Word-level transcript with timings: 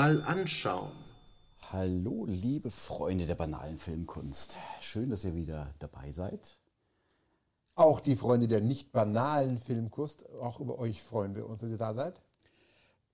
mal 0.00 0.22
anschauen. 0.22 0.92
Hallo, 1.70 2.24
liebe 2.24 2.70
Freunde 2.70 3.26
der 3.26 3.34
banalen 3.34 3.76
Filmkunst. 3.76 4.56
Schön, 4.80 5.10
dass 5.10 5.26
ihr 5.26 5.34
wieder 5.34 5.74
dabei 5.78 6.10
seid. 6.12 6.56
Auch 7.74 8.00
die 8.00 8.16
Freunde 8.16 8.48
der 8.48 8.62
nicht 8.62 8.92
banalen 8.92 9.58
Filmkunst, 9.58 10.26
auch 10.40 10.58
über 10.58 10.78
euch 10.78 11.02
freuen 11.02 11.34
wir 11.34 11.46
uns, 11.46 11.60
dass 11.60 11.70
ihr 11.70 11.76
da 11.76 11.92
seid. 11.92 12.18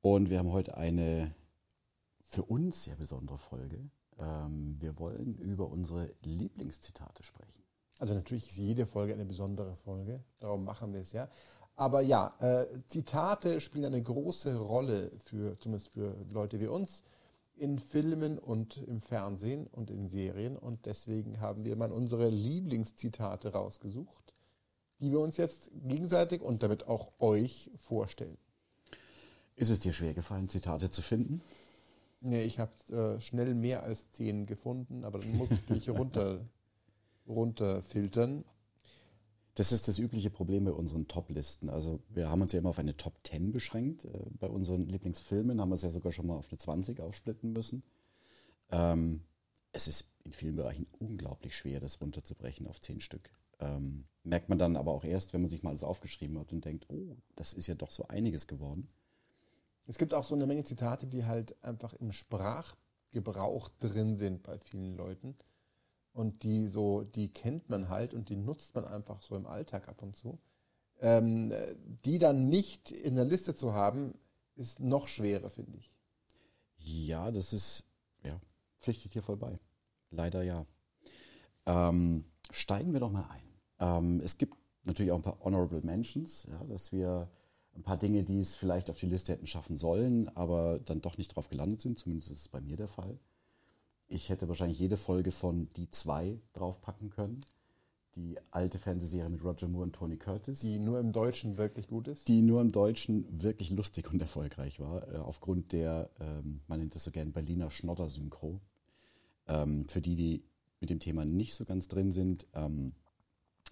Und 0.01 0.31
wir 0.31 0.39
haben 0.39 0.53
heute 0.53 0.77
eine 0.77 1.35
für 2.21 2.45
uns 2.45 2.85
sehr 2.85 2.95
besondere 2.95 3.39
Folge. 3.39 3.91
Ähm, 4.21 4.77
wir 4.79 4.97
wollen 5.01 5.35
über 5.39 5.69
unsere 5.69 6.15
Lieblingszitate 6.23 7.25
sprechen. 7.25 7.65
Also 7.99 8.15
natürlich 8.15 8.49
ist 8.49 8.59
jede 8.59 8.87
Folge 8.87 9.13
eine 9.13 9.25
besondere 9.25 9.75
Folge, 9.75 10.23
darum 10.39 10.65
machen 10.65 10.93
wir 10.93 11.01
es 11.01 11.11
ja. 11.11 11.29
Aber 11.77 12.01
ja, 12.01 12.35
äh, 12.41 12.67
Zitate 12.89 13.61
spielen 13.61 13.85
eine 13.85 14.03
große 14.03 14.59
Rolle 14.59 15.13
für, 15.25 15.59
zumindest 15.59 15.93
für 15.93 16.17
Leute 16.31 16.59
wie 16.59 16.67
uns, 16.67 17.05
in 17.55 17.79
Filmen 17.79 18.39
und 18.39 18.79
im 18.79 19.01
Fernsehen 19.01 19.67
und 19.67 19.91
in 19.91 20.09
Serien. 20.09 20.57
Und 20.57 20.87
deswegen 20.87 21.41
haben 21.41 21.65
wir 21.65 21.77
mal 21.77 21.93
unsere 21.93 22.29
Lieblingszitate 22.31 23.53
rausgesucht, 23.53 24.35
die 25.01 25.11
wir 25.11 25.21
uns 25.21 25.37
jetzt 25.37 25.71
gegenseitig 25.87 26.41
und 26.41 26.63
damit 26.63 26.87
auch 26.87 27.13
euch 27.19 27.71
vorstellen. 27.77 28.39
Ist 29.55 29.71
es 29.71 29.81
dir 29.81 29.93
schwer 29.93 30.15
gefallen, 30.15 30.49
Zitate 30.49 30.91
zu 30.91 31.03
finden? 31.03 31.43
Nee, 32.21 32.45
ich 32.45 32.59
habe 32.59 32.73
äh, 32.91 33.21
schnell 33.21 33.55
mehr 33.55 33.83
als 33.83 34.11
zehn 34.13 34.47
gefunden, 34.47 35.05
aber 35.05 35.19
dann 35.19 35.37
muss 35.37 35.51
ich 35.75 35.89
runter, 35.91 36.41
runterfiltern. 37.27 38.45
Das 39.57 39.73
ist 39.73 39.89
das 39.89 39.99
übliche 39.99 40.29
Problem 40.29 40.65
bei 40.65 40.73
unseren 40.73 41.09
Top-Listen. 41.09 41.71
Also 41.71 42.01
wir 42.11 42.29
haben 42.29 42.43
uns 42.43 42.53
ja 42.53 42.59
immer 42.59 42.69
auf 42.69 42.79
eine 42.79 42.99
Top 42.99 43.15
10 43.27 43.53
beschränkt. 43.53 44.05
Äh, 44.05 44.11
Bei 44.39 44.49
unseren 44.49 44.87
Lieblingsfilmen 44.87 45.61
haben 45.61 45.71
wir 45.71 45.77
es 45.77 45.83
ja 45.83 45.89
sogar 45.91 46.13
schon 46.13 46.27
mal 46.27 46.37
auf 46.37 46.51
eine 46.51 46.59
20 46.59 47.01
aufsplitten 47.01 47.55
müssen. 47.55 47.83
Ähm, 48.71 49.23
es 49.73 49.89
ist 49.89 50.11
in 50.25 50.35
vielen 50.35 50.57
Bereichen 50.57 50.87
unglaublich 50.99 51.57
schwer, 51.57 51.81
das 51.81 52.03
runterzubrechen 52.03 52.67
auf 52.67 52.83
10 52.83 53.01
Stück. 53.01 53.33
Ähm, 53.59 54.05
merkt 54.25 54.51
man 54.51 54.59
dann 54.59 54.77
aber 54.77 54.93
auch 54.93 55.05
erst, 55.05 55.33
wenn 55.33 55.41
man 55.41 55.49
sich 55.49 55.63
mal 55.63 55.71
alles 55.71 55.85
aufgeschrieben 55.85 56.39
hat 56.39 56.53
und 56.53 56.67
denkt, 56.67 56.87
oh, 56.91 57.17
das 57.35 57.55
ist 57.55 57.67
ja 57.67 57.75
doch 57.75 57.91
so 57.91 58.07
einiges 58.09 58.47
geworden. 58.47 58.89
Es 59.87 59.97
gibt 59.97 60.13
auch 60.13 60.25
so 60.25 60.35
eine 60.35 60.47
Menge 60.47 60.65
Zitate, 60.65 61.07
die 61.07 61.25
halt 61.25 61.57
einfach 61.65 61.95
im 61.95 62.13
Sprachgebrauch 62.13 63.71
drin 63.81 64.17
sind 64.19 64.43
bei 64.43 64.59
vielen 64.59 64.97
Leuten. 64.97 65.35
Und 66.17 66.45
die 66.45 66.67
so, 66.67 67.03
die 67.03 67.29
kennt 67.29 67.69
man 67.69 67.91
halt 67.91 68.15
und 68.15 68.31
die 68.31 68.37
nutzt 68.37 68.75
man 68.75 68.87
einfach 68.87 69.21
so 69.21 69.37
im 69.37 69.47
Alltag 69.47 69.87
ab 69.87 70.01
und 70.01 70.17
zu. 70.17 70.39
Ähm, 70.99 71.53
die 72.07 72.19
dann 72.19 72.49
nicht 72.49 72.91
in 72.91 73.17
der 73.17 73.27
Liste 73.27 73.55
zu 73.55 73.75
haben, 73.75 74.15
ist 74.55 74.81
noch 74.81 75.09
schwerer, 75.09 75.51
finde 75.51 75.77
ich. 75.77 75.93
Ja, 76.79 77.31
das 77.31 77.53
ist, 77.53 77.85
ja, 78.25 78.41
pflichtet 78.81 79.13
hier 79.13 79.21
voll 79.21 79.37
bei. 79.37 79.61
Leider 80.11 80.43
ja. 80.43 80.65
Ähm, 81.67 82.25
steigen 82.51 82.95
wir 82.95 83.01
doch 83.01 83.13
mal 83.13 83.29
ein. 83.29 83.53
Ähm, 83.79 84.21
es 84.25 84.39
gibt 84.39 84.57
natürlich 84.85 85.13
auch 85.13 85.17
ein 85.19 85.23
paar 85.23 85.45
Honorable 85.45 85.83
Mentions, 85.83 86.45
ja, 86.45 86.65
dass 86.65 86.93
wir 86.93 87.29
ein 87.75 87.83
paar 87.83 87.99
Dinge, 87.99 88.25
die 88.25 88.39
es 88.39 88.57
vielleicht 88.57 88.89
auf 88.89 88.99
die 88.99 89.05
Liste 89.05 89.33
hätten 89.33 89.47
schaffen 89.47 89.77
sollen, 89.77 90.35
aber 90.35 90.79
dann 90.79 91.03
doch 91.03 91.19
nicht 91.19 91.37
drauf 91.37 91.51
gelandet 91.51 91.83
sind. 91.83 91.99
Zumindest 91.99 92.31
ist 92.31 92.41
es 92.41 92.49
bei 92.49 92.63
mir 92.63 92.79
der 92.79 92.89
Fall. 92.89 93.19
Ich 94.09 94.29
hätte 94.29 94.49
wahrscheinlich 94.49 94.79
jede 94.79 94.97
Folge 94.97 95.33
von 95.33 95.69
Die 95.75 95.91
zwei 95.91 96.39
draufpacken 96.53 97.11
können. 97.11 97.41
Die 98.15 98.37
alte 98.51 98.79
Fernsehserie 98.79 99.29
mit 99.29 99.45
Roger 99.45 99.69
Moore 99.69 99.85
und 99.85 99.95
Tony 99.95 100.17
Curtis. 100.17 100.61
Die 100.61 100.79
nur 100.79 100.99
im 101.01 101.13
Deutschen 101.13 101.59
wirklich 101.59 101.87
gut 101.87 102.09
ist. 102.09 102.29
die 102.29 102.41
nur 102.41 102.61
im 102.63 102.73
Deutschen 102.73 103.27
wirklich 103.43 103.71
lustig 103.71 104.11
und 104.11 104.23
erfolgreich 104.23 104.81
war, 104.81 105.13
äh, 105.13 105.17
aufgrund 105.19 105.73
der, 105.73 106.09
ähm, 106.19 106.61
man 106.67 106.81
nennt 106.81 106.97
es 106.97 107.05
so 107.05 107.11
gern 107.11 107.33
Berliner 107.33 107.71
Schnodder-Synchro. 107.71 108.61
Ähm, 109.49 109.87
für 109.89 110.01
die, 110.01 110.17
die 110.17 110.45
mit 110.81 110.89
dem 110.89 111.01
Thema 111.01 111.25
nicht 111.25 111.55
so 111.55 111.65
ganz 111.65 111.89
drin 111.89 112.11
sind, 112.11 112.47
ähm, 112.55 112.93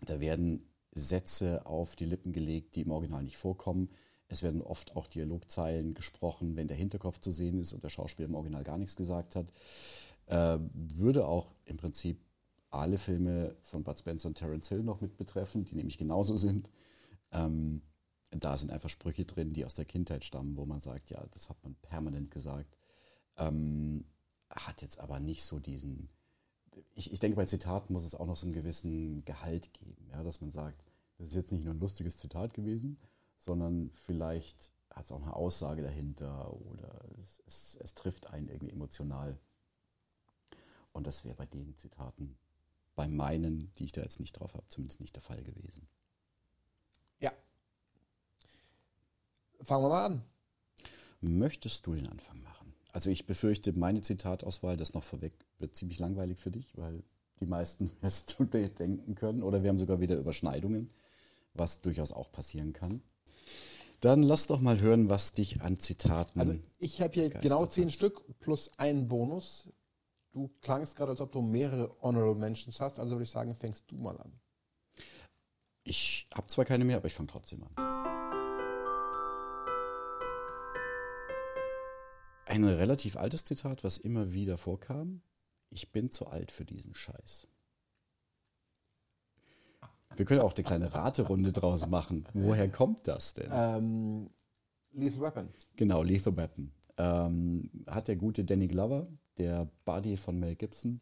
da 0.04 0.20
werden 0.20 0.66
Sätze 0.92 1.64
auf 1.66 1.96
die 1.96 2.04
Lippen 2.04 2.32
gelegt, 2.32 2.76
die 2.76 2.82
im 2.82 2.90
Original 2.90 3.22
nicht 3.22 3.36
vorkommen. 3.36 3.88
Es 4.28 4.42
werden 4.42 4.62
oft 4.62 4.96
auch 4.96 5.06
Dialogzeilen 5.06 5.94
gesprochen, 5.94 6.56
wenn 6.56 6.68
der 6.68 6.76
Hinterkopf 6.76 7.18
zu 7.18 7.30
sehen 7.30 7.60
ist 7.60 7.72
und 7.72 7.82
der 7.82 7.88
Schauspieler 7.88 8.28
im 8.28 8.34
Original 8.34 8.64
gar 8.64 8.78
nichts 8.78 8.96
gesagt 8.96 9.36
hat. 9.36 9.46
Äh, 10.26 10.58
würde 10.72 11.26
auch 11.26 11.54
im 11.64 11.76
Prinzip 11.76 12.24
alle 12.70 12.98
Filme 12.98 13.56
von 13.62 13.84
Bud 13.84 13.98
Spencer 13.98 14.28
und 14.28 14.36
Terence 14.36 14.68
Hill 14.68 14.82
noch 14.82 15.00
mit 15.00 15.16
betreffen, 15.16 15.64
die 15.64 15.76
nämlich 15.76 15.98
genauso 15.98 16.36
sind. 16.36 16.70
Ähm, 17.30 17.82
da 18.30 18.56
sind 18.56 18.72
einfach 18.72 18.88
Sprüche 18.88 19.24
drin, 19.24 19.52
die 19.52 19.64
aus 19.64 19.74
der 19.74 19.84
Kindheit 19.84 20.24
stammen, 20.24 20.56
wo 20.56 20.66
man 20.66 20.80
sagt, 20.80 21.10
ja, 21.10 21.24
das 21.32 21.48
hat 21.48 21.62
man 21.62 21.76
permanent 21.76 22.30
gesagt. 22.30 22.76
Ähm, 23.36 24.04
hat 24.50 24.82
jetzt 24.82 24.98
aber 24.98 25.20
nicht 25.20 25.44
so 25.44 25.58
diesen. 25.58 26.08
Ich, 26.94 27.12
ich 27.12 27.20
denke, 27.20 27.36
bei 27.36 27.46
Zitaten 27.46 27.92
muss 27.92 28.04
es 28.04 28.14
auch 28.14 28.26
noch 28.26 28.36
so 28.36 28.46
einen 28.46 28.54
gewissen 28.54 29.24
Gehalt 29.24 29.72
geben, 29.72 30.08
ja, 30.10 30.22
dass 30.24 30.40
man 30.40 30.50
sagt, 30.50 30.82
das 31.18 31.28
ist 31.28 31.34
jetzt 31.34 31.52
nicht 31.52 31.64
nur 31.64 31.74
ein 31.74 31.80
lustiges 31.80 32.18
Zitat 32.18 32.54
gewesen, 32.54 32.98
sondern 33.38 33.90
vielleicht 33.90 34.72
hat 34.90 35.04
es 35.04 35.12
auch 35.12 35.22
eine 35.22 35.34
Aussage 35.34 35.82
dahinter 35.82 36.52
oder 36.52 37.04
es, 37.20 37.42
es, 37.46 37.78
es 37.80 37.94
trifft 37.94 38.28
einen 38.28 38.48
irgendwie 38.48 38.72
emotional. 38.72 39.38
Und 40.94 41.06
das 41.06 41.24
wäre 41.24 41.34
bei 41.34 41.44
den 41.44 41.76
Zitaten, 41.76 42.38
bei 42.94 43.08
meinen, 43.08 43.72
die 43.76 43.84
ich 43.84 43.92
da 43.92 44.00
jetzt 44.00 44.20
nicht 44.20 44.32
drauf 44.32 44.54
habe, 44.54 44.64
zumindest 44.68 45.00
nicht 45.00 45.14
der 45.16 45.22
Fall 45.22 45.42
gewesen. 45.42 45.86
Ja. 47.18 47.32
Fangen 49.60 49.84
wir 49.84 49.88
mal 49.88 50.06
an. 50.06 50.24
Möchtest 51.20 51.86
du 51.86 51.94
den 51.94 52.06
Anfang 52.06 52.40
machen? 52.42 52.74
Also 52.92 53.10
ich 53.10 53.26
befürchte, 53.26 53.72
meine 53.72 54.02
Zitatauswahl, 54.02 54.76
das 54.76 54.94
noch 54.94 55.02
vorweg, 55.02 55.32
wird 55.58 55.74
ziemlich 55.74 55.98
langweilig 55.98 56.38
für 56.38 56.52
dich, 56.52 56.76
weil 56.76 57.02
die 57.40 57.46
meisten 57.46 57.90
wirst 58.00 58.38
du 58.38 58.44
dir 58.44 58.68
denken 58.68 59.16
können. 59.16 59.42
Oder 59.42 59.62
wir 59.62 59.70
haben 59.70 59.78
sogar 59.78 60.00
wieder 60.00 60.16
Überschneidungen, 60.16 60.90
was 61.54 61.80
durchaus 61.80 62.12
auch 62.12 62.30
passieren 62.30 62.72
kann. 62.72 63.02
Dann 63.98 64.22
lass 64.22 64.46
doch 64.46 64.60
mal 64.60 64.80
hören, 64.80 65.10
was 65.10 65.32
dich 65.32 65.60
an 65.62 65.80
Zitaten. 65.80 66.38
Also 66.38 66.54
ich 66.78 67.00
habe 67.00 67.14
hier 67.14 67.30
genau 67.30 67.66
zehn 67.66 67.86
hat. 67.86 67.94
Stück 67.94 68.38
plus 68.38 68.70
einen 68.78 69.08
Bonus. 69.08 69.68
Du 70.34 70.50
klangst 70.62 70.96
gerade, 70.96 71.12
als 71.12 71.20
ob 71.20 71.30
du 71.30 71.40
mehrere 71.40 71.96
Honorable 72.02 72.34
Mentions 72.34 72.80
hast, 72.80 72.98
also 72.98 73.12
würde 73.12 73.22
ich 73.22 73.30
sagen, 73.30 73.54
fängst 73.54 73.88
du 73.88 73.96
mal 73.96 74.18
an. 74.18 74.32
ich 75.84 76.26
habe 76.34 76.48
zwar 76.48 76.64
keine 76.64 76.84
mehr, 76.84 76.96
aber 76.96 77.06
ich 77.06 77.14
fange 77.14 77.28
trotzdem 77.28 77.62
an. 77.62 77.70
Ein 82.46 82.64
relativ 82.64 83.16
altes 83.16 83.44
Zitat, 83.44 83.84
was 83.84 83.96
immer 83.98 84.32
wieder 84.32 84.58
vorkam. 84.58 85.22
Ich 85.70 85.92
bin 85.92 86.10
zu 86.10 86.26
alt 86.26 86.50
für 86.50 86.64
diesen 86.64 86.96
Scheiß. 86.96 87.46
Wir 90.16 90.24
können 90.24 90.40
auch 90.40 90.54
eine 90.54 90.64
kleine 90.64 90.94
Raterunde 90.94 91.52
draus 91.52 91.86
machen. 91.86 92.26
Woher 92.34 92.68
kommt 92.68 93.06
das 93.06 93.34
denn? 93.34 93.50
Ähm, 93.52 94.30
Lethal 94.90 95.20
Weapon. 95.20 95.48
Genau, 95.76 96.02
Lethal 96.02 96.36
Weapon. 96.36 96.72
Ähm, 96.96 97.70
hat 97.86 98.08
der 98.08 98.16
gute 98.16 98.44
Danny 98.44 98.66
Glover, 98.66 99.06
der 99.38 99.68
Buddy 99.84 100.16
von 100.16 100.38
Mel 100.38 100.56
Gibson, 100.56 101.00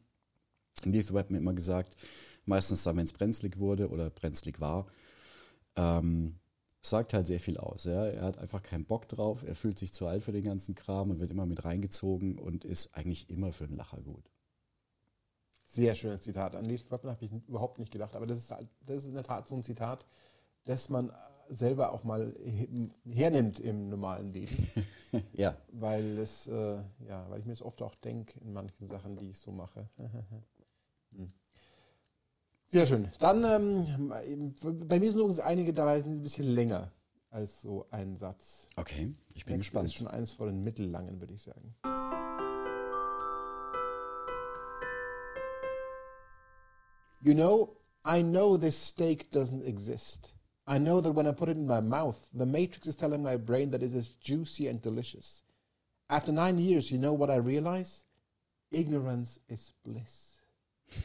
Lethal 0.84 1.14
Weapon 1.14 1.37
immer 1.37 1.55
gesagt, 1.55 1.96
meistens 2.44 2.82
dann, 2.82 2.96
wenn 2.96 3.05
es 3.05 3.12
brenzlig 3.12 3.58
wurde 3.58 3.90
oder 3.90 4.11
brenzlig 4.11 4.61
war, 4.61 4.87
ähm, 5.76 6.38
sagt 6.81 7.14
halt 7.14 7.26
sehr 7.26 7.40
viel 7.40 7.58
aus. 7.58 7.84
Ja? 7.84 8.06
Er 8.06 8.23
hat 8.23 8.38
einfach 8.38 8.62
keinen 8.62 8.84
Bock 8.84 9.08
drauf, 9.08 9.44
er 9.46 9.55
fühlt 9.55 9.79
sich 9.79 9.93
zu 9.93 10.06
alt 10.06 10.23
für 10.23 10.32
den 10.32 10.44
ganzen 10.44 10.75
Kram 10.75 11.11
und 11.11 11.20
wird 11.20 11.31
immer 11.31 11.46
mit 11.46 11.64
reingezogen 11.64 12.38
und 12.38 12.64
ist 12.64 12.94
eigentlich 12.94 13.31
immer 13.31 13.52
für 13.52 13.64
einen 13.64 13.76
Lacher 13.76 14.00
gut. 14.00 14.31
Sehr 15.64 15.94
schönes 15.94 16.23
Zitat. 16.23 16.55
An 16.56 16.64
Lethal 16.64 16.90
Weapon 16.90 17.11
habe 17.11 17.25
ich 17.25 17.32
überhaupt 17.49 17.79
nicht 17.79 17.93
gedacht, 17.93 18.14
aber 18.14 18.26
das 18.26 18.38
ist, 18.38 18.50
halt, 18.50 18.69
das 18.84 18.99
ist 18.99 19.08
in 19.08 19.14
der 19.14 19.23
Tat 19.23 19.49
so 19.49 19.55
ein 19.55 19.62
Zitat, 19.62 20.06
das 20.64 20.88
man 20.88 21.11
selber 21.54 21.93
auch 21.93 22.04
mal 22.04 22.34
he- 22.44 22.90
hernimmt 23.10 23.60
im 23.60 23.88
normalen 23.88 24.32
Leben, 24.32 24.56
ja, 25.34 25.56
weil 25.72 26.19
es, 26.19 26.46
äh, 26.49 26.78
ja, 27.08 27.26
weil 27.28 27.40
ich 27.40 27.46
mir 27.46 27.52
das 27.52 27.62
oft 27.62 27.81
auch 27.82 27.94
denke 27.96 28.38
in 28.40 28.52
manchen 28.52 28.87
Sachen, 28.87 29.16
die 29.16 29.31
ich 29.31 29.38
so 29.38 29.50
mache. 29.52 29.88
Hm. 31.14 31.31
Sehr 32.69 32.87
schön. 32.87 33.08
Dann, 33.20 33.44
ähm, 33.44 34.54
bei 34.88 34.99
mir 34.99 35.08
sind 35.10 35.19
übrigens 35.19 35.40
einige 35.40 35.75
dabei, 35.75 36.00
sind 36.00 36.12
ein 36.12 36.22
bisschen 36.22 36.46
länger. 36.49 36.90
als 37.28 37.60
so 37.60 37.87
ein 37.90 38.16
Satz. 38.16 38.66
Okay, 38.76 39.14
ich 39.34 39.44
bin 39.44 39.56
Next 39.56 39.69
gespannt. 39.70 39.87
ist 39.88 39.94
schon 39.94 40.06
eins 40.06 40.32
von 40.32 40.46
den 40.48 40.64
mittellangen, 40.64 41.20
würde 41.20 41.34
ich 41.34 41.43
sagen. 41.43 41.75
You 47.22 47.34
know, 47.34 47.76
I 48.05 48.22
know 48.22 48.56
this 48.56 48.76
steak 48.76 49.31
doesn't 49.31 49.62
exist. 49.62 50.32
I 50.67 50.79
know 50.79 51.00
that 51.00 51.12
when 51.12 51.26
I 51.26 51.32
put 51.32 51.49
it 51.49 51.56
in 51.56 51.67
my 51.67 51.81
mouth, 51.81 52.29
the 52.32 52.47
matrix 52.47 52.87
is 52.87 52.97
telling 52.97 53.23
my 53.23 53.37
brain 53.37 53.70
that 53.73 53.82
it 53.82 53.93
is 53.94 54.09
juicy 54.09 54.69
and 54.69 54.81
delicious. 54.81 55.43
After 56.09 56.32
nine 56.32 56.59
years, 56.59 56.91
you 56.91 56.99
know 56.99 57.14
what 57.14 57.31
I 57.31 57.37
realize? 57.37 58.05
Ignorance 58.70 59.41
is 59.49 59.73
bliss. 59.85 60.43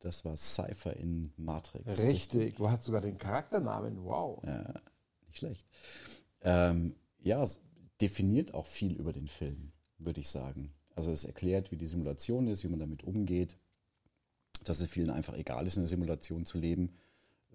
Das 0.00 0.24
war 0.24 0.36
Cypher 0.36 0.96
in 0.96 1.32
Matrix. 1.36 1.98
Richtig, 1.98 2.56
du 2.56 2.70
hast 2.70 2.84
sogar 2.84 3.00
den 3.00 3.18
Charakternamen. 3.18 4.04
Wow. 4.04 4.40
Ja, 4.44 4.74
nicht 5.26 5.38
schlecht. 5.38 5.66
Ähm, 6.42 6.94
ja, 7.18 7.42
es 7.42 7.58
definiert 8.00 8.54
auch 8.54 8.66
viel 8.66 8.92
über 8.92 9.12
den 9.12 9.26
Film, 9.26 9.72
würde 9.98 10.20
ich 10.20 10.28
sagen. 10.28 10.72
Also 10.94 11.10
es 11.10 11.24
erklärt, 11.24 11.72
wie 11.72 11.76
die 11.76 11.86
Simulation 11.86 12.46
ist, 12.46 12.62
wie 12.62 12.68
man 12.68 12.78
damit 12.78 13.02
umgeht, 13.02 13.56
dass 14.64 14.80
es 14.80 14.86
vielen 14.86 15.10
einfach 15.10 15.34
egal 15.34 15.66
ist, 15.66 15.76
in 15.76 15.82
der 15.82 15.88
Simulation 15.88 16.46
zu 16.46 16.58
leben. 16.58 16.94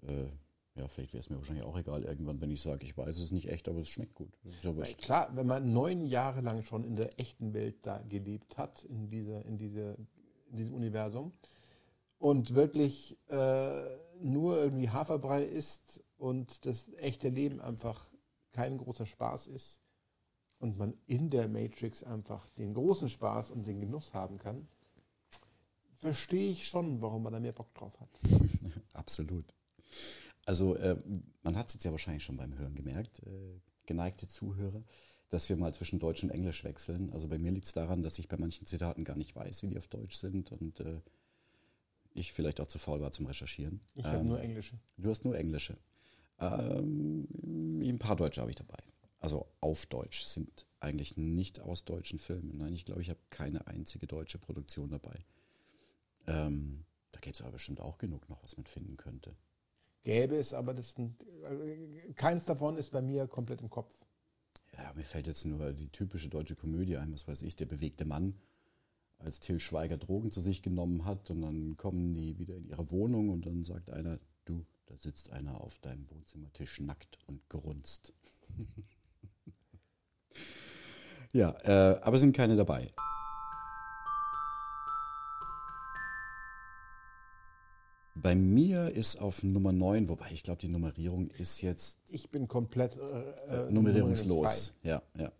Äh, 0.02 0.26
ja, 0.76 0.88
vielleicht 0.88 1.12
wäre 1.12 1.20
es 1.20 1.30
mir 1.30 1.36
wahrscheinlich 1.36 1.64
auch 1.64 1.78
egal 1.78 2.02
irgendwann, 2.02 2.40
wenn 2.40 2.50
ich 2.50 2.60
sage, 2.60 2.84
ich 2.84 2.96
weiß, 2.96 3.18
es 3.18 3.30
nicht 3.30 3.48
echt, 3.48 3.68
aber 3.68 3.78
es 3.78 3.88
schmeckt 3.88 4.14
gut. 4.14 4.32
Ja 4.62 4.74
wurscht. 4.74 4.98
Klar, 4.98 5.30
wenn 5.34 5.46
man 5.46 5.72
neun 5.72 6.04
Jahre 6.04 6.40
lang 6.40 6.64
schon 6.64 6.84
in 6.84 6.96
der 6.96 7.18
echten 7.20 7.54
Welt 7.54 7.76
da 7.82 7.98
gelebt 8.08 8.58
hat, 8.58 8.84
in, 8.84 9.08
dieser, 9.08 9.44
in, 9.44 9.56
diese, 9.56 9.96
in 10.50 10.56
diesem 10.56 10.74
Universum, 10.74 11.32
und 12.18 12.54
wirklich 12.54 13.18
äh, 13.28 13.82
nur 14.20 14.56
irgendwie 14.56 14.88
Haferbrei 14.88 15.44
isst 15.44 16.02
und 16.16 16.64
das 16.64 16.90
echte 16.94 17.28
Leben 17.28 17.60
einfach 17.60 18.08
kein 18.52 18.78
großer 18.78 19.06
Spaß 19.06 19.48
ist 19.48 19.80
und 20.58 20.78
man 20.78 20.94
in 21.06 21.30
der 21.30 21.48
Matrix 21.48 22.02
einfach 22.02 22.48
den 22.56 22.72
großen 22.72 23.08
Spaß 23.08 23.50
und 23.50 23.66
den 23.66 23.80
Genuss 23.80 24.14
haben 24.14 24.38
kann, 24.38 24.66
verstehe 25.98 26.52
ich 26.52 26.66
schon, 26.66 27.02
warum 27.02 27.24
man 27.24 27.32
da 27.32 27.40
mehr 27.40 27.52
Bock 27.52 27.74
drauf 27.74 28.00
hat. 28.00 28.08
Absolut. 28.94 29.44
Also 30.46 30.76
äh, 30.76 30.96
man 31.42 31.56
hat 31.56 31.68
es 31.68 31.74
jetzt 31.74 31.84
ja 31.84 31.90
wahrscheinlich 31.90 32.22
schon 32.24 32.36
beim 32.36 32.56
Hören 32.58 32.74
gemerkt, 32.74 33.20
äh, 33.20 33.60
geneigte 33.86 34.28
Zuhörer, 34.28 34.82
dass 35.30 35.48
wir 35.48 35.56
mal 35.56 35.72
zwischen 35.74 35.98
Deutsch 35.98 36.22
und 36.22 36.30
Englisch 36.30 36.64
wechseln. 36.64 37.10
Also 37.12 37.28
bei 37.28 37.38
mir 37.38 37.50
liegt 37.50 37.66
es 37.66 37.72
daran, 37.72 38.02
dass 38.02 38.18
ich 38.18 38.28
bei 38.28 38.36
manchen 38.36 38.66
Zitaten 38.66 39.04
gar 39.04 39.16
nicht 39.16 39.34
weiß, 39.34 39.62
wie 39.62 39.68
die 39.68 39.78
auf 39.78 39.88
Deutsch 39.88 40.16
sind 40.16 40.52
und 40.52 40.80
äh, 40.80 41.00
ich 42.12 42.32
vielleicht 42.32 42.60
auch 42.60 42.66
zu 42.66 42.78
faul 42.78 43.00
war 43.00 43.12
zum 43.12 43.26
Recherchieren. 43.26 43.80
Ich 43.94 44.04
habe 44.04 44.18
Ähm, 44.18 44.26
nur 44.26 44.40
Englische. 44.40 44.78
Du 44.96 45.10
hast 45.10 45.24
nur 45.24 45.36
Englische. 45.36 45.76
Ähm, 46.38 47.26
ein 47.80 47.98
paar 47.98 48.16
Deutsche 48.16 48.40
habe 48.40 48.50
ich 48.50 48.56
dabei. 48.56 48.78
Also 49.20 49.46
auf 49.60 49.86
Deutsch 49.86 50.24
sind 50.24 50.66
eigentlich 50.80 51.16
nicht 51.16 51.60
aus 51.60 51.84
deutschen 51.84 52.18
Filmen. 52.18 52.58
Nein, 52.58 52.74
ich 52.74 52.84
glaube, 52.84 53.00
ich 53.00 53.08
habe 53.08 53.20
keine 53.30 53.66
einzige 53.66 54.06
deutsche 54.06 54.38
Produktion 54.38 54.90
dabei. 54.90 55.24
Ähm, 56.26 56.84
da 57.10 57.20
gibt 57.20 57.36
es 57.36 57.42
aber 57.42 57.52
bestimmt 57.52 57.80
auch 57.80 57.98
genug 57.98 58.28
noch, 58.28 58.42
was 58.42 58.56
man 58.56 58.66
finden 58.66 58.96
könnte. 58.96 59.34
Gäbe 60.04 60.36
es, 60.36 60.52
aber 60.52 60.74
das 60.74 60.92
sind, 60.92 61.16
also, 61.44 61.64
keins 62.14 62.44
davon 62.44 62.76
ist 62.76 62.90
bei 62.90 63.02
mir 63.02 63.26
komplett 63.26 63.62
im 63.62 63.70
Kopf. 63.70 63.94
Ja, 64.76 64.92
mir 64.94 65.04
fällt 65.04 65.26
jetzt 65.26 65.46
nur 65.46 65.72
die 65.72 65.88
typische 65.88 66.28
deutsche 66.28 66.56
Komödie 66.56 66.98
ein, 66.98 67.12
was 67.12 67.26
weiß 67.26 67.42
ich, 67.42 67.56
der 67.56 67.66
bewegte 67.66 68.04
Mann, 68.04 68.34
als 69.18 69.40
Till 69.40 69.60
Schweiger 69.60 69.96
Drogen 69.96 70.30
zu 70.30 70.40
sich 70.40 70.62
genommen 70.62 71.06
hat 71.06 71.30
und 71.30 71.40
dann 71.40 71.76
kommen 71.76 72.14
die 72.14 72.38
wieder 72.38 72.56
in 72.56 72.66
ihre 72.66 72.90
Wohnung 72.90 73.30
und 73.30 73.46
dann 73.46 73.64
sagt 73.64 73.90
einer, 73.90 74.18
du, 74.44 74.66
da 74.86 74.96
sitzt 74.96 75.30
einer 75.30 75.60
auf 75.60 75.78
deinem 75.78 76.10
Wohnzimmertisch 76.10 76.80
nackt 76.80 77.18
und 77.26 77.48
grunzt. 77.48 78.12
ja, 81.32 81.50
äh, 81.62 82.00
aber 82.02 82.18
sind 82.18 82.36
keine 82.36 82.56
dabei. 82.56 82.92
Bei 88.14 88.34
mir 88.34 88.90
ist 88.90 89.16
auf 89.16 89.42
Nummer 89.42 89.72
9, 89.72 90.08
wobei 90.08 90.30
ich 90.30 90.44
glaube, 90.44 90.60
die 90.60 90.68
Nummerierung 90.68 91.30
ist 91.30 91.60
jetzt 91.62 91.98
Ich 92.10 92.30
bin 92.30 92.46
komplett 92.46 92.96
äh, 92.96 93.66
äh, 93.66 93.70
nummerierungslos. 93.70 94.74
Ja, 94.82 95.02
ja. 95.18 95.32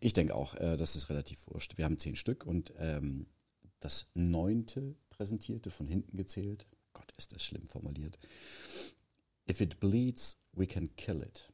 Ich 0.00 0.12
denke 0.12 0.34
auch, 0.34 0.54
äh, 0.54 0.76
das 0.76 0.96
ist 0.96 1.10
relativ 1.10 1.46
wurscht. 1.48 1.76
Wir 1.76 1.84
haben 1.84 1.98
zehn 1.98 2.16
Stück 2.16 2.46
und 2.46 2.72
ähm, 2.78 3.26
das 3.80 4.06
neunte 4.14 4.96
präsentierte 5.10 5.70
von 5.70 5.86
hinten 5.86 6.16
gezählt. 6.16 6.66
Gott, 6.94 7.12
ist 7.18 7.32
das 7.34 7.44
schlimm 7.44 7.66
formuliert. 7.66 8.18
If 9.48 9.60
it 9.60 9.80
bleeds, 9.80 10.38
we 10.52 10.66
can 10.66 10.94
kill 10.96 11.22
it. 11.22 11.50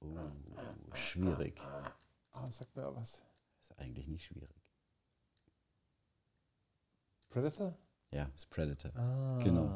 Oh, 0.00 0.16
schwierig. 0.94 1.60
Ah, 2.32 2.50
sag 2.50 2.74
mir 2.74 2.94
was. 2.94 3.20
Ist 3.60 3.78
eigentlich 3.78 4.08
nicht 4.08 4.24
schwierig. 4.24 4.62
Predator? 7.28 7.76
Ja, 8.10 8.30
ist 8.34 8.50
Predator. 8.50 8.94
Ah. 8.96 9.40
Genau. 9.42 9.70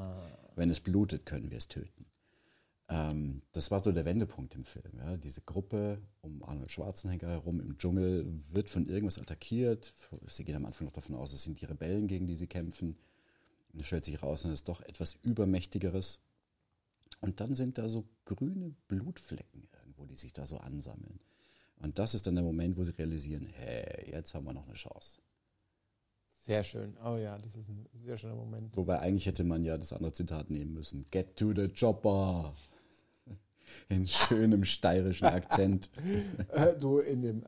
Wenn 0.57 0.71
es 0.71 0.81
blutet, 0.81 1.27
können 1.27 1.51
wir 1.51 1.59
es 1.59 1.69
töten. 1.69 2.07
Ähm, 2.89 3.43
das 3.53 3.71
war 3.71 3.83
so 3.83 3.93
der 3.93 4.05
Wendepunkt 4.05 4.55
im 4.55 4.65
Film. 4.65 4.99
Ja. 4.99 5.17
Diese 5.17 5.41
Gruppe 5.41 6.03
um 6.21 6.43
Arnold 6.43 6.71
Schwarzenegger 6.71 7.29
herum 7.29 7.61
im 7.61 7.79
Dschungel 7.79 8.27
wird 8.51 8.69
von 8.69 8.87
irgendwas 8.87 9.19
attackiert. 9.19 9.93
Sie 10.27 10.45
gehen 10.45 10.57
am 10.57 10.67
Anfang 10.67 10.87
noch 10.87 10.93
davon 10.93 11.15
aus, 11.15 11.33
es 11.33 11.43
sind 11.43 11.61
die 11.61 11.67
Rebellen, 11.67 12.07
gegen 12.07 12.27
die 12.27 12.37
sie 12.37 12.47
kämpfen. 12.47 12.99
Und 13.73 13.81
es 13.81 13.87
stellt 13.87 14.05
sich 14.05 14.23
raus, 14.23 14.45
es 14.45 14.53
ist 14.53 14.69
doch 14.69 14.83
etwas 14.83 15.15
Übermächtigeres. 15.23 16.21
Und 17.21 17.41
dann 17.41 17.55
sind 17.55 17.79
da 17.79 17.89
so 17.89 18.05
grüne 18.25 18.75
Blutflecken 18.89 19.69
irgendwo, 19.79 20.05
die 20.07 20.17
sich 20.17 20.33
da 20.33 20.47
so 20.47 20.59
ansammeln. 20.59 21.21
Und 21.77 21.99
das 21.99 22.15
ist 22.15 22.27
dann 22.27 22.35
der 22.35 22.45
Moment, 22.45 22.77
wo 22.77 22.85
sie 22.85 22.93
realisieren, 22.93 23.47
hey, 23.47 24.11
jetzt 24.11 24.35
haben 24.35 24.45
wir 24.45 24.53
noch 24.53 24.67
eine 24.67 24.75
Chance. 24.75 25.21
Sehr 26.45 26.65
schön. 26.65 26.97
Oh 27.05 27.17
ja, 27.17 27.39
das 27.39 27.55
ist 27.55 27.69
ein 27.69 27.87
sehr 27.95 28.19
schöner 28.19 28.35
Moment. 28.35 28.77
Wobei 28.77 28.99
eigentlich 28.99 29.27
hätte 29.27 29.45
man 29.45 29.65
ja 29.65 29.79
das 29.79 29.93
andere 29.93 30.13
Zitat 30.13 30.51
nehmen 30.51 30.75
müssen. 30.75 31.07
Get 31.13 31.37
to 31.37 31.53
the 31.55 31.69
chopper. 31.69 32.53
In 33.89 34.07
schönem 34.09 34.65
steirischen 34.65 35.29
Akzent. 35.29 35.91
Äh, 36.53 36.77
du 36.77 36.99
in 36.99 37.23
dem. 37.23 37.45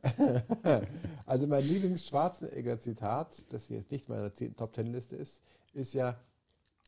also 1.26 1.46
mein 1.46 1.66
Lieblings-Schwarzenegger-Zitat, 1.66 3.44
das 3.50 3.68
jetzt 3.68 3.90
nicht 3.90 4.08
meiner 4.08 4.32
10 4.32 4.56
Top 4.56 4.72
Ten 4.72 4.86
Liste 4.86 5.16
ist, 5.16 5.42
ist 5.74 5.92
ja 5.92 6.18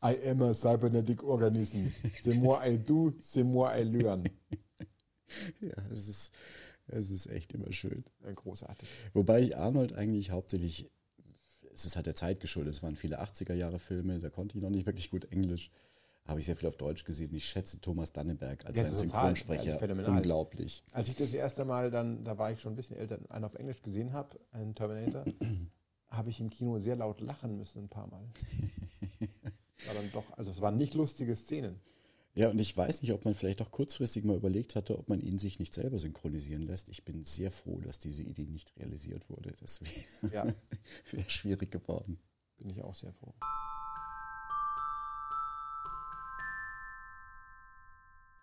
I 0.03 0.15
am 0.29 0.41
a 0.41 0.53
cybernetic 0.53 1.23
organism. 1.23 1.89
C'est 2.23 2.35
moi 2.35 2.59
I 2.65 2.77
do, 2.77 3.13
c'est 3.21 3.43
moi 3.43 3.69
I 3.77 3.83
learn. 3.83 4.23
Ja, 5.59 5.73
es 5.91 6.07
ist, 6.07 6.31
es 6.87 7.11
ist 7.11 7.27
echt 7.27 7.53
immer 7.53 7.71
schön. 7.73 8.03
Großartig. 8.35 8.87
Wobei 9.13 9.41
ich 9.41 9.57
Arnold 9.57 9.93
eigentlich 9.93 10.31
hauptsächlich, 10.31 10.89
es 11.77 11.85
ist 11.85 11.95
halt 11.95 12.07
der 12.07 12.15
Zeit 12.15 12.39
geschuldet, 12.39 12.73
es 12.73 12.83
waren 12.83 12.95
viele 12.95 13.21
80er-Jahre-Filme, 13.21 14.19
da 14.19 14.29
konnte 14.29 14.57
ich 14.57 14.63
noch 14.63 14.69
nicht 14.69 14.85
wirklich 14.85 15.09
gut 15.11 15.31
Englisch. 15.31 15.71
Habe 16.25 16.41
ich 16.41 16.45
sehr 16.45 16.57
viel 16.57 16.67
auf 16.67 16.75
Deutsch 16.75 17.05
gesehen. 17.05 17.33
Ich 17.33 17.45
schätze 17.45 17.79
Thomas 17.79 18.11
Dannenberg 18.11 18.65
als 18.65 18.77
Ja. 18.77 18.93
Synchronsprecher 18.93 19.63
Also 19.67 19.79
phänomenal. 19.79 20.11
unglaublich. 20.17 20.83
Als 20.91 21.07
ich 21.07 21.15
das 21.15 21.33
erste 21.33 21.63
Mal 21.63 21.89
dann, 21.89 22.25
da 22.25 22.37
war 22.37 22.51
ich 22.51 22.59
schon 22.59 22.73
ein 22.73 22.75
bisschen 22.75 22.97
älter, 22.97 23.19
einen 23.29 23.45
auf 23.45 23.53
Englisch 23.55 23.81
gesehen 23.81 24.11
habe, 24.11 24.37
einen 24.51 24.75
Terminator, 24.75 25.23
habe 26.09 26.29
ich 26.29 26.41
im 26.41 26.49
Kino 26.49 26.79
sehr 26.79 26.97
laut 26.97 27.21
lachen 27.21 27.55
müssen 27.57 27.83
ein 27.85 27.89
paar 27.89 28.07
Mal. 28.07 28.23
War 29.85 29.93
dann 29.93 30.11
doch, 30.11 30.25
also 30.37 30.51
es 30.51 30.59
waren 30.59 30.77
nicht 30.77 30.95
lustige 30.95 31.33
Szenen. 31.35 31.79
Ja, 32.37 32.49
und 32.51 32.59
ich 32.59 32.77
weiß 32.77 33.01
nicht, 33.01 33.13
ob 33.13 33.25
man 33.25 33.33
vielleicht 33.33 33.63
auch 33.63 33.71
kurzfristig 33.71 34.23
mal 34.23 34.35
überlegt 34.37 34.75
hatte, 34.75 34.99
ob 34.99 35.09
man 35.09 35.19
ihn 35.21 35.39
sich 35.39 35.57
nicht 35.57 35.73
selber 35.73 35.97
synchronisieren 35.97 36.61
lässt. 36.61 36.87
Ich 36.87 37.03
bin 37.03 37.23
sehr 37.23 37.49
froh, 37.49 37.81
dass 37.81 37.97
diese 37.97 38.21
Idee 38.21 38.45
nicht 38.45 38.77
realisiert 38.77 39.27
wurde. 39.27 39.53
Das 39.59 39.81
wäre 39.81 40.31
Ja, 40.31 40.45
wär 41.11 41.29
schwierig 41.31 41.71
geworden. 41.71 42.19
bin 42.59 42.69
ich 42.69 42.83
auch 42.83 42.93
sehr 42.93 43.11
froh. 43.11 43.33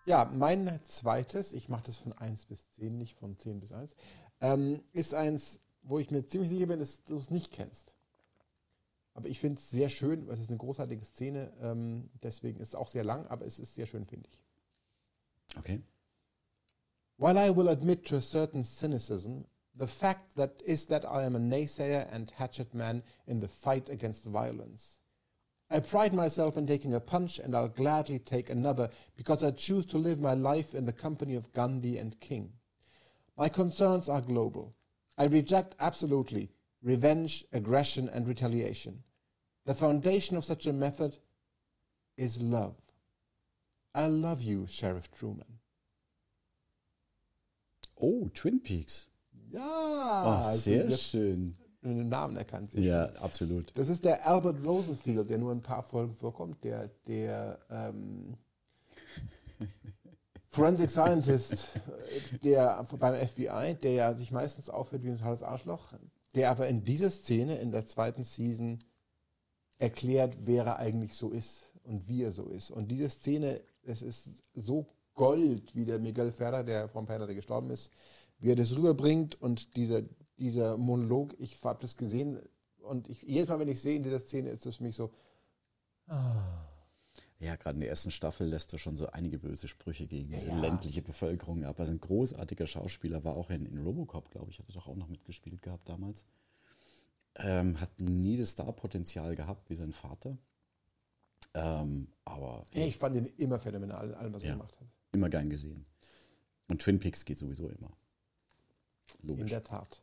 Ja, 0.05 0.25
mein 0.25 0.77
zweites, 0.85 1.53
ich 1.53 1.69
mache 1.69 1.85
das 1.85 1.95
von 1.95 2.11
1 2.11 2.47
bis 2.47 2.67
10, 2.71 2.97
nicht 2.97 3.17
von 3.17 3.37
10 3.39 3.61
bis 3.61 3.71
1, 3.71 3.95
ähm, 4.41 4.83
ist 4.91 5.13
eins, 5.13 5.61
wo 5.83 5.99
ich 5.99 6.11
mir 6.11 6.27
ziemlich 6.27 6.49
sicher 6.49 6.65
bin, 6.67 6.79
dass 6.79 7.03
du 7.05 7.17
es 7.17 7.31
nicht 7.31 7.53
kennst. 7.53 7.94
Aber 9.15 9.29
ich 9.29 9.39
finde 9.39 9.59
es 9.59 9.71
sehr 9.71 9.87
schön, 9.87 10.27
es 10.29 10.41
ist 10.41 10.49
eine 10.49 10.57
großartige 10.57 11.03
Szene, 11.05 11.51
ähm, 11.61 12.09
deswegen 12.21 12.59
ist 12.59 12.69
es 12.69 12.75
auch 12.75 12.89
sehr 12.89 13.05
lang, 13.05 13.25
aber 13.27 13.45
es 13.45 13.59
ist 13.59 13.73
sehr 13.73 13.87
schön, 13.87 14.05
finde 14.05 14.27
ich. 14.29 14.43
Okay. 15.57 15.81
While 17.17 17.37
I 17.37 17.55
will 17.55 17.69
admit 17.69 18.05
to 18.07 18.17
a 18.17 18.21
certain 18.21 18.65
cynicism, 18.65 19.45
the 19.73 19.87
fact 19.87 20.35
that 20.35 20.61
is 20.63 20.85
that 20.87 21.05
I 21.05 21.23
am 21.23 21.37
a 21.37 21.39
naysayer 21.39 22.11
and 22.11 22.29
hatchet 22.31 22.73
man 22.73 23.03
in 23.25 23.39
the 23.39 23.47
fight 23.47 23.89
against 23.89 24.25
violence. 24.25 24.99
I 25.69 25.79
pride 25.79 26.13
myself 26.13 26.57
in 26.57 26.67
taking 26.67 26.93
a 26.93 26.99
punch 26.99 27.39
and 27.39 27.55
I'll 27.55 27.69
gladly 27.69 28.19
take 28.19 28.49
another 28.49 28.89
because 29.15 29.43
I 29.43 29.51
choose 29.51 29.85
to 29.87 29.97
live 29.97 30.19
my 30.19 30.33
life 30.33 30.75
in 30.75 30.85
the 30.85 30.93
company 30.93 31.35
of 31.35 31.53
Gandhi 31.53 31.97
and 31.97 32.19
King. 32.19 32.51
My 33.37 33.47
concerns 33.47 34.09
are 34.09 34.21
global. 34.21 34.75
I 35.17 35.27
reject 35.27 35.75
absolutely 35.79 36.51
revenge, 36.83 37.45
aggression, 37.51 38.09
and 38.09 38.27
retaliation. 38.27 39.03
The 39.65 39.73
foundation 39.73 40.37
of 40.37 40.45
such 40.45 40.67
a 40.67 40.73
method 40.73 41.17
is 42.17 42.41
love. 42.41 42.75
I 43.93 44.07
love 44.07 44.41
you, 44.43 44.67
Sheriff 44.67 45.09
Truman. 45.11 45.59
Oh, 47.99 48.29
Twin 48.33 48.61
Peaks. 48.61 49.07
Ja, 49.51 50.41
Oh, 50.51 50.55
sehr 50.55 50.91
schön. 50.91 51.55
den 51.81 52.09
Namen 52.09 52.35
erkannt. 52.35 52.73
Ja, 52.73 53.07
schön. 53.07 53.17
absolut. 53.17 53.71
Das 53.77 53.89
ist 53.89 54.03
der 54.03 54.27
Albert 54.27 54.63
Rosenfield, 54.65 55.29
der 55.29 55.37
nur 55.37 55.51
in 55.51 55.59
ein 55.59 55.63
paar 55.63 55.83
Folgen 55.83 56.13
vorkommt, 56.15 56.63
der, 56.63 56.89
der 57.07 57.59
ähm, 57.69 58.35
Forensic 60.49 60.89
Scientist, 60.89 61.69
der 62.43 62.83
beim 62.99 63.15
FBI, 63.27 63.75
der 63.81 63.91
ja 63.91 64.13
sich 64.13 64.31
meistens 64.31 64.69
aufhört 64.69 65.03
wie 65.03 65.09
ein 65.09 65.17
totales 65.17 65.43
Arschloch, 65.43 65.93
der 66.33 66.49
aber 66.51 66.67
in 66.67 66.83
dieser 66.83 67.11
Szene 67.11 67.57
in 67.59 67.71
der 67.71 67.85
zweiten 67.85 68.23
Season 68.23 68.83
erklärt, 69.77 70.35
wer 70.45 70.65
er 70.65 70.79
eigentlich 70.79 71.13
so 71.15 71.31
ist 71.31 71.71
und 71.83 72.07
wie 72.07 72.23
er 72.23 72.31
so 72.31 72.47
ist. 72.49 72.71
Und 72.71 72.89
diese 72.89 73.09
Szene, 73.09 73.61
es 73.83 74.01
ist 74.01 74.29
so 74.53 74.87
Gold, 75.13 75.75
wie 75.75 75.85
der 75.85 75.99
Miguel 75.99 76.31
Ferrer, 76.31 76.63
der 76.63 76.87
vom 76.89 77.05
der 77.07 77.25
gestorben 77.33 77.69
ist, 77.69 77.89
wie 78.39 78.51
er 78.51 78.55
das 78.55 78.75
rüberbringt 78.75 79.41
und 79.41 79.75
dieser, 79.75 80.01
dieser 80.37 80.77
Monolog, 80.77 81.35
ich 81.39 81.63
habe 81.63 81.81
das 81.81 81.95
gesehen 81.95 82.39
und 82.79 83.09
ich, 83.09 83.21
jedes 83.23 83.47
Mal, 83.47 83.59
wenn 83.59 83.69
ich 83.69 83.81
sehe 83.81 83.95
in 83.95 84.03
dieser 84.03 84.19
Szene, 84.19 84.49
ist 84.49 84.65
das 84.65 84.77
für 84.77 84.83
mich 84.83 84.95
so, 84.95 85.11
Ja, 87.39 87.55
gerade 87.55 87.75
in 87.75 87.81
der 87.81 87.89
ersten 87.89 88.11
Staffel 88.11 88.47
lässt 88.47 88.73
er 88.73 88.79
schon 88.79 88.97
so 88.97 89.07
einige 89.07 89.39
böse 89.39 89.67
Sprüche 89.67 90.07
gegen 90.07 90.29
diese 90.29 90.49
Ja. 90.49 90.59
ländliche 90.59 91.01
Bevölkerung 91.01 91.63
ab. 91.63 91.79
Also 91.79 91.91
ein 91.91 91.99
großartiger 91.99 92.67
Schauspieler, 92.67 93.23
war 93.23 93.35
auch 93.35 93.49
in, 93.49 93.65
in 93.65 93.77
Robocop, 93.83 94.31
glaube 94.31 94.51
ich, 94.51 94.59
hat 94.59 94.69
er 94.69 94.73
doch 94.75 94.87
auch 94.87 94.95
noch 94.95 95.07
mitgespielt 95.09 95.61
gehabt 95.61 95.87
damals. 95.89 96.25
Ähm, 97.37 97.79
hat 97.81 97.99
nie 97.99 98.37
das 98.37 98.51
Starpotenzial 98.53 99.35
gehabt 99.35 99.69
wie 99.69 99.75
sein 99.75 99.91
Vater. 99.91 100.37
Ähm, 101.53 102.07
aber 102.23 102.65
ich 102.71 102.97
fand 102.97 103.15
ihn 103.17 103.25
immer 103.37 103.59
phänomenal 103.59 104.09
in 104.09 104.13
allem, 104.15 104.33
was 104.33 104.43
er 104.43 104.49
Ja. 104.49 104.55
gemacht 104.55 104.79
hat. 104.79 104.87
immer 105.11 105.29
gern 105.29 105.49
gesehen. 105.49 105.85
Und 106.67 106.81
Twin 106.81 106.99
Peaks 106.99 107.23
geht 107.25 107.37
sowieso 107.39 107.69
immer. 107.69 107.91
In 109.21 109.29
Logisch. 109.29 109.51
der 109.51 109.63
Tat. 109.63 110.01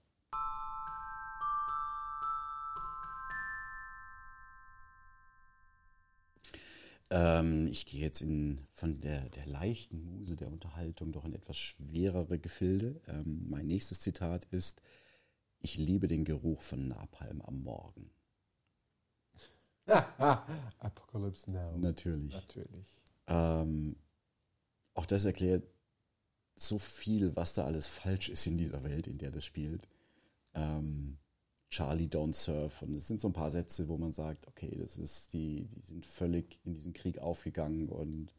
Ähm, 7.11 7.69
ich 7.71 7.85
gehe 7.87 8.01
jetzt 8.01 8.23
in, 8.23 8.61
von 8.73 9.01
der, 9.01 9.29
der 9.31 9.47
leichten 9.47 10.03
Muse 10.05 10.37
der 10.37 10.49
Unterhaltung 10.51 11.12
doch 11.12 11.25
in 11.25 11.35
etwas 11.35 11.59
schwerere 11.59 12.39
Gefilde. 12.39 13.01
Ähm, 13.07 13.47
mein 13.51 13.67
nächstes 13.67 14.01
Zitat 14.01 14.47
ist, 14.51 14.81
ich 15.62 15.78
liebe 15.78 16.09
den 16.09 16.25
Geruch 16.25 16.61
von 16.61 16.88
Napalm 16.88 17.40
am 17.42 17.62
Morgen. 17.62 18.11
Apocalypse 19.87 21.50
Now. 21.50 21.76
Natürlich. 21.78 22.35
Natürlich. 22.35 23.00
Ähm, 23.26 23.97
auch 24.95 25.07
das 25.07 25.25
erklärt 25.25 25.64
so 26.57 26.78
viel, 26.78 27.35
was 27.37 27.54
da 27.54 27.64
alles 27.64 27.88
falsch 27.88 28.28
ist 28.28 28.47
in 28.47 28.59
dieser 28.59 28.83
Welt, 28.85 29.07
in 29.07 29.19
der 29.19 29.31
das 29.31 29.45
spielt. 29.45 29.88
Ähm, 30.54 31.19
Charlie 31.71 32.09
Don't 32.09 32.35
Surf. 32.35 32.83
Und 32.83 32.95
es 32.95 33.09
sind 33.09 33.21
so 33.21 33.28
ein 33.28 33.33
paar 33.33 33.50
Sätze, 33.50 33.88
wo 33.88 33.97
man 33.97 34.12
sagt, 34.12 34.47
okay, 34.49 34.76
das 34.78 34.99
ist, 34.99 35.33
die, 35.33 35.64
die 35.66 35.81
sind 35.81 36.04
völlig 36.04 36.61
in 36.64 36.75
diesen 36.75 36.92
Krieg 36.92 37.19
aufgegangen 37.19 37.88
und 37.88 38.35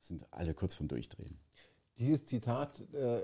sind 0.00 0.32
alle 0.32 0.54
kurz 0.54 0.74
vorm 0.74 0.88
Durchdrehen. 0.88 1.38
Dieses 1.98 2.24
Zitat 2.24 2.80
äh, 2.94 3.20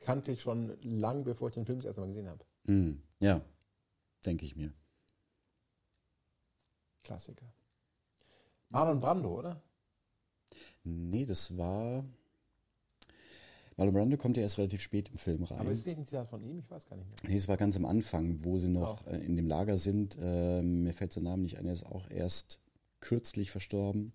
kannte 0.00 0.32
ich 0.32 0.40
schon 0.42 0.76
lang, 0.82 1.24
bevor 1.24 1.48
ich 1.48 1.54
den 1.54 1.66
Film 1.66 1.78
das 1.78 1.86
erste 1.86 2.00
Mal 2.00 2.08
gesehen 2.08 2.28
habe. 2.28 2.44
Hm, 2.66 3.02
ja, 3.20 3.40
denke 4.24 4.44
ich 4.44 4.56
mir. 4.56 4.72
Klassiker. 7.04 7.46
Marlon 8.68 9.00
Brando, 9.00 9.38
oder? 9.38 9.60
Nee, 10.84 11.24
das 11.24 11.56
war. 11.56 12.04
Marlon 13.76 13.94
Brando 13.94 14.16
kommt 14.16 14.36
ja 14.36 14.42
erst 14.42 14.58
relativ 14.58 14.82
spät 14.82 15.08
im 15.08 15.16
Film 15.16 15.44
rein. 15.44 15.58
Aber 15.58 15.70
ist 15.70 15.86
nicht 15.86 15.98
ein 15.98 16.06
Zitat 16.06 16.28
von 16.28 16.42
ihm? 16.42 16.58
Ich 16.58 16.70
weiß 16.70 16.86
gar 16.86 16.96
nicht 16.96 17.08
mehr. 17.08 17.30
Nee, 17.30 17.36
es 17.36 17.48
war 17.48 17.56
ganz 17.56 17.76
am 17.76 17.86
Anfang, 17.86 18.44
wo 18.44 18.58
sie 18.58 18.68
noch 18.68 19.04
Oh. 19.06 19.10
äh, 19.10 19.24
in 19.24 19.36
dem 19.36 19.46
Lager 19.48 19.78
sind. 19.78 20.18
Ähm, 20.20 20.84
mir 20.84 20.92
fällt 20.92 21.12
sein 21.12 21.24
Name 21.24 21.42
nicht 21.42 21.56
ein, 21.58 21.66
er 21.66 21.72
ist 21.72 21.86
auch 21.86 22.08
erst 22.10 22.60
kürzlich 23.00 23.50
verstorben. 23.50 24.12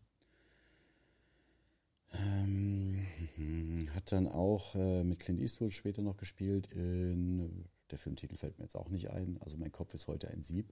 Hat 4.05 4.11
dann 4.11 4.27
auch 4.27 4.75
äh, 4.75 5.03
mit 5.03 5.19
Clint 5.19 5.39
Eastwood 5.41 5.73
später 5.73 6.03
noch 6.03 6.17
gespielt. 6.17 6.71
In, 6.73 7.65
der 7.89 7.97
Filmtitel 7.97 8.35
fällt 8.35 8.57
mir 8.59 8.65
jetzt 8.65 8.75
auch 8.75 8.89
nicht 8.89 9.09
ein. 9.09 9.39
Also 9.41 9.57
mein 9.57 9.71
Kopf 9.71 9.93
ist 9.95 10.07
heute 10.07 10.29
ein 10.29 10.43
Sieb. 10.43 10.71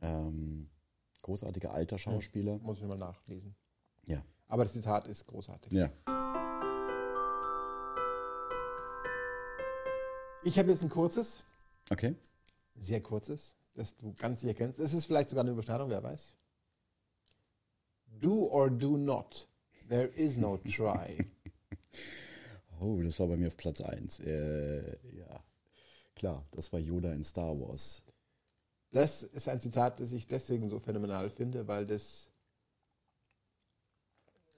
Ähm, 0.00 0.68
großartiger 1.22 1.72
alter 1.72 1.98
Schauspieler. 1.98 2.58
Muss 2.58 2.78
ich 2.78 2.84
mal 2.84 2.98
nachlesen. 2.98 3.56
Ja. 4.06 4.24
Aber 4.46 4.62
das 4.62 4.72
Zitat 4.72 5.08
ist 5.08 5.26
großartig. 5.26 5.72
Ja. 5.72 5.90
Ich 10.44 10.58
habe 10.58 10.70
jetzt 10.70 10.82
ein 10.82 10.88
kurzes, 10.88 11.44
Okay. 11.90 12.14
sehr 12.76 13.02
kurzes, 13.02 13.56
das 13.74 13.96
du 13.96 14.14
ganz 14.14 14.40
sicher 14.40 14.54
kennst. 14.54 14.78
Es 14.78 14.94
ist 14.94 15.06
vielleicht 15.06 15.28
sogar 15.30 15.42
eine 15.42 15.50
Überschneidung, 15.50 15.90
wer 15.90 16.02
weiß. 16.02 16.36
Do 18.20 18.48
or 18.50 18.70
do 18.70 18.96
not. 18.96 19.48
There 19.88 20.06
is 20.06 20.36
no 20.36 20.58
try. 20.58 21.26
Oh, 22.80 23.00
das 23.02 23.20
war 23.20 23.28
bei 23.28 23.36
mir 23.36 23.48
auf 23.48 23.56
Platz 23.56 23.80
1. 23.80 24.20
Äh, 24.20 25.16
ja. 25.16 25.44
Klar, 26.14 26.46
das 26.52 26.72
war 26.72 26.80
Yoda 26.80 27.12
in 27.12 27.22
Star 27.22 27.58
Wars. 27.60 28.02
Das 28.90 29.22
ist 29.22 29.48
ein 29.48 29.60
Zitat, 29.60 30.00
das 30.00 30.12
ich 30.12 30.26
deswegen 30.26 30.68
so 30.68 30.80
phänomenal 30.80 31.30
finde, 31.30 31.68
weil 31.68 31.86
das 31.86 32.30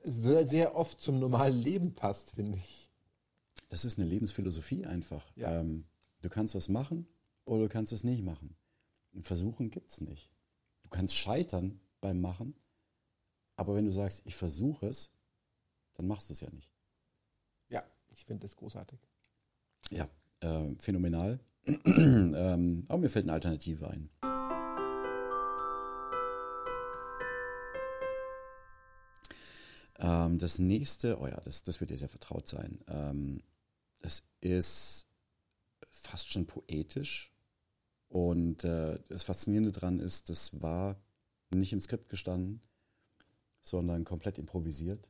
sehr, 0.05 0.47
sehr 0.47 0.75
oft 0.75 1.01
zum 1.01 1.19
normalen 1.19 1.57
Leben 1.57 1.95
passt, 1.95 2.33
finde 2.33 2.59
ich. 2.59 2.91
Das 3.69 3.85
ist 3.85 3.99
eine 3.99 4.09
Lebensphilosophie 4.09 4.87
einfach. 4.87 5.25
Ja. 5.37 5.61
Ähm, 5.61 5.85
du 6.23 6.29
kannst 6.29 6.55
was 6.55 6.69
machen 6.69 7.07
oder 7.45 7.65
du 7.65 7.69
kannst 7.69 7.93
es 7.93 8.05
nicht 8.05 8.23
machen. 8.23 8.57
Und 9.13 9.27
Versuchen 9.27 9.71
gibt's 9.71 10.01
nicht. 10.01 10.31
Du 10.83 10.89
kannst 10.89 11.15
scheitern 11.15 11.81
beim 12.01 12.21
Machen, 12.21 12.55
aber 13.57 13.75
wenn 13.75 13.85
du 13.85 13.93
sagst, 13.93 14.23
ich 14.25 14.35
versuche 14.35 14.87
es, 14.87 15.11
dann 15.95 16.07
machst 16.07 16.31
du 16.31 16.33
es 16.33 16.41
ja 16.41 16.51
nicht. 16.51 16.72
Ich 18.13 18.25
finde 18.25 18.47
das 18.47 18.57
großartig. 18.57 19.01
Ja, 19.91 20.09
äh, 20.41 20.75
phänomenal. 20.79 21.41
ähm, 21.67 22.85
aber 22.89 22.99
mir 22.99 23.09
fällt 23.09 23.25
eine 23.25 23.33
Alternative 23.33 23.89
ein. 23.89 24.11
Ähm, 29.99 30.39
das 30.39 30.59
nächste, 30.59 31.19
oh 31.21 31.27
ja, 31.27 31.41
das, 31.41 31.63
das 31.63 31.81
wird 31.81 31.91
dir 31.91 31.97
sehr 31.97 32.09
vertraut 32.09 32.49
sein. 32.49 32.81
Ähm, 32.89 33.43
das 34.01 34.25
ist 34.41 35.07
fast 35.91 36.33
schon 36.33 36.47
poetisch. 36.47 37.33
Und 38.09 38.65
äh, 38.65 38.99
das 39.09 39.23
Faszinierende 39.23 39.73
daran 39.73 40.01
ist, 40.01 40.29
das 40.29 40.61
war 40.61 41.01
nicht 41.51 41.73
im 41.73 41.81
Skript 41.81 42.09
gestanden, 42.09 42.61
sondern 43.61 44.05
komplett 44.05 44.39
improvisiert. 44.39 45.09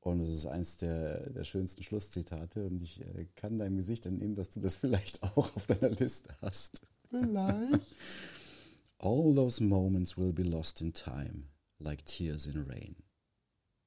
Und 0.00 0.20
es 0.20 0.32
ist 0.32 0.46
eins 0.46 0.78
der, 0.78 1.28
der 1.30 1.44
schönsten 1.44 1.82
Schlusszitate. 1.82 2.66
Und 2.66 2.80
ich 2.82 3.00
äh, 3.02 3.26
kann 3.36 3.58
deinem 3.58 3.76
Gesicht 3.76 4.06
entnehmen, 4.06 4.34
dass 4.34 4.50
du 4.50 4.60
das 4.60 4.76
vielleicht 4.76 5.22
auch 5.22 5.54
auf 5.56 5.66
deiner 5.66 5.90
Liste 5.90 6.34
hast. 6.40 6.82
Vielleicht. 7.08 7.86
All 8.98 9.34
those 9.34 9.62
moments 9.62 10.16
will 10.18 10.32
be 10.32 10.42
lost 10.42 10.82
in 10.82 10.92
time, 10.92 11.44
like 11.78 12.04
tears 12.04 12.46
in 12.46 12.64
rain. 12.64 12.96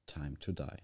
Time 0.06 0.38
to 0.40 0.52
die. 0.52 0.82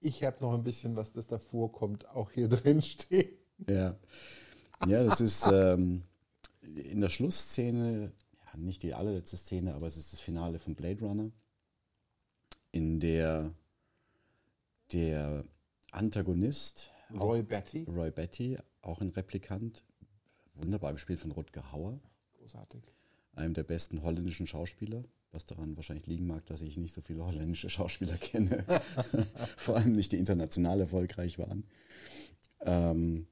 Ich 0.00 0.24
habe 0.24 0.36
noch 0.40 0.52
ein 0.52 0.64
bisschen, 0.64 0.96
was 0.96 1.12
das 1.12 1.28
davor 1.28 1.70
kommt, 1.72 2.08
auch 2.08 2.32
hier 2.32 2.48
drin 2.48 2.82
stehen. 2.82 3.30
Ja. 3.68 3.96
Ja, 4.86 5.04
das 5.04 5.20
ist 5.20 5.46
ähm, 5.50 6.02
in 6.60 7.00
der 7.00 7.08
Schlussszene, 7.08 8.12
ja, 8.44 8.58
nicht 8.58 8.82
die 8.82 8.94
allerletzte 8.94 9.36
Szene, 9.36 9.74
aber 9.74 9.86
es 9.86 9.96
ist 9.96 10.12
das 10.12 10.18
Finale 10.18 10.58
von 10.58 10.74
Blade 10.74 11.04
Runner, 11.04 11.30
in 12.72 13.00
der 13.00 13.54
der 14.92 15.44
Antagonist, 15.90 16.90
Roy 17.14 17.42
Betty. 17.42 17.84
Roy 17.84 18.10
Betty, 18.10 18.58
auch 18.82 19.00
ein 19.00 19.10
Replikant, 19.10 19.84
wunderbar 20.54 20.92
gespielt 20.92 21.20
von 21.20 21.30
Rutger 21.32 21.72
Hauer, 21.72 22.00
Großartig. 22.38 22.82
einem 23.34 23.54
der 23.54 23.62
besten 23.62 24.02
holländischen 24.02 24.46
Schauspieler, 24.46 25.04
was 25.30 25.46
daran 25.46 25.76
wahrscheinlich 25.76 26.06
liegen 26.06 26.26
mag, 26.26 26.44
dass 26.46 26.62
ich 26.62 26.76
nicht 26.76 26.92
so 26.92 27.00
viele 27.00 27.24
holländische 27.24 27.70
Schauspieler 27.70 28.16
kenne, 28.16 28.64
vor 29.56 29.76
allem 29.76 29.92
nicht 29.92 30.12
die 30.12 30.18
international 30.18 30.80
erfolgreich 30.80 31.38
waren. 31.38 31.64
Ähm, 32.60 33.26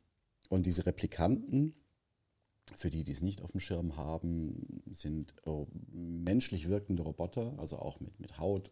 und 0.49 0.67
diese 0.67 0.87
Replikanten, 0.87 1.75
für 2.75 2.91
die, 2.91 3.05
die 3.05 3.13
es 3.13 3.23
nicht 3.23 3.43
auf 3.43 3.53
dem 3.53 3.61
Schirm 3.61 3.97
haben, 3.97 4.83
sind 4.91 5.35
oh, 5.45 5.67
menschlich 5.93 6.69
wirkende 6.69 7.03
Roboter, 7.03 7.59
also 7.59 7.79
auch 7.79 8.01
mit, 8.01 8.19
mit 8.21 8.39
Haut 8.39 8.71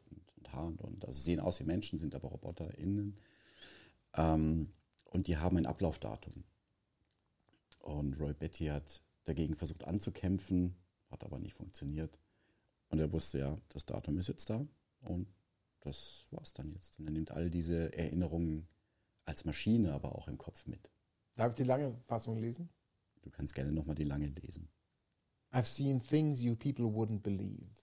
Haaren 0.53 0.77
und 0.77 1.05
also 1.05 1.21
sehen 1.21 1.41
aus 1.41 1.61
wie 1.61 1.65
Menschen, 1.65 1.99
sind 1.99 2.15
aber 2.15 2.29
RoboterInnen. 2.29 3.19
Ähm, 4.15 4.73
und 5.05 5.27
die 5.29 5.37
haben 5.37 5.57
ein 5.57 5.67
Ablaufdatum. 5.67 6.45
Und 7.81 8.19
Roy 8.21 8.35
Betty 8.35 8.67
hat 8.67 9.03
dagegen 9.25 9.57
versucht 9.57 9.85
anzukämpfen, 9.85 10.75
hat 11.11 11.25
aber 11.25 11.39
nicht 11.39 11.55
funktioniert. 11.55 12.19
Und 12.89 12.99
er 12.99 13.13
wusste 13.13 13.39
ja, 13.39 13.57
das 13.69 13.85
Datum 13.87 14.19
ist 14.19 14.29
jetzt 14.29 14.51
da 14.51 14.67
und 15.05 15.29
das 15.81 16.27
war's 16.31 16.53
dann 16.53 16.71
jetzt. 16.73 16.99
Und 16.99 17.07
er 17.07 17.13
nimmt 17.13 17.31
all 17.31 17.51
diese 17.51 17.93
Erinnerungen 17.93 18.67
als 19.25 19.45
Maschine, 19.45 19.93
aber 19.93 20.15
auch 20.15 20.29
im 20.29 20.39
Kopf 20.39 20.67
mit. 20.67 20.91
Darf 21.35 21.51
ich 21.51 21.57
die 21.57 21.65
lange 21.65 21.93
Fassung 22.07 22.39
lesen? 22.39 22.69
Du 23.23 23.31
kannst 23.31 23.55
gerne 23.55 23.73
nochmal 23.73 23.95
die 23.95 24.05
lange 24.05 24.27
lesen. 24.27 24.69
I've 25.53 25.67
seen 25.67 26.01
things 26.01 26.43
you 26.43 26.57
people 26.57 26.87
wouldn't 26.87 27.21
believe. 27.21 27.83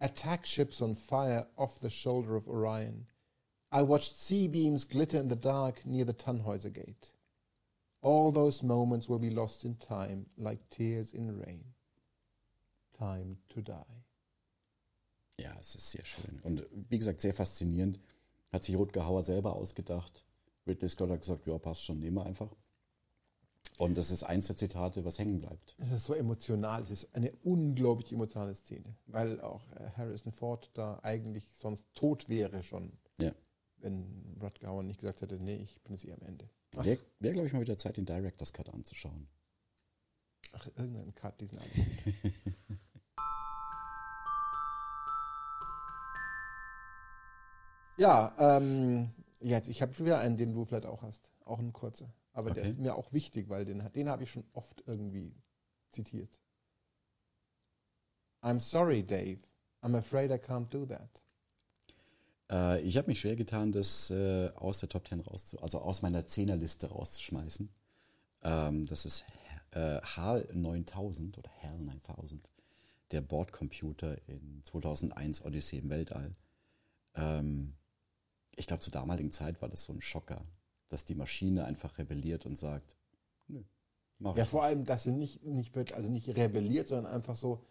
Attack 0.00 0.44
ships 0.44 0.82
on 0.82 0.94
fire 0.94 1.46
off 1.56 1.80
the 1.80 1.90
shoulder 1.90 2.36
of 2.36 2.48
Orion. 2.48 3.06
I 3.72 3.82
watched 3.82 4.16
sea 4.16 4.48
beams 4.48 4.84
glitter 4.84 5.18
in 5.18 5.28
the 5.28 5.36
dark 5.36 5.84
near 5.84 6.04
the 6.04 6.12
Tannhäuser 6.12 6.72
Gate. 6.72 7.12
All 8.02 8.30
those 8.30 8.62
moments 8.62 9.08
will 9.08 9.18
be 9.18 9.30
lost 9.30 9.64
in 9.64 9.76
time, 9.76 10.26
like 10.36 10.58
tears 10.70 11.12
in 11.12 11.40
rain. 11.40 11.64
Time 12.98 13.38
to 13.48 13.62
die. 13.62 14.04
Ja, 15.38 15.56
es 15.58 15.74
ist 15.74 15.90
sehr 15.90 16.04
schön. 16.04 16.40
Und 16.42 16.66
wie 16.90 16.98
gesagt, 16.98 17.20
sehr 17.20 17.34
faszinierend. 17.34 17.98
Hat 18.52 18.62
sich 18.62 18.76
Rutger 18.76 19.06
Hauer 19.06 19.24
selber 19.24 19.56
ausgedacht. 19.56 20.24
Ridley 20.66 20.88
Scott 20.88 21.10
hat 21.10 21.20
gesagt, 21.20 21.46
ja, 21.46 21.58
passt 21.58 21.84
schon, 21.84 21.98
nehmen 21.98 22.16
wir 22.16 22.26
einfach. 22.26 22.54
Und 23.78 23.98
das 23.98 24.12
ist 24.12 24.22
eins 24.22 24.46
der 24.46 24.54
Zitate, 24.56 25.04
was 25.04 25.18
hängen 25.18 25.40
bleibt. 25.40 25.74
Es 25.78 25.90
ist 25.90 26.04
so 26.04 26.14
emotional, 26.14 26.80
es 26.82 26.90
ist 26.90 27.14
eine 27.16 27.32
unglaublich 27.42 28.12
emotionale 28.12 28.54
Szene, 28.54 28.94
weil 29.06 29.40
auch 29.40 29.66
äh, 29.72 29.90
Harrison 29.96 30.30
Ford 30.30 30.70
da 30.74 31.00
eigentlich 31.02 31.48
sonst 31.58 31.84
tot 31.94 32.28
wäre 32.28 32.62
schon, 32.62 32.92
Ja. 33.18 33.32
wenn 33.78 34.38
Rutger 34.40 34.68
Hauer 34.68 34.84
nicht 34.84 35.00
gesagt 35.00 35.22
hätte, 35.22 35.40
nee, 35.40 35.56
ich 35.56 35.80
bin 35.82 35.94
jetzt 35.94 36.04
eh 36.04 36.12
am 36.12 36.22
Ende. 36.22 36.48
Wäre, 36.72 36.98
wär, 37.18 37.32
glaube 37.32 37.48
ich, 37.48 37.52
mal 37.52 37.60
wieder 37.62 37.76
Zeit, 37.78 37.96
den 37.96 38.06
Director's 38.06 38.52
Cut 38.52 38.68
anzuschauen. 38.68 39.26
ach 40.52 40.68
irgendein 40.76 41.12
Cut, 41.16 41.40
diesen 41.40 41.58
alten. 41.58 41.74
ja, 47.96 48.34
ähm, 48.38 49.10
jetzt, 49.40 49.68
ich 49.68 49.82
habe 49.82 49.92
schon 49.94 50.06
wieder 50.06 50.18
einen, 50.18 50.36
den 50.36 50.52
du 50.52 50.64
vielleicht 50.64 50.86
auch 50.86 51.02
hast. 51.02 51.30
Auch 51.44 51.58
ein 51.58 51.72
kurzer. 51.72 52.08
Aber 52.34 52.50
der 52.50 52.64
Okay. 52.64 52.72
ist 52.72 52.78
mir 52.78 52.96
auch 52.96 53.12
wichtig, 53.14 53.48
weil 53.48 53.64
den, 53.64 53.90
den 53.92 54.08
habe 54.10 54.24
ich 54.24 54.30
schon 54.32 54.44
oft 54.52 54.82
irgendwie 54.86 55.34
zitiert. 55.92 56.40
I'm 58.42 58.60
sorry, 58.60 59.02
Dave. 59.02 59.40
I'm 59.82 59.96
afraid 59.96 60.30
I 60.30 60.34
can't 60.38 60.68
do 60.70 60.84
that. 60.86 61.22
Äh, 62.50 62.82
ich 62.82 62.96
habe 62.96 63.08
mich 63.08 63.20
schwer 63.20 63.36
getan, 63.36 63.72
das 63.72 64.10
äh, 64.10 64.50
aus 64.56 64.80
der 64.80 64.88
Top 64.88 65.06
10 65.08 65.20
rauszu, 65.20 65.60
also 65.62 65.80
aus 65.80 66.02
meiner 66.02 66.26
Zehnerliste 66.26 66.88
rauszuschmeißen. 66.88 67.70
Ähm, 68.42 68.86
das 68.86 69.06
ist 69.06 69.24
äh, 69.72 70.00
HAL 70.02 70.48
9000 70.52 71.38
oder 71.38 71.50
HAL 71.62 71.80
9000, 71.80 72.48
der 73.12 73.20
Bordcomputer 73.22 74.18
in 74.28 74.62
2001 74.64 75.44
Odyssee 75.44 75.78
im 75.78 75.90
Weltall. 75.90 76.32
Ähm, 77.14 77.74
ich 78.56 78.66
glaube, 78.66 78.82
zur 78.82 78.92
damaligen 78.92 79.32
Zeit 79.32 79.60
war 79.62 79.68
das 79.68 79.84
so 79.84 79.92
ein 79.92 80.00
Schocker, 80.00 80.44
dass 80.88 81.04
die 81.04 81.14
Maschine 81.14 81.64
einfach 81.64 81.98
rebelliert 81.98 82.46
und 82.46 82.56
sagt, 82.56 82.96
nö, 83.48 83.62
mach 84.18 84.36
Ja, 84.36 84.44
ich 84.44 84.48
vor 84.48 84.62
allem, 84.62 84.84
dass 84.84 85.04
sie 85.04 85.12
nicht, 85.12 85.44
nicht 85.44 85.74
wird, 85.74 85.92
also 85.92 86.10
nicht 86.10 86.28
rebelliert, 86.36 86.88
sondern 86.88 87.12
einfach 87.12 87.36
so, 87.36 87.64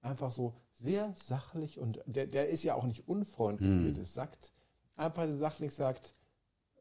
einfach 0.00 0.32
so 0.32 0.54
sehr 0.72 1.14
sachlich 1.16 1.78
und 1.78 2.02
der, 2.06 2.26
der 2.26 2.48
ist 2.48 2.62
ja 2.62 2.74
auch 2.74 2.84
nicht 2.84 3.08
unfreundlich, 3.08 3.70
wie 3.80 3.88
er 3.88 3.94
das 3.94 4.14
sagt. 4.14 4.52
Einfach 4.96 5.26
so 5.26 5.36
sachlich 5.36 5.74
sagt, 5.74 6.14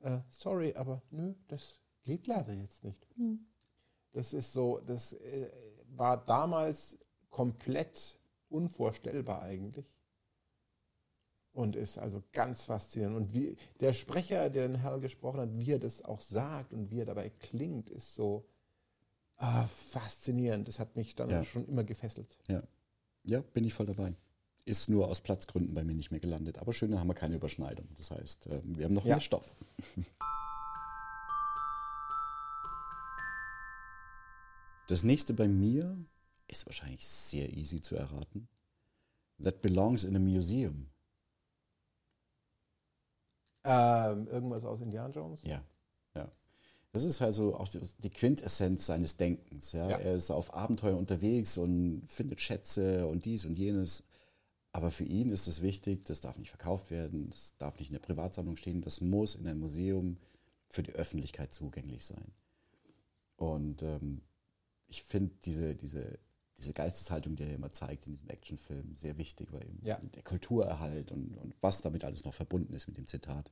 äh, 0.02 0.20
sorry, 0.30 0.74
aber 0.76 1.02
nö, 1.12 1.34
das 1.48 1.80
geht 2.04 2.28
leider 2.28 2.54
jetzt 2.54 2.84
nicht. 2.84 3.08
Das 4.12 4.34
ist 4.34 4.54
so, 4.54 4.80
das 4.86 5.14
äh, 5.14 5.50
war 5.88 6.24
damals 6.26 6.98
komplett 7.30 8.20
unvorstellbar 8.50 9.42
eigentlich. 9.42 9.86
Und 11.56 11.76
ist 11.78 11.98
also 11.98 12.22
ganz 12.34 12.66
faszinierend. 12.66 13.16
Und 13.16 13.34
wie 13.34 13.56
der 13.80 13.94
Sprecher, 13.94 14.50
der 14.50 14.68
den 14.68 14.76
Herrn 14.82 15.00
gesprochen 15.00 15.40
hat, 15.40 15.58
wie 15.58 15.72
er 15.72 15.80
das 15.80 16.04
auch 16.04 16.20
sagt 16.20 16.74
und 16.74 16.92
wie 16.92 17.00
er 17.00 17.06
dabei 17.06 17.30
klingt, 17.30 17.90
ist 17.90 18.14
so 18.14 18.46
ah, 19.38 19.66
faszinierend. 19.68 20.68
Das 20.68 20.80
hat 20.80 20.98
mich 20.98 21.16
dann 21.16 21.30
Ja. 21.30 21.44
schon 21.46 21.66
immer 21.66 21.86
gefesselt. 21.86 22.38
Ja. 22.50 22.62
ja, 23.24 23.40
bin 23.40 23.64
ich 23.64 23.74
voll 23.74 23.86
dabei. 23.86 24.14
Ist 24.66 24.90
nur 24.90 25.08
aus 25.08 25.22
Platzgründen 25.22 25.74
bei 25.74 25.86
mir 25.86 25.94
nicht 25.94 26.12
mehr 26.12 26.20
gelandet. 26.20 26.58
Aber 26.58 26.74
schön, 26.74 26.92
da 26.92 27.00
haben 27.00 27.08
wir 27.08 27.14
keine 27.14 27.36
Überschneidung. 27.36 27.88
Das 27.96 28.12
heißt, 28.12 28.48
äh, 28.48 28.62
wir 28.66 28.86
haben 28.86 28.94
noch 28.94 29.06
Ja. 29.06 29.16
mehr 29.16 29.22
Stoff. 29.22 29.56
Das 34.88 35.04
nächste 35.04 35.34
bei 35.34 35.48
mir 35.48 35.98
ist 36.48 36.66
wahrscheinlich 36.68 37.08
sehr 37.08 37.52
easy 37.52 37.82
zu 37.82 37.96
erraten. 37.96 38.48
That 39.42 39.62
belongs 39.62 40.04
in 40.04 40.16
a 40.16 40.20
museum. 40.20 40.88
Ähm, 43.66 44.28
irgendwas 44.28 44.64
aus 44.64 44.82
Indiana 44.82 45.10
Jones? 45.10 45.42
Ja, 45.44 45.64
ja. 46.16 46.32
Das 46.92 47.04
ist 47.04 47.22
also 47.22 47.56
auch 47.56 47.68
die, 47.68 47.82
die 48.00 48.10
Quintessenz 48.10 48.86
seines 48.86 49.18
Denkens. 49.18 49.74
Ja? 49.74 49.90
Ja. 49.90 49.98
Er 49.98 50.16
ist 50.16 50.32
auf 50.32 50.54
Abenteuer 50.54 50.98
unterwegs 50.98 51.58
und 51.58 52.04
findet 52.08 52.40
Schätze 52.40 53.08
und 53.08 53.26
dies 53.26 53.46
und 53.46 53.58
jenes. 53.58 54.04
Aber 54.72 54.92
für 54.92 55.06
ihn 55.06 55.32
ist 55.32 55.48
es 55.48 55.62
wichtig, 55.62 56.06
das 56.06 56.20
darf 56.20 56.38
nicht 56.38 56.50
verkauft 56.50 56.92
werden, 56.92 57.30
das 57.30 57.58
darf 57.58 57.80
nicht 57.80 57.90
in 57.90 57.94
der 57.94 58.02
Privatsammlung 58.02 58.58
stehen, 58.58 58.82
das 58.82 59.02
muss 59.02 59.36
in 59.36 59.48
einem 59.48 59.62
Museum 59.62 60.18
für 60.70 60.84
die 60.84 60.92
Öffentlichkeit 60.92 61.54
zugänglich 61.54 62.06
sein. 62.06 62.34
Und 63.38 63.84
ähm, 63.84 64.22
ich 64.88 65.04
finde 65.04 65.34
diese, 65.44 65.76
diese, 65.76 66.20
diese 66.58 66.74
Geisteshaltung, 66.74 67.36
die 67.36 67.44
er 67.44 67.54
immer 67.56 67.72
zeigt 67.72 68.08
in 68.08 68.14
diesem 68.14 68.30
Actionfilm, 68.30 68.96
sehr 68.96 69.18
wichtig, 69.18 69.52
weil 69.52 69.64
eben 69.66 69.80
Ja. 69.84 70.00
der 70.00 70.24
Kulturerhalt 70.24 71.12
und, 71.12 71.38
und 71.38 71.56
was 71.62 71.82
damit 71.82 72.04
alles 72.04 72.24
noch 72.26 72.34
verbunden 72.34 72.74
ist 72.74 72.88
mit 72.88 72.98
dem 72.98 73.08
Zitat, 73.08 73.52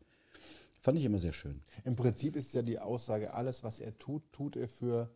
fand 0.79 0.97
ich 0.97 1.05
immer 1.05 1.19
sehr 1.19 1.33
schön. 1.33 1.61
Im 1.83 1.95
Prinzip 1.95 2.35
ist 2.35 2.53
ja 2.53 2.61
die 2.61 2.79
Aussage, 2.79 3.33
alles, 3.33 3.63
was 3.63 3.79
er 3.79 3.97
tut, 3.97 4.23
tut 4.31 4.55
er 4.55 4.67
für, 4.67 5.09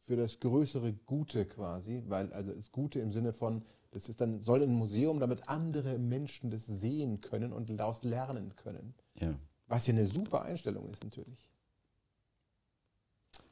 für 0.00 0.16
das 0.16 0.40
größere 0.40 0.92
Gute 0.92 1.46
quasi, 1.46 2.02
weil 2.06 2.32
also 2.32 2.52
das 2.52 2.72
Gute 2.72 3.00
im 3.00 3.12
Sinne 3.12 3.32
von, 3.32 3.64
das 3.92 4.08
ist 4.08 4.20
dann, 4.20 4.40
soll 4.40 4.62
ein 4.62 4.74
Museum, 4.74 5.20
damit 5.20 5.48
andere 5.48 5.98
Menschen 5.98 6.50
das 6.50 6.66
sehen 6.66 7.20
können 7.20 7.52
und 7.52 7.70
daraus 7.70 8.02
lernen 8.02 8.54
können. 8.56 8.94
Ja. 9.14 9.38
Was 9.68 9.86
ja 9.86 9.94
eine 9.94 10.06
super 10.06 10.42
Einstellung 10.42 10.88
ist 10.90 11.02
natürlich. 11.02 11.48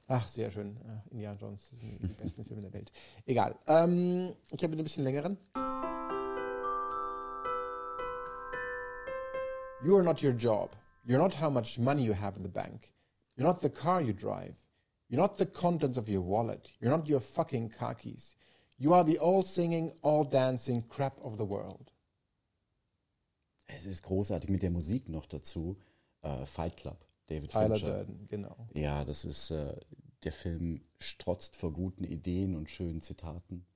Ach, 0.06 0.28
sehr 0.28 0.50
schön. 0.50 0.76
Ja, 0.86 1.02
Indiana 1.10 1.38
Jones 1.40 1.70
das 1.70 1.80
sind 1.80 2.02
die 2.02 2.06
besten 2.08 2.44
Filme 2.44 2.62
der 2.62 2.72
Welt. 2.72 2.92
Egal. 3.24 3.58
Ähm, 3.66 4.34
ich 4.50 4.62
habe 4.62 4.76
ein 4.76 4.82
bisschen 4.82 5.04
längeren. 5.04 5.38
You 9.82 9.96
are 9.96 10.04
not 10.04 10.22
your 10.22 10.32
job. 10.32 10.76
You're 11.06 11.18
not 11.18 11.34
how 11.34 11.50
much 11.50 11.78
money 11.78 12.02
you 12.02 12.14
have 12.14 12.36
in 12.36 12.42
the 12.42 12.50
bank. 12.50 12.92
You're 13.36 13.46
not 13.46 13.60
the 13.60 13.70
car 13.70 14.00
you 14.00 14.12
drive. 14.12 14.56
You're 15.08 15.20
not 15.20 15.36
the 15.36 15.46
contents 15.46 15.98
of 15.98 16.08
your 16.08 16.22
wallet. 16.22 16.72
You're 16.80 16.90
not 16.90 17.06
your 17.06 17.20
fucking 17.20 17.70
keys. 17.98 18.36
You 18.78 18.94
are 18.94 19.04
the 19.04 19.18
all 19.18 19.42
singing, 19.42 19.92
all 20.02 20.24
dancing 20.24 20.82
crap 20.88 21.18
of 21.22 21.36
the 21.36 21.44
world. 21.44 21.92
Es 23.66 23.86
ist 23.86 24.02
großartig 24.02 24.50
mit 24.50 24.62
der 24.62 24.70
Musik 24.70 25.08
noch 25.08 25.26
dazu. 25.26 25.76
Äh, 26.22 26.46
Fight 26.46 26.76
Club, 26.76 27.03
David 27.26 27.50
Tyler 27.50 27.76
Fincher. 27.76 28.04
Durden, 28.04 28.28
genau. 28.28 28.68
Ja, 28.74 29.04
das 29.04 29.24
ist, 29.24 29.50
äh, 29.50 29.74
der 30.24 30.32
Film 30.32 30.82
strotzt 30.98 31.56
vor 31.56 31.72
guten 31.72 32.04
Ideen 32.04 32.54
und 32.54 32.70
schönen 32.70 33.00
Zitaten. 33.00 33.66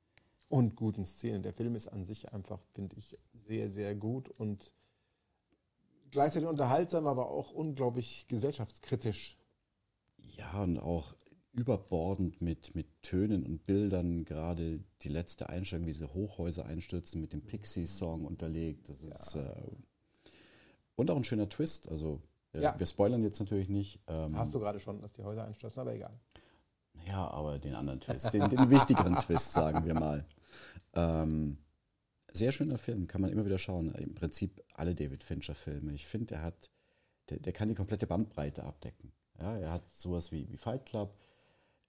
Und 0.49 0.77
guten 0.77 1.05
Szenen. 1.05 1.43
Der 1.43 1.53
Film 1.53 1.75
ist 1.75 1.89
an 1.89 2.07
sich 2.07 2.33
einfach, 2.33 2.61
finde 2.75 2.97
ich, 2.97 3.19
sehr, 3.35 3.71
sehr 3.71 3.95
gut 3.95 4.29
und 4.29 4.73
gleichzeitig 6.11 6.49
unterhaltsam, 6.49 7.07
aber 7.07 7.31
auch 7.31 7.51
unglaublich 7.51 8.27
gesellschaftskritisch. 8.29 9.37
Ja, 10.37 10.63
und 10.63 10.79
auch 10.79 11.15
überbordend 11.53 12.41
mit, 12.41 12.75
mit 12.75 12.87
Tönen 13.03 13.45
und 13.45 13.65
Bildern, 13.65 14.25
gerade 14.25 14.81
die 15.03 15.09
letzte 15.09 15.49
Einstellung, 15.49 15.87
wie 15.87 15.93
diese 15.93 16.15
Hochhäuser 16.15 16.67
einstürzen, 16.67 17.21
mit 17.21 17.33
dem 17.33 17.43
Pixie-Song 17.43 18.25
unterlegt. 18.25 18.89
Das 18.89 19.03
ist, 19.03 19.35
äh, 19.35 19.55
und 20.95 21.11
auch 21.11 21.17
ein 21.17 21.25
schöner 21.25 21.49
Twist. 21.49 21.89
Also, 21.89 22.23
äh, 22.55 22.61
Ja. 22.63 22.79
wir 22.79 22.87
spoilern 22.87 23.23
jetzt 23.23 23.41
natürlich 23.41 23.69
nicht. 23.69 24.01
Ähm, 24.07 24.37
Hast 24.37 24.55
du 24.55 24.59
gerade 24.61 24.81
schon, 24.81 25.01
dass 25.01 25.13
die 25.13 25.23
Häuser 25.23 25.45
einstürzen, 25.45 25.81
aber 25.81 25.95
egal. 25.95 26.19
Ja, 27.07 27.31
aber 27.31 27.59
den 27.59 27.75
anderen 27.75 28.01
Twist, 28.01 28.33
den, 28.35 28.49
den 28.49 28.71
wichtigeren 28.71 29.15
Twist, 29.17 29.53
sagen 29.53 29.85
wir 29.85 29.95
mal. 29.95 30.27
Ähm, 30.95 31.59
sehr 32.33 32.53
schöner 32.53 32.77
Film, 32.79 33.07
kann 33.07 33.21
man 33.21 33.31
immer 33.31 33.45
wieder 33.47 33.59
schauen. 33.59 33.95
Im 33.95 34.15
Prinzip 34.15 34.63
alle 34.75 34.95
David 34.95 35.25
Fincher-Filme. 35.25 35.93
Ich 35.93 36.07
finde, 36.07 36.35
er 36.37 36.43
hat, 36.43 36.71
der, 37.31 37.39
der 37.39 37.53
kann 37.53 37.69
die 37.69 37.75
komplette 37.75 38.07
Bandbreite 38.07 38.65
abdecken. 38.65 39.13
Ja, 39.39 39.57
er 39.57 39.71
hat 39.73 39.89
sowas 39.91 40.33
wie, 40.33 40.51
wie 40.51 40.57
Fight 40.57 40.85
Club. 40.87 41.17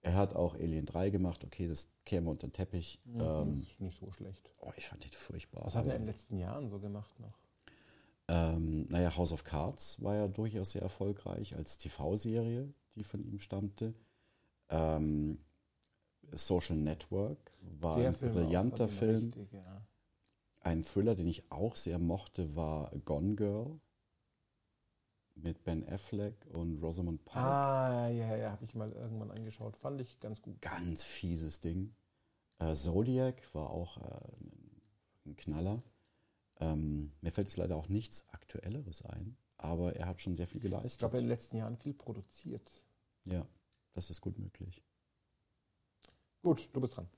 Er 0.02 0.14
hat 0.14 0.34
auch 0.34 0.54
Alien 0.54 0.86
3 0.86 1.10
gemacht. 1.10 1.44
Okay, 1.44 1.68
das 1.68 1.88
wir 2.24 2.30
unter 2.30 2.46
den 2.46 2.52
Teppich. 2.54 3.00
das 3.04 3.42
Ähm, 3.46 3.62
ist 3.62 3.80
nicht 3.80 3.98
so 4.00 4.10
schlecht. 4.12 4.50
oh, 4.60 4.72
ich 4.76 4.86
fand 4.86 5.04
den 5.04 5.12
furchtbar. 5.12 5.66
Was 5.66 5.74
hat 5.74 5.86
er 5.86 5.94
in 5.96 6.02
den 6.02 6.06
letzten 6.06 6.36
Jahren 6.38 6.70
so 6.70 6.78
gemacht 6.78 7.18
noch? 7.20 7.38
Ähm, 8.32 8.86
naja, 8.90 9.16
House 9.16 9.32
of 9.32 9.42
Cards 9.42 10.00
war 10.00 10.14
ja 10.14 10.28
durchaus 10.28 10.70
sehr 10.70 10.82
erfolgreich 10.82 11.56
als 11.56 11.78
TV-Serie, 11.78 12.72
die 12.94 13.02
von 13.02 13.24
ihm 13.24 13.40
stammte. 13.40 13.92
Ähm, 14.68 15.40
Social 16.30 16.76
Network 16.76 17.52
war 17.80 17.96
ein 17.96 18.04
war 18.04 18.12
auch 18.12 18.32
brillanter 18.32 18.88
Film. 18.88 19.32
Richtig, 19.32 19.52
ja. 19.52 19.84
Ein 20.60 20.84
Thriller, 20.84 21.16
den 21.16 21.26
ich 21.26 21.50
auch 21.50 21.74
sehr 21.74 21.98
mochte, 21.98 22.54
war 22.54 22.92
Gone 23.04 23.34
Girl 23.34 23.80
mit 25.34 25.64
Ben 25.64 25.84
Affleck 25.88 26.46
und 26.52 26.80
Rosamund 26.80 27.24
Pike. 27.24 27.36
Ah, 27.36 28.08
ja, 28.10 28.36
ja, 28.36 28.52
habe 28.52 28.64
ich 28.64 28.76
mal 28.76 28.92
irgendwann 28.92 29.32
angeschaut. 29.32 29.76
Fand 29.76 30.00
ich 30.00 30.20
ganz 30.20 30.40
gut. 30.40 30.62
Ganz 30.62 31.02
fieses 31.02 31.58
Ding. 31.58 31.96
Äh, 32.60 32.74
Zodiac 32.74 33.42
war 33.54 33.70
auch 33.70 33.96
äh, 33.96 35.26
ein 35.26 35.34
Knaller. 35.36 35.82
Ähm, 36.60 37.12
mir 37.22 37.32
fällt 37.32 37.48
jetzt 37.48 37.56
leider 37.56 37.76
auch 37.76 37.88
nichts 37.88 38.24
Aktuelleres 38.28 39.02
ein, 39.02 39.36
aber 39.56 39.96
er 39.96 40.06
hat 40.06 40.20
schon 40.20 40.36
sehr 40.36 40.46
viel 40.46 40.58
Ich 40.58 40.70
geleistet. 40.70 40.98
glaube, 41.00 41.16
in 41.18 41.24
den 41.24 41.28
letzten 41.30 41.56
Jahren 41.56 41.76
viel 41.76 41.94
produziert. 41.94 42.70
ja, 43.24 43.46
das 43.94 44.10
ist 44.10 44.20
gut 44.20 44.38
möglich. 44.38 44.82
Gut, 46.42 46.68
du 46.72 46.80
bist 46.80 46.96
dran. 46.96 47.08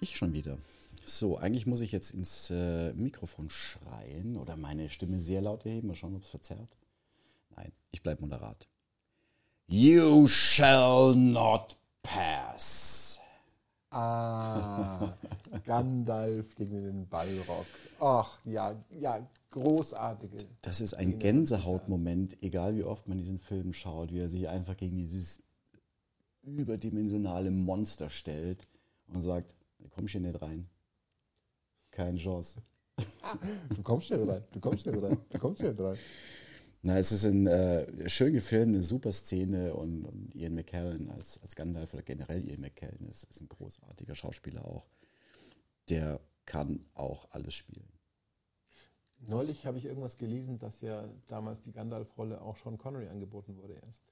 Ich 0.00 0.16
schon 0.16 0.32
wieder. 0.32 0.58
So, 1.04 1.36
eigentlich 1.38 1.66
muss 1.66 1.80
ich 1.80 1.92
jetzt 1.92 2.10
ins 2.12 2.50
äh, 2.50 2.92
Mikrofon 2.94 3.50
schreien 3.50 4.36
oder 4.36 4.56
meine 4.56 4.88
Stimme 4.90 5.20
sehr 5.20 5.42
laut 5.42 5.64
erheben. 5.66 5.88
Mal 5.88 5.94
schauen, 5.96 6.16
ob 6.16 6.22
es 6.22 6.30
verzerrt. 6.30 6.76
Nein, 7.56 7.72
ich 7.90 8.02
bleibe 8.02 8.22
moderat. 8.22 8.68
You 9.66 10.26
shall 10.26 11.14
not 11.14 11.76
pass. 12.02 13.13
Ah, 13.94 15.12
Gandalf 15.64 16.54
gegen 16.56 16.82
den 16.82 17.08
Ballrock. 17.08 17.66
Ach, 18.00 18.40
ja, 18.44 18.74
ja, 18.90 19.24
großartige. 19.50 20.38
Das 20.62 20.80
ist 20.80 20.94
ein 20.94 21.20
Gänsehautmoment, 21.20 22.42
egal 22.42 22.74
wie 22.76 22.82
oft 22.82 23.06
man 23.06 23.18
diesen 23.18 23.38
Film 23.38 23.72
schaut, 23.72 24.12
wie 24.12 24.18
er 24.18 24.28
sich 24.28 24.48
einfach 24.48 24.76
gegen 24.76 24.96
dieses 24.96 25.38
überdimensionale 26.42 27.52
Monster 27.52 28.10
stellt 28.10 28.66
und 29.06 29.20
sagt, 29.20 29.54
du 29.78 29.88
kommst 29.88 30.12
hier 30.12 30.20
nicht 30.20 30.42
rein. 30.42 30.68
Keine 31.92 32.18
Chance. 32.18 32.62
Du 33.74 33.82
kommst 33.82 34.08
hier 34.08 34.28
rein, 34.28 34.42
du 34.52 34.60
kommst 34.60 34.82
hier 34.82 35.02
rein, 35.02 35.18
du 35.30 35.38
kommst 35.38 35.62
hier 35.62 35.78
rein. 35.78 35.96
Na, 36.86 36.98
es 36.98 37.12
ist 37.12 37.24
ein 37.24 37.46
äh, 37.46 38.10
schön 38.10 38.34
gefilmt, 38.34 38.74
eine 38.74 38.82
super 38.82 39.10
Szene 39.10 39.72
und, 39.72 40.04
und 40.04 40.34
Ian 40.34 40.54
McKellen 40.54 41.08
als, 41.08 41.40
als 41.42 41.56
Gandalf 41.56 41.94
oder 41.94 42.02
generell 42.02 42.46
Ian 42.46 42.60
McKellen 42.60 43.08
ist, 43.08 43.24
ist 43.24 43.40
ein 43.40 43.48
großartiger 43.48 44.14
Schauspieler 44.14 44.66
auch. 44.66 44.84
Der 45.88 46.20
kann 46.44 46.84
auch 46.92 47.26
alles 47.30 47.54
spielen. 47.54 47.88
Neulich 49.26 49.64
habe 49.64 49.78
ich 49.78 49.86
irgendwas 49.86 50.18
gelesen, 50.18 50.58
dass 50.58 50.82
ja 50.82 51.08
damals 51.26 51.62
die 51.62 51.72
Gandalf-Rolle 51.72 52.42
auch 52.42 52.58
Sean 52.58 52.76
Connery 52.76 53.08
angeboten 53.08 53.56
wurde 53.56 53.80
erst. 53.86 54.02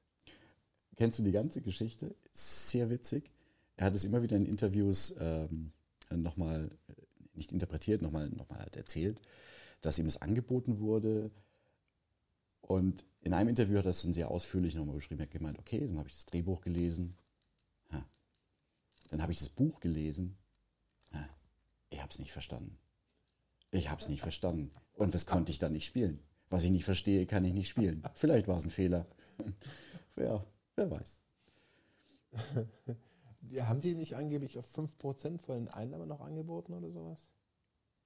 Kennst 0.96 1.18
du 1.18 1.24
die 1.24 1.32
ganze 1.32 1.60
Geschichte? 1.60 2.14
Sehr 2.32 2.88
witzig. 2.88 3.30
Er 3.76 3.84
hat 3.84 3.94
es 3.94 4.04
immer 4.04 4.22
wieder 4.22 4.38
in 4.38 4.46
Interviews 4.46 5.14
ähm, 5.20 5.72
nochmal, 6.10 6.70
äh, 6.88 6.94
nicht 7.34 7.52
interpretiert, 7.52 8.00
nochmal 8.00 8.30
noch 8.30 8.48
mal 8.48 8.60
halt 8.60 8.76
erzählt, 8.76 9.20
dass 9.82 9.98
ihm 9.98 10.06
es 10.06 10.22
angeboten 10.22 10.78
wurde. 10.78 11.30
Und 12.62 13.04
in 13.20 13.34
einem 13.34 13.50
Interview 13.50 13.78
hat 13.78 13.84
er 13.84 13.90
es 13.90 14.02
dann 14.02 14.12
sehr 14.12 14.30
ausführlich 14.30 14.74
nochmal 14.74 14.96
beschrieben. 14.96 15.20
Er 15.20 15.24
hat 15.26 15.30
gemeint, 15.30 15.58
okay, 15.58 15.86
dann 15.86 15.98
habe 15.98 16.08
ich 16.08 16.14
das 16.14 16.26
Drehbuch 16.26 16.60
gelesen. 16.60 17.16
Ha. 17.92 18.04
Dann 19.10 19.22
habe 19.22 19.32
ich 19.32 19.38
das 19.38 19.48
Buch 19.50 19.80
gelesen. 19.80 20.36
Ha. 21.12 21.28
Ich 21.90 22.00
habe 22.00 22.10
es 22.10 22.18
nicht 22.18 22.32
verstanden. 22.32 22.78
Ich 23.70 23.90
habe 23.90 24.00
es 24.00 24.08
nicht 24.08 24.22
verstanden. 24.22 24.70
Und 24.94 25.14
das 25.14 25.26
konnte 25.26 25.50
ich 25.52 25.58
dann 25.58 25.72
nicht 25.72 25.86
spielen. 25.86 26.20
Was 26.50 26.62
ich 26.64 26.70
nicht 26.70 26.84
verstehe, 26.84 27.26
kann 27.26 27.44
ich 27.44 27.54
nicht 27.54 27.68
spielen. 27.68 28.02
Vielleicht 28.14 28.46
war 28.48 28.56
es 28.58 28.64
ein 28.64 28.70
Fehler. 28.70 29.06
Ja, 30.16 30.44
wer 30.76 30.90
weiß. 30.90 31.22
Ja, 33.50 33.66
haben 33.66 33.80
die 33.80 33.94
nicht 33.94 34.14
angeblich 34.14 34.56
auf 34.58 34.66
5% 34.78 35.40
von 35.40 35.56
den 35.56 35.68
Einnahmen 35.68 36.06
noch 36.08 36.20
angeboten 36.20 36.74
oder 36.74 36.90
sowas? 36.90 37.30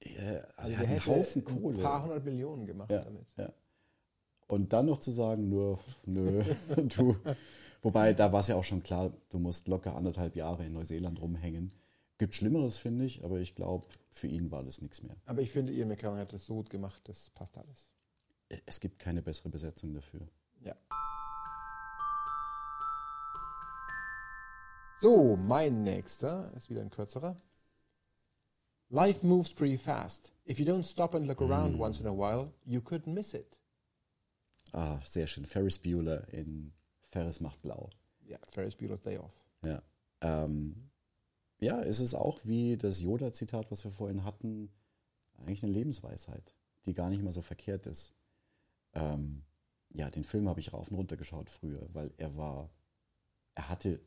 Ja, 0.03 0.41
also 0.57 0.73
er 0.73 0.79
der 0.79 0.79
hat 0.79 0.87
einen 0.89 1.07
Haufen 1.07 1.43
ein 1.43 1.45
Kohle. 1.63 1.83
paar 1.83 2.03
hundert 2.05 2.25
Millionen 2.25 2.65
gemacht 2.67 2.91
Ja, 2.91 3.03
damit. 3.05 3.27
ja. 3.37 3.53
Und 4.49 4.73
dann 4.73 4.87
noch 4.87 4.99
zu 4.99 5.11
sagen, 5.11 5.49
nur, 5.49 5.81
nö, 6.05 6.43
du. 6.77 7.17
Wobei, 7.83 8.13
da 8.13 8.33
war 8.33 8.41
es 8.41 8.49
ja 8.49 8.57
auch 8.57 8.65
schon 8.65 8.83
klar, 8.83 9.13
du 9.31 9.39
musst 9.39 9.69
locker 9.69 9.97
anderthalb 9.97 10.37
Jahre 10.37 10.65
in 10.65 10.73
Neuseeland 10.73 11.21
rumhängen. 11.21 11.73
Gibt 12.19 12.35
Schlimmeres, 12.35 12.79
finde 12.79 13.05
ich, 13.05 13.25
aber 13.25 13.39
ich 13.41 13.55
glaube, 13.55 13.87
für 14.09 14.27
ihn 14.27 14.51
war 14.51 14.63
das 14.63 14.81
nichts 14.81 15.03
mehr. 15.03 15.17
Aber 15.27 15.43
ich 15.43 15.51
finde, 15.51 15.73
Ian 15.73 15.89
McKellen 15.89 16.19
hat 16.19 16.33
das 16.33 16.47
so 16.47 16.55
gut 16.55 16.71
gemacht, 16.71 17.01
das 17.05 17.31
passt 17.31 17.59
alles. 17.59 17.91
Es 18.65 18.81
gibt 18.81 18.99
keine 18.99 19.23
bessere 19.23 19.51
Besetzung 19.51 19.93
dafür. 19.93 20.27
Ja. 20.61 20.75
So, 25.01 25.37
mein 25.37 25.83
nächster 25.83 26.51
ist 26.55 26.71
wieder 26.71 26.81
ein 26.81 26.91
kürzerer. 26.91 27.37
Life 28.89 29.27
moves 29.27 29.53
pretty 29.53 29.77
fast. 29.77 30.33
If 30.49 30.59
you 30.59 30.65
don't 30.65 30.85
stop 30.85 31.15
and 31.15 31.27
look 31.27 31.43
around 31.43 31.79
once 31.79 32.01
in 32.01 32.07
a 32.07 32.13
while, 32.13 32.53
you 32.65 32.81
could 32.81 33.07
miss 33.07 33.35
it. 33.35 33.59
Ah, 34.77 35.01
sehr 35.07 35.27
schön. 35.27 35.47
Ferris 35.47 35.79
Bueller 35.79 36.29
in 36.35 36.71
Ferris 37.01 37.41
macht 37.41 37.63
blau. 37.63 37.89
Ja, 38.27 38.39
Ferris 38.53 38.77
Bueller's 38.77 39.01
Day 39.01 39.17
Off. 39.17 39.33
Ja. 39.63 39.83
Ähm, 40.21 40.91
ja, 41.59 41.83
es 41.83 41.99
ist 42.01 42.13
auch 42.13 42.41
wie 42.45 42.77
das 42.77 43.01
Yoda-Zitat, 43.01 43.71
was 43.71 43.85
wir 43.85 43.91
vorhin 43.91 44.23
hatten, 44.23 44.71
eigentlich 45.39 45.63
eine 45.63 45.73
Lebensweisheit, 45.73 46.53
die 46.85 46.93
gar 46.93 47.09
nicht 47.09 47.23
mal 47.23 47.33
so 47.33 47.41
verkehrt 47.41 47.87
ist. 47.87 48.15
Ähm, 48.93 49.45
ja, 49.95 50.11
den 50.11 50.25
Film 50.25 50.47
habe 50.47 50.61
ich 50.61 50.75
rauf 50.75 50.91
und 50.91 50.99
runter 50.99 51.17
geschaut 51.17 51.49
früher, 51.49 51.89
weil 51.95 52.13
er 52.19 52.37
war, 52.37 52.69
er 53.55 53.71
hatte 53.71 53.99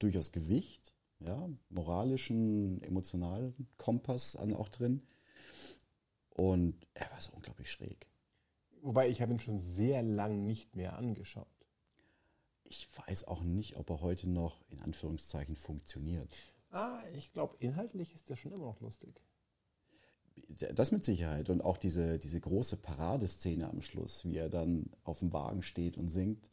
durchaus 0.00 0.32
Gewicht, 0.32 0.92
ja, 1.20 1.48
moralischen, 1.70 2.82
emotionalen 2.82 3.66
Kompass 3.78 4.36
an 4.36 4.52
auch 4.52 4.68
drin. 4.68 5.00
Und 6.28 6.86
er 6.92 7.10
war 7.10 7.22
so 7.22 7.32
unglaublich 7.32 7.70
schräg. 7.70 8.06
Wobei 8.82 9.08
ich 9.08 9.20
habe 9.20 9.32
ihn 9.32 9.38
schon 9.40 9.60
sehr 9.60 10.02
lang 10.02 10.44
nicht 10.44 10.76
mehr 10.76 10.96
angeschaut. 10.96 11.46
Ich 12.64 12.88
weiß 13.06 13.24
auch 13.24 13.42
nicht, 13.42 13.76
ob 13.76 13.88
er 13.90 14.00
heute 14.00 14.28
noch 14.28 14.62
in 14.68 14.80
Anführungszeichen 14.80 15.56
funktioniert. 15.56 16.36
Ah, 16.70 17.00
ich 17.16 17.32
glaube, 17.32 17.56
inhaltlich 17.60 18.14
ist 18.14 18.28
der 18.28 18.36
schon 18.36 18.52
immer 18.52 18.66
noch 18.66 18.80
lustig. 18.80 19.22
Das 20.74 20.92
mit 20.92 21.04
Sicherheit. 21.04 21.48
Und 21.50 21.62
auch 21.62 21.78
diese, 21.78 22.18
diese 22.18 22.40
große 22.40 22.76
Paradeszene 22.76 23.68
am 23.68 23.80
Schluss, 23.80 24.24
wie 24.24 24.36
er 24.36 24.48
dann 24.50 24.90
auf 25.02 25.20
dem 25.20 25.32
Wagen 25.32 25.62
steht 25.62 25.96
und 25.96 26.08
singt. 26.10 26.50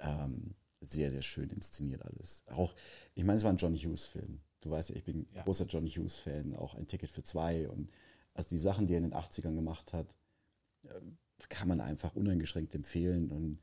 Ähm, 0.00 0.54
sehr, 0.80 1.10
sehr 1.10 1.22
schön 1.22 1.50
inszeniert 1.50 2.02
alles. 2.02 2.44
Auch, 2.50 2.74
ich 3.14 3.24
meine, 3.24 3.38
es 3.38 3.42
war 3.44 3.50
ein 3.50 3.56
John 3.56 3.74
Hughes-Film. 3.74 4.40
Du 4.60 4.70
weißt 4.70 4.90
ja, 4.90 4.96
ich 4.96 5.04
bin 5.04 5.26
Ja. 5.32 5.42
großer 5.42 5.66
John 5.66 5.86
Hughes-Fan, 5.86 6.54
auch 6.54 6.74
ein 6.74 6.86
Ticket 6.86 7.10
für 7.10 7.22
zwei. 7.22 7.68
Und 7.68 7.90
also 8.34 8.50
die 8.50 8.58
Sachen, 8.58 8.86
die 8.86 8.94
er 8.94 8.98
in 8.98 9.04
den 9.04 9.14
80ern 9.14 9.54
gemacht 9.54 9.92
hat, 9.92 10.14
ähm, 10.84 11.18
kann 11.48 11.68
man 11.68 11.80
einfach 11.80 12.14
uneingeschränkt 12.14 12.74
empfehlen. 12.74 13.30
Und 13.30 13.60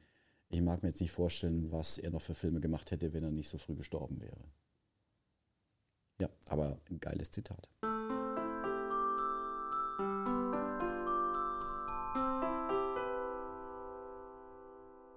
ich 0.49 0.61
mag 0.61 0.83
mir 0.83 0.89
jetzt 0.89 1.01
nicht 1.01 1.11
vorstellen, 1.11 1.71
was 1.71 1.97
er 1.97 2.11
noch 2.11 2.21
für 2.21 2.35
Filme 2.35 2.59
gemacht 2.59 2.91
hätte, 2.91 3.13
wenn 3.13 3.23
er 3.23 3.31
nicht 3.31 3.49
so 3.49 3.57
früh 3.57 3.75
gestorben 3.75 4.21
wäre. 4.21 4.43
Ja, 6.19 6.29
aber 6.49 6.79
ein 6.89 6.99
geiles 6.99 7.31
Zitat. 7.31 7.69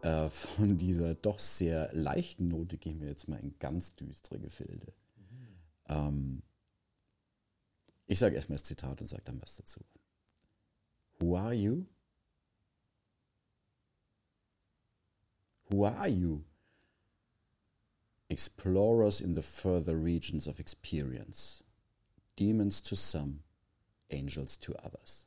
Äh, 0.03 0.31
von 0.31 0.79
dieser 0.79 1.15
doch 1.15 1.39
sehr 1.39 1.91
leichten 1.93 2.49
Note 2.49 2.79
gehen 2.79 3.01
wir 3.01 3.09
jetzt 3.09 3.29
mal 3.29 3.39
in 3.39 3.59
ganz 3.59 3.95
düstere 3.95 4.41
Gefilde. 4.41 4.93
Ähm, 5.87 6.43
ich 8.07 8.19
sage 8.19 8.37
erstmal 8.37 8.57
das 8.57 8.65
Zitat 8.65 9.01
und 9.01 9.07
sage 9.07 9.23
dann 9.25 9.41
was 9.43 9.57
dazu. 9.57 9.81
Who 11.19 11.37
are 11.37 11.53
you? 11.53 11.85
Who 15.71 15.85
are 15.85 16.09
you? 16.09 16.45
Explorers 18.31 19.21
in 19.21 19.35
the 19.35 19.43
further 19.43 19.97
regions 19.97 20.47
of 20.47 20.61
experience. 20.61 21.65
Demons 22.37 22.83
to 22.83 22.95
some, 22.97 23.41
angels 24.11 24.57
to 24.59 24.75
others. 24.85 25.27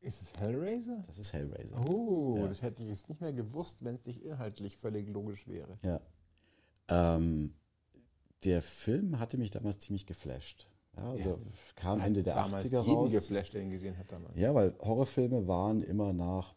Ist 0.00 0.20
es 0.20 0.32
Hellraiser? 0.34 1.04
Das 1.06 1.18
ist 1.18 1.32
Hellraiser. 1.32 1.78
Oh, 1.88 2.36
Ja. 2.38 2.48
das 2.48 2.60
hätte 2.62 2.82
ich 2.82 2.88
jetzt 2.88 3.08
nicht 3.08 3.20
mehr 3.20 3.32
gewusst, 3.32 3.84
wenn 3.84 3.94
es 3.94 4.04
nicht 4.04 4.20
inhaltlich 4.22 4.76
völlig 4.76 5.08
logisch 5.08 5.46
wäre. 5.46 5.78
Ja. 5.82 6.00
Ähm, 6.88 7.54
der 8.42 8.62
Film 8.62 9.20
hatte 9.20 9.38
mich 9.38 9.52
damals 9.52 9.78
ziemlich 9.78 10.04
geflasht. 10.06 10.66
Ja, 10.96 11.10
also 11.10 11.40
kam 11.74 12.00
Hat 12.00 12.06
Ende 12.06 12.22
der 12.22 12.34
damals 12.34 12.64
80er 12.64 12.82
jeden 12.82 12.94
raus. 12.94 13.12
geflasht, 13.12 13.54
der 13.54 13.62
ihn 13.62 13.70
gesehen 13.70 13.96
hat 13.96 14.12
damals. 14.12 14.36
Ja, 14.36 14.54
weil 14.54 14.74
Horrorfilme 14.80 15.46
waren 15.48 15.82
immer 15.82 16.12
nach, 16.12 16.54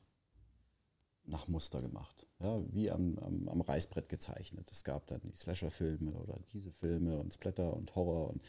nach 1.24 1.48
Muster 1.48 1.82
gemacht. 1.82 2.28
Ja, 2.40 2.62
wie 2.74 2.92
am, 2.92 3.18
am, 3.20 3.48
am 3.48 3.62
Reißbrett 3.62 4.10
gezeichnet. 4.10 4.70
Es 4.72 4.84
gab 4.84 5.08
dann 5.08 5.22
die 5.24 5.36
Slasher-Filme 5.36 6.12
oder 6.12 6.38
diese 6.52 6.72
Filme 6.72 7.18
und 7.18 7.34
Splatter 7.34 7.74
und 7.74 7.96
Horror. 7.96 8.30
Und 8.30 8.42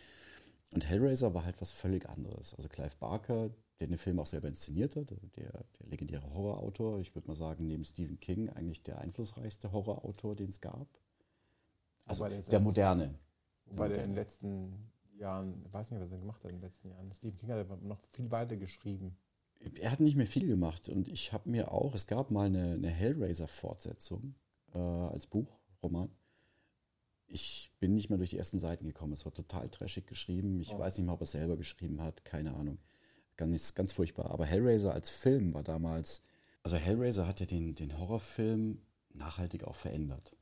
und 0.75 0.88
Hellraiser 0.88 1.33
war 1.35 1.44
halt 1.44 1.61
was 1.61 1.72
völlig 1.72 2.09
anderes. 2.09 2.55
Also 2.55 2.68
Clive 2.68 2.96
Barker, 2.99 3.51
der 3.79 3.87
den 3.87 3.99
Film 3.99 4.18
auch 4.18 4.27
selber 4.27 4.49
inszeniert 4.49 4.96
hat, 4.96 5.11
der, 5.11 5.64
der 5.79 5.87
legendäre 5.87 6.33
Horrorautor, 6.35 6.99
ich 6.99 7.14
würde 7.14 7.29
mal 7.29 7.35
sagen, 7.35 7.66
neben 7.66 7.85
Stephen 7.85 8.18
King 8.18 8.49
eigentlich 8.51 8.83
der 8.83 9.01
einflussreichste 9.01 9.72
Horrorautor, 9.72 10.35
den 10.35 10.49
es 10.49 10.61
gab. 10.61 10.88
Also 12.05 12.29
der 12.29 12.42
der, 12.42 12.61
moderne. 12.61 13.14
Wobei 13.66 13.88
der 13.88 14.05
in 14.05 14.11
den 14.11 14.14
letzten 14.16 14.90
Jahren, 15.18 15.62
ich 15.66 15.72
weiß 15.72 15.90
nicht, 15.90 16.00
was 16.00 16.12
er 16.12 16.18
gemacht 16.18 16.42
hat 16.44 16.50
in 16.50 16.57
den 16.59 16.62
letzten 16.62 16.88
Jahren. 16.90 17.12
Stephen 17.14 17.37
King 17.37 17.50
hat 17.50 17.83
noch 17.83 17.98
viel 18.12 18.31
weiter 18.31 18.57
geschrieben. 18.57 19.16
Er 19.81 19.90
hat 19.90 20.00
nicht 20.00 20.16
mehr 20.16 20.26
viel 20.26 20.46
gemacht 20.46 20.88
und 20.88 21.09
ich 21.09 21.33
habe 21.33 21.48
mir 21.48 21.72
auch, 21.72 21.94
es 21.94 22.07
gab 22.07 22.31
mal 22.31 22.46
eine, 22.46 22.72
eine 22.74 22.90
Hellraiser-Fortsetzung 22.90 24.35
äh, 24.74 24.79
als 24.79 25.26
Buch, 25.26 25.59
Roman. 25.83 26.11
Ich 27.29 27.72
bin 27.81 27.94
nicht 27.94 28.09
mehr 28.09 28.18
durch 28.18 28.31
die 28.31 28.38
ersten 28.38 28.59
Seiten 28.59 28.85
gekommen. 28.85 29.12
Es 29.12 29.24
war 29.24 29.35
total 29.35 29.68
trashig 29.68 30.07
geschrieben. 30.07 30.61
Ich 30.61 30.74
Oh. 30.74 30.79
weiß 30.79 30.96
nicht 30.96 31.07
mal, 31.07 31.14
ob 31.14 31.20
er 31.20 31.24
es 31.24 31.33
selber 31.33 31.57
geschrieben 31.57 32.00
hat. 32.00 32.24
Keine 32.24 32.55
Ahnung. 32.55 32.79
Ganz, 33.37 33.74
ganz 33.74 33.92
furchtbar. 33.92 34.31
Aber 34.31 34.46
Hellraiser 34.46 34.92
als 34.94 35.11
Film 35.11 35.52
war 35.55 35.64
damals. 35.64 36.22
Also 36.62 36.76
Hellraiser 36.76 37.26
hat 37.26 37.40
ja 37.40 37.46
den, 37.46 37.74
den 37.74 37.98
Horrorfilm 37.98 38.81
nachhaltig 39.12 39.64
auch 39.64 39.74
verändert. 39.74 40.37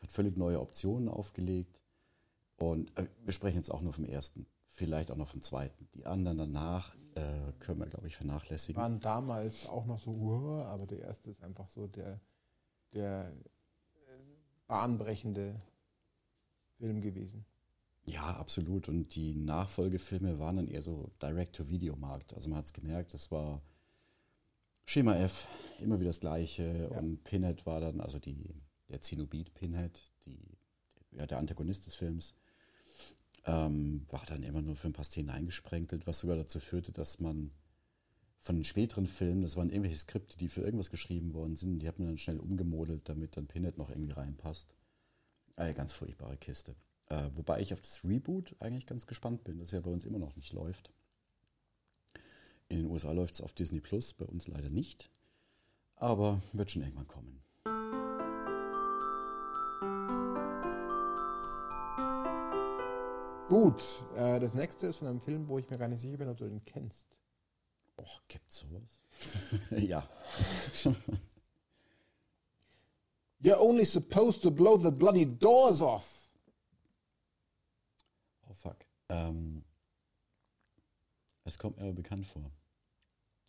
Hat 0.00 0.12
völlig 0.12 0.36
neue 0.36 0.60
Optionen 0.60 1.08
aufgelegt. 1.08 1.80
Und 2.60 2.96
äh, 2.98 3.06
wir 3.24 3.32
sprechen 3.32 3.56
jetzt 3.56 3.70
auch 3.70 3.80
nur 3.80 3.92
vom 3.92 4.04
ersten. 4.04 4.46
Vielleicht 4.66 5.10
auch 5.10 5.16
noch 5.16 5.28
vom 5.28 5.42
zweiten. 5.42 5.88
Die 5.94 6.06
anderen 6.06 6.38
danach 6.38 6.94
äh, 7.14 7.52
können 7.58 7.80
wir, 7.80 7.86
glaube 7.86 8.06
ich, 8.06 8.16
vernachlässigen. 8.16 8.80
Waren 8.80 9.00
damals 9.00 9.66
auch 9.68 9.86
noch 9.86 9.98
so, 9.98 10.10
uh, 10.10 10.62
aber 10.62 10.86
der 10.86 11.00
erste 11.00 11.30
ist 11.30 11.42
einfach 11.42 11.68
so 11.68 11.86
der, 11.86 12.20
der 12.92 13.32
äh, 13.32 14.20
bahnbrechende 14.68 15.60
Film 16.78 17.00
gewesen. 17.00 17.44
Ja, 18.06 18.36
absolut. 18.36 18.88
Und 18.88 19.14
die 19.14 19.34
Nachfolgefilme 19.34 20.38
waren 20.38 20.56
dann 20.56 20.68
eher 20.68 20.82
so 20.82 21.10
Direct-to-Video-Markt. 21.22 22.34
Also 22.34 22.50
man 22.50 22.58
hat 22.58 22.66
es 22.66 22.72
gemerkt, 22.72 23.14
das 23.14 23.30
war 23.30 23.62
Schema 24.84 25.16
F, 25.16 25.48
immer 25.80 25.98
wieder 25.98 26.10
das 26.10 26.20
Gleiche. 26.20 26.90
Ja. 26.90 26.98
Und 26.98 27.24
Pinhead 27.24 27.64
war 27.64 27.80
dann, 27.80 28.00
also 28.00 28.18
die, 28.18 28.54
der 28.88 29.00
Zenobit 29.00 29.54
Pinhead, 29.54 30.00
die, 30.26 30.58
ja, 31.12 31.26
der 31.26 31.38
Antagonist 31.38 31.86
des 31.86 31.94
Films, 31.94 32.34
ähm, 33.44 34.06
war 34.08 34.24
dann 34.26 34.42
immer 34.42 34.62
nur 34.62 34.76
für 34.76 34.88
ein 34.88 34.92
paar 34.92 35.04
Szenen 35.04 35.30
eingesprenkelt, 35.30 36.06
was 36.06 36.20
sogar 36.20 36.36
dazu 36.36 36.60
führte, 36.60 36.92
dass 36.92 37.20
man 37.20 37.50
von 38.38 38.54
den 38.54 38.64
späteren 38.64 39.06
Filmen, 39.06 39.42
das 39.42 39.56
waren 39.56 39.68
irgendwelche 39.68 39.98
Skripte, 39.98 40.38
die 40.38 40.48
für 40.48 40.62
irgendwas 40.62 40.90
geschrieben 40.90 41.34
worden 41.34 41.56
sind, 41.56 41.80
die 41.80 41.88
hat 41.88 41.98
man 41.98 42.08
dann 42.08 42.18
schnell 42.18 42.38
umgemodelt, 42.38 43.08
damit 43.08 43.36
dann 43.36 43.46
Pinhead 43.46 43.76
noch 43.76 43.90
irgendwie 43.90 44.12
reinpasst. 44.12 44.74
Eine 45.56 45.74
ganz 45.74 45.92
furchtbare 45.92 46.38
Kiste. 46.38 46.74
Äh, 47.06 47.28
wobei 47.34 47.60
ich 47.60 47.72
auf 47.74 47.82
das 47.82 48.02
Reboot 48.04 48.56
eigentlich 48.60 48.86
ganz 48.86 49.06
gespannt 49.06 49.44
bin, 49.44 49.58
das 49.58 49.72
ja 49.72 49.80
bei 49.80 49.90
uns 49.90 50.06
immer 50.06 50.18
noch 50.18 50.36
nicht 50.36 50.52
läuft. 50.52 50.92
In 52.68 52.78
den 52.78 52.86
USA 52.86 53.12
läuft 53.12 53.34
es 53.34 53.40
auf 53.42 53.52
Disney 53.52 53.80
Plus, 53.80 54.14
bei 54.14 54.24
uns 54.24 54.48
leider 54.48 54.70
nicht. 54.70 55.10
Aber 55.96 56.40
wird 56.52 56.70
schon 56.70 56.82
irgendwann 56.82 57.08
kommen. 57.08 57.42
Gut, 63.50 64.04
äh, 64.14 64.38
das 64.38 64.54
nächste 64.54 64.86
ist 64.86 64.98
von 64.98 65.08
einem 65.08 65.20
Film, 65.20 65.48
wo 65.48 65.58
ich 65.58 65.68
mir 65.68 65.76
gar 65.76 65.88
nicht 65.88 66.00
sicher 66.00 66.16
bin, 66.16 66.28
ob 66.28 66.36
du 66.36 66.48
den 66.48 66.64
kennst. 66.64 67.04
Och, 67.96 68.22
gibt's 68.28 68.58
sowas? 68.58 69.02
ja. 69.72 70.08
You're 73.42 73.58
only 73.58 73.84
supposed 73.84 74.40
to 74.42 74.52
blow 74.52 74.76
the 74.76 74.92
bloody 74.92 75.26
doors 75.26 75.82
off. 75.82 76.30
Oh 78.48 78.52
fuck. 78.52 78.86
Ähm, 79.08 79.64
es 81.42 81.58
kommt 81.58 81.78
mir 81.78 81.86
aber 81.86 81.94
bekannt 81.94 82.28
vor. 82.28 82.52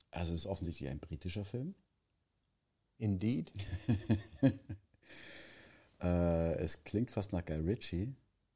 Also 0.10 0.34
es 0.34 0.40
ist 0.40 0.48
offensichtlich 0.48 0.90
ein 0.90 1.00
britischer 1.00 1.46
Film. 1.46 1.76
Indeed. 2.98 3.52
Äh, 6.04 6.56
es 6.56 6.84
klingt 6.84 7.12
fast 7.12 7.32
nach 7.32 7.46
Guy 7.46 7.58
Ritchie, 7.58 8.16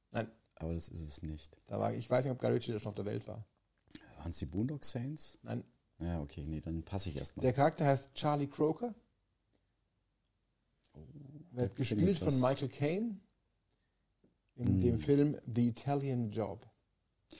Nein, 0.09 0.31
aber 0.55 0.73
das 0.73 0.89
ist 0.89 1.01
es 1.01 1.21
nicht. 1.21 1.57
da 1.67 1.79
war, 1.79 1.93
ich 1.93 2.09
weiß 2.09 2.25
nicht, 2.25 2.31
ob 2.31 2.39
Guy 2.39 2.51
Ritchie 2.51 2.71
da 2.73 2.79
schon 2.79 2.89
auf 2.89 2.95
der 2.95 3.05
Welt 3.05 3.27
war. 3.27 3.45
Waren 4.17 4.29
es 4.31 4.37
die 4.37 4.45
Boondock 4.45 4.83
Saints? 4.83 5.37
Nein, 5.43 5.63
Ja, 5.99 6.21
okay, 6.21 6.45
nee, 6.47 6.61
dann 6.61 6.83
passe 6.83 7.09
ich 7.09 7.17
erstmal. 7.17 7.43
der 7.43 7.53
Charakter 7.53 7.85
heißt 7.85 8.13
Charlie 8.15 8.47
Croker. 8.47 8.93
Wird 11.51 11.71
da 11.71 11.75
gespielt 11.75 12.19
von. 12.19 12.39
Michael 12.39 12.69
Caine 12.69 13.19
in 14.55 14.67
Hm. 14.67 14.81
dem 14.81 14.99
Film 14.99 15.37
The 15.53 15.67
Italian 15.67 16.31
Job. 16.31 16.65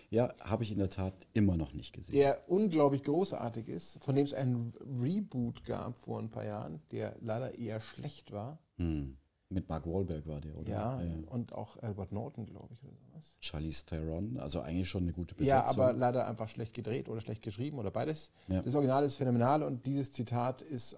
Ja, 0.10 0.34
habe 0.41 0.63
ich 0.63 0.71
in 0.71 0.80
der 0.80 0.89
Tat 0.89 1.28
immer 1.34 1.56
noch 1.58 1.73
nicht 1.73 1.93
gesehen. 1.93 2.15
Der 2.15 2.49
unglaublich 2.49 3.04
großartig 3.04 3.67
ist, 3.67 4.04
von 4.04 4.15
dem 4.15 4.25
es 4.25 4.34
einen 4.34 4.73
Reboot 4.80 5.63
gab 5.63 5.95
vor 5.97 6.19
ein 6.19 6.32
paar 6.32 6.45
Jahren, 6.45 6.82
der 6.91 7.15
leider 7.21 7.56
eher 7.58 7.80
schlecht 7.80 8.32
war. 8.32 8.60
Hm. 8.78 9.17
Mit 9.49 9.69
Mark 9.69 9.86
Wahlberg 9.86 10.25
war 10.25 10.41
der, 10.41 10.55
oder? 10.58 10.69
Ja, 10.71 11.01
Äh, 11.01 11.23
und 11.29 11.53
auch 11.53 11.77
Albert 11.84 12.12
Norton, 12.12 12.45
glaube 12.47 12.73
ich, 12.73 12.84
oder 12.84 12.97
sowas. 12.97 13.38
Charlize 13.39 13.86
Theron, 13.86 14.38
also 14.39 14.62
eigentlich 14.62 14.89
schon 14.89 15.03
eine 15.03 15.13
gute 15.13 15.36
Besetzung. 15.36 15.58
Ja, 15.58 15.65
aber 15.67 15.93
leider 15.93 16.27
einfach 16.27 16.49
schlecht 16.49 16.73
gedreht 16.73 17.08
oder 17.10 17.21
schlecht 17.21 17.43
geschrieben 17.43 17.77
oder 17.77 17.91
beides. 17.91 18.31
Ja. 18.47 18.62
Das 18.63 18.73
Original 18.73 19.03
ist 19.05 19.17
phänomenal 19.17 19.62
und 19.63 19.86
dieses 19.86 20.12
Zitat 20.12 20.62
ist. 20.62 20.97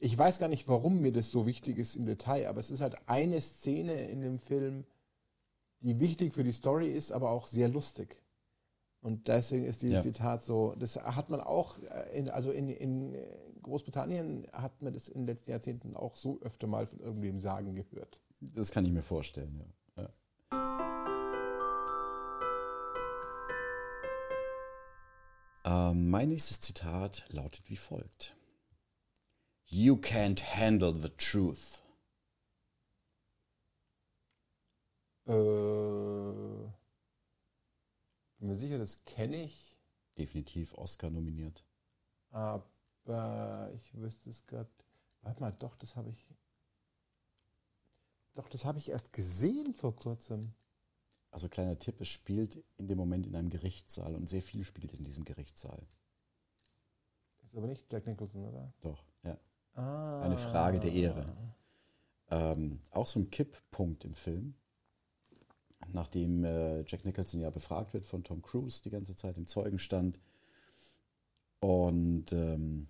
Ich 0.00 0.16
weiß 0.16 0.38
gar 0.38 0.48
nicht, 0.48 0.68
warum 0.68 1.00
mir 1.00 1.10
das 1.12 1.30
so 1.32 1.44
wichtig 1.44 1.76
ist 1.76 1.96
im 1.96 2.06
Detail, 2.06 2.46
aber 2.48 2.60
es 2.60 2.70
ist 2.70 2.80
halt 2.80 2.96
eine 3.06 3.40
Szene 3.40 4.08
in 4.08 4.20
dem 4.20 4.38
Film, 4.38 4.84
die 5.80 5.98
wichtig 5.98 6.32
für 6.32 6.44
die 6.44 6.52
Story 6.52 6.92
ist, 6.92 7.10
aber 7.10 7.30
auch 7.30 7.48
sehr 7.48 7.68
lustig. 7.68 8.22
Und 9.00 9.26
deswegen 9.26 9.64
ist 9.64 9.82
dieses 9.82 9.96
Ja. 9.96 10.02
Zitat 10.02 10.44
so, 10.44 10.74
das 10.78 10.96
hat 10.96 11.30
man 11.30 11.40
auch, 11.40 11.78
äh, 11.82 12.16
in, 12.16 12.30
also 12.30 12.52
in, 12.52 12.68
in 12.68 13.16
Großbritannien 13.62 14.46
hat 14.52 14.82
man 14.82 14.92
das 14.92 15.08
in 15.08 15.22
den 15.22 15.26
letzten 15.26 15.50
Jahrzehnten 15.50 15.96
auch 15.96 16.16
so 16.16 16.40
öfter 16.40 16.66
mal 16.66 16.86
von 16.86 17.00
irgendwem 17.00 17.40
sagen 17.40 17.74
gehört. 17.74 18.20
Das 18.40 18.70
kann 18.70 18.84
ich 18.84 18.92
mir 18.92 19.02
vorstellen, 19.02 19.56
ja. 19.96 20.02
ja. 20.02 20.08
Ähm, 25.64 26.08
mein 26.10 26.28
nächstes 26.28 26.60
Zitat 26.60 27.24
lautet 27.30 27.68
wie 27.68 27.76
folgt. 27.76 28.36
You 29.66 29.96
can't 29.96 30.42
handle 30.56 30.98
the 30.98 31.10
truth. 31.10 31.82
Äh, 35.26 35.32
bin 38.38 38.48
mir 38.48 38.56
sicher, 38.56 38.78
das 38.78 39.04
kenne 39.04 39.44
ich. 39.44 39.76
Definitiv 40.16 40.72
Oscar 40.74 41.10
nominiert. 41.10 41.64
Aber 43.08 43.72
ich 43.74 43.94
wüsste 43.98 44.28
es 44.30 44.46
gerade. 44.46 44.68
Warte 45.22 45.40
mal, 45.40 45.52
doch, 45.52 45.76
das 45.76 45.96
habe 45.96 46.10
ich. 46.10 46.26
Doch, 48.34 48.48
das 48.48 48.64
habe 48.64 48.78
ich 48.78 48.90
erst 48.90 49.12
gesehen 49.12 49.74
vor 49.74 49.96
kurzem. 49.96 50.52
Also 51.30 51.48
kleiner 51.48 51.78
Tipp, 51.78 52.00
es 52.00 52.08
spielt 52.08 52.62
in 52.76 52.86
dem 52.86 52.98
Moment 52.98 53.26
in 53.26 53.34
einem 53.34 53.50
Gerichtssaal 53.50 54.14
und 54.14 54.28
sehr 54.28 54.42
viel 54.42 54.64
spielt 54.64 54.92
in 54.92 55.04
diesem 55.04 55.24
Gerichtssaal. 55.24 55.82
Das 57.38 57.50
ist 57.50 57.56
aber 57.56 57.66
nicht 57.66 57.90
Jack 57.90 58.06
Nicholson, 58.06 58.44
oder? 58.44 58.72
Doch, 58.80 59.02
ja. 59.24 59.38
Ah. 59.74 60.20
Eine 60.20 60.38
Frage 60.38 60.80
der 60.80 60.92
Ehre. 60.92 61.34
Ähm, 62.30 62.80
auch 62.92 63.06
so 63.06 63.20
ein 63.20 63.30
Kipppunkt 63.30 64.04
im 64.04 64.14
Film. 64.14 64.54
Nachdem 65.92 66.44
äh, 66.44 66.82
Jack 66.82 67.04
Nicholson 67.04 67.40
ja 67.40 67.50
befragt 67.50 67.94
wird 67.94 68.04
von 68.04 68.22
Tom 68.22 68.42
Cruise 68.42 68.82
die 68.82 68.90
ganze 68.90 69.16
Zeit 69.16 69.36
im 69.36 69.46
Zeugenstand. 69.46 70.20
Und 71.60 72.32
ähm, 72.32 72.88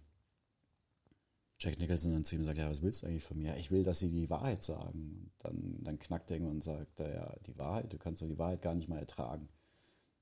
Jack 1.58 1.78
Nicholson 1.78 2.12
dann 2.12 2.24
zu 2.24 2.36
ihm 2.36 2.44
sagt, 2.44 2.58
ja, 2.58 2.70
was 2.70 2.82
willst 2.82 3.02
du 3.02 3.06
eigentlich 3.06 3.24
von 3.24 3.38
mir? 3.38 3.56
Ich 3.56 3.70
will, 3.70 3.82
dass 3.82 3.98
sie 3.98 4.10
die 4.10 4.30
Wahrheit 4.30 4.62
sagen. 4.62 5.22
Und 5.24 5.30
dann, 5.40 5.82
dann 5.82 5.98
knackt 5.98 6.30
er 6.30 6.36
irgendwann 6.36 6.56
und 6.56 6.64
sagt, 6.64 7.00
ja, 7.00 7.34
die 7.46 7.58
Wahrheit, 7.58 7.92
du 7.92 7.98
kannst 7.98 8.22
doch 8.22 8.28
die 8.28 8.38
Wahrheit 8.38 8.62
gar 8.62 8.74
nicht 8.74 8.88
mal 8.88 8.98
ertragen. 8.98 9.48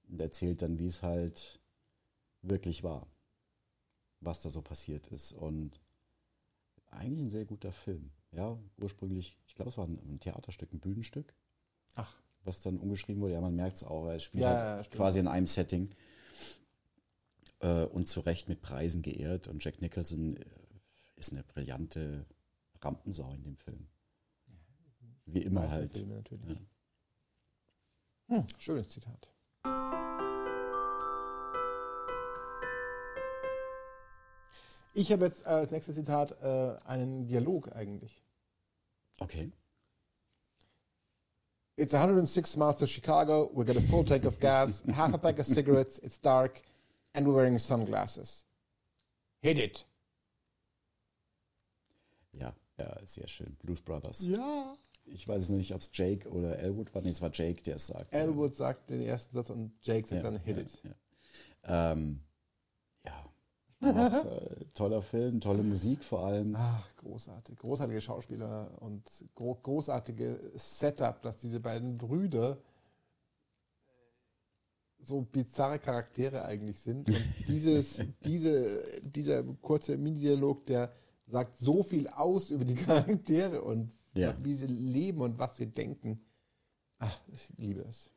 Und 0.09 0.21
erzählt 0.21 0.63
dann, 0.63 0.79
wie 0.79 0.87
es 0.87 1.03
halt 1.03 1.61
wirklich 2.43 2.83
war. 2.83 3.07
Was 4.21 4.41
da 4.41 4.49
so 4.49 4.63
passiert 4.63 5.09
ist. 5.09 5.33
Und 5.33 5.79
eigentlich 6.91 7.21
ein 7.21 7.31
sehr 7.31 7.45
guter 7.45 7.73
Film. 7.73 8.11
Ja, 8.33 8.59
ursprünglich, 8.79 9.39
ich 9.47 9.55
glaube, 9.55 9.71
es 9.71 9.79
war 9.79 9.87
ein, 9.87 9.99
ein 10.09 10.21
Theaterstück, 10.21 10.73
ein 10.73 10.81
Bühnenstück, 10.81 11.35
Ach, 11.95 12.15
was 12.45 12.61
dann 12.61 12.79
umgeschrieben 12.79 13.21
wurde. 13.23 13.35
Ja, 13.35 13.41
man 13.41 13.57
merkt 13.57 13.77
es 13.77 13.85
auch, 13.85 14.07
er 14.07 14.21
spielt 14.21 14.45
Ja, 14.45 14.77
halt 14.77 14.87
ja, 14.87 14.97
quasi 14.97 15.19
in 15.19 15.29
einem 15.29 15.47
Setting 15.47 15.91
äh, 17.61 17.85
und 17.85 18.09
zu 18.09 18.21
Recht 18.21 18.49
mit 18.49 18.63
Preisen 18.63 19.03
geehrt. 19.03 19.49
Und 19.49 19.65
Jack 19.65 19.81
Nicholson 19.81 20.37
äh, 20.37 20.45
ist 21.17 21.33
eine 21.33 21.43
brillante 21.43 22.27
Rampensau 22.81 23.33
in 23.33 23.43
dem 23.43 23.57
Film. 23.57 23.89
Wie 25.27 25.43
immer 25.43 25.69
halt. 25.69 25.93
Filme 25.93 26.15
natürlich. 26.15 26.59
Hm, 28.29 28.47
schönes 28.59 28.89
Zitat. 28.89 29.29
Ich 34.95 35.13
habe 35.13 35.27
jetzt 35.27 35.45
äh, 35.45 35.51
als 35.51 35.71
nächstes 35.71 35.95
Zitat 35.95 36.41
äh, 36.43 36.77
einen 36.87 37.27
Dialog 37.27 37.71
eigentlich. 37.77 38.23
Okay. 39.21 39.53
It's 41.77 41.93
106 41.93 42.57
miles 42.57 42.79
to 42.79 42.87
Chicago. 42.87 43.51
We 43.53 43.65
got 43.67 43.77
a 43.77 43.83
full 43.83 44.05
tank 44.05 44.25
of 44.25 44.41
gas, 44.41 44.83
half 44.95 45.13
a 45.13 45.19
pack 45.19 45.39
of 45.39 45.45
cigarettes. 45.45 45.99
It's 45.99 46.19
dark, 46.19 46.63
and 47.13 47.27
we're 47.27 47.35
wearing 47.35 47.59
sunglasses. 47.59 48.47
Hit 49.43 49.59
it. 49.59 49.85
Ja, 52.41 52.55
ja, 52.79 52.97
sehr 53.05 53.29
schön. 53.29 53.57
Blues 53.63 53.81
Brothers. 53.81 54.27
Ja. 54.27 54.77
Ich 55.07 55.27
weiß 55.27 55.51
nicht, 55.51 55.73
ob 55.73 55.81
es 55.81 55.91
Jake 55.93 56.29
oder 56.29 56.59
Elwood 56.59 56.95
war. 56.95 57.03
Nee, 57.03 57.11
es 57.11 57.23
war 57.23 57.31
Jake, 57.33 57.63
der 57.63 57.77
es 57.77 57.87
sagt. 57.87 58.13
Elwood 58.13 58.57
sagt 58.57 58.91
den 58.91 59.03
ersten 59.03 59.37
Satz 59.37 59.51
und 59.51 59.73
Jake 59.83 60.07
sagt 60.07 60.25
Ja, 60.25 60.31
dann 60.31 60.41
Hit 60.41 60.57
ja, 60.57 60.63
it. 60.63 60.83
Ja, 60.83 61.93
ähm, 61.93 62.21
ja. 63.05 63.33
Auch, 63.83 64.25
äh, 64.25 64.65
toller 64.75 65.03
Film, 65.03 65.41
tolle 65.41 65.63
Musik 65.63 66.03
vor 66.03 66.25
allem. 66.27 66.55
Ach, 66.57 66.89
großartig. 66.97 67.57
Großartige 67.57 68.01
Schauspieler 68.01 68.71
und 68.81 69.03
gro 69.35 69.55
großartige 69.55 70.41
Setup, 70.55 71.23
dass 71.23 71.37
diese 71.37 71.61
beiden 71.61 71.99
Brüder 71.99 72.59
so 75.07 75.23
bizarre 75.23 75.79
Charaktere 75.79 76.45
eigentlich 76.45 76.81
sind. 76.81 77.09
Und 77.09 77.25
dieses, 77.47 78.03
diese, 78.25 79.01
dieser 79.03 79.45
kurze 79.45 79.97
Mini-Dialog, 79.97 80.67
der 80.67 80.93
sagt 81.27 81.59
so 81.59 81.83
viel 81.83 82.09
aus 82.09 82.51
über 82.51 82.65
die 82.65 82.75
Charaktere 82.87 83.63
und 83.63 83.93
Ja. 84.15 84.37
wie 84.43 84.55
sie 84.55 84.67
leben 84.67 85.21
und 85.21 85.39
was 85.39 85.57
sie 85.57 85.67
denken. 85.67 86.21
Ach, 86.99 87.19
ich 87.33 87.53
liebe 87.59 87.83
es. 87.83 88.11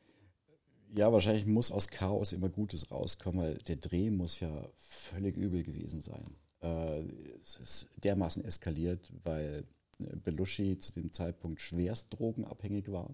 Ja, 0.96 1.12
wahrscheinlich 1.12 1.46
muss 1.46 1.72
aus 1.72 1.90
Chaos 1.90 2.34
immer 2.34 2.50
Gutes 2.50 2.90
rauskommen, 2.90 3.42
weil 3.42 3.58
der 3.60 3.76
Dreh 3.76 4.10
muss 4.10 4.40
ja 4.40 4.68
völlig 4.76 5.38
übel 5.38 5.62
gewesen 5.64 6.02
sein. 6.02 6.36
Äh, 6.62 7.02
es 7.42 7.58
ist 7.60 7.88
dermaßen 8.04 8.44
eskaliert, 8.44 9.12
weil 9.24 9.66
äh, 10.00 10.16
Belushi 10.16 10.78
zu 10.80 10.92
dem 10.94 11.14
Zeitpunkt 11.14 11.62
schwerst 11.62 12.18
drogenabhängig 12.18 12.92
war 12.92 13.14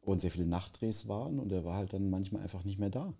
und 0.00 0.20
sehr 0.20 0.30
viele 0.30 0.46
Nachtdrehs 0.46 1.06
waren 1.08 1.38
und 1.38 1.52
er 1.52 1.64
war 1.64 1.76
halt 1.76 1.92
dann 1.92 2.10
manchmal 2.10 2.42
einfach 2.42 2.64
nicht 2.64 2.78
mehr 2.78 2.90
da. 2.90 3.14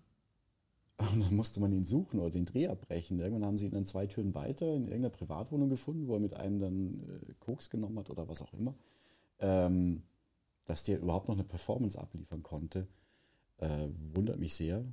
Und 0.96 1.20
dann 1.20 1.34
musste 1.34 1.60
man 1.60 1.72
ihn 1.72 1.84
suchen 1.84 2.20
oder 2.20 2.30
den 2.30 2.44
Dreh 2.44 2.68
abbrechen. 2.68 3.18
Irgendwann 3.18 3.44
haben 3.44 3.58
sie 3.58 3.66
ihn 3.66 3.72
dann 3.72 3.86
zwei 3.86 4.06
Türen 4.06 4.34
weiter 4.34 4.66
in 4.66 4.82
irgendeiner 4.84 5.10
Privatwohnung 5.10 5.68
gefunden, 5.68 6.06
wo 6.06 6.14
er 6.14 6.20
mit 6.20 6.34
einem 6.34 6.60
dann 6.60 7.02
äh, 7.02 7.34
Koks 7.40 7.68
genommen 7.68 7.98
hat 7.98 8.10
oder 8.10 8.28
was 8.28 8.42
auch 8.42 8.52
immer. 8.52 8.74
Ähm, 9.40 10.02
dass 10.66 10.84
der 10.84 11.00
überhaupt 11.00 11.28
noch 11.28 11.34
eine 11.34 11.44
Performance 11.44 11.98
abliefern 11.98 12.42
konnte, 12.42 12.86
äh, 13.58 13.88
wundert 14.12 14.38
mich 14.38 14.54
sehr. 14.54 14.84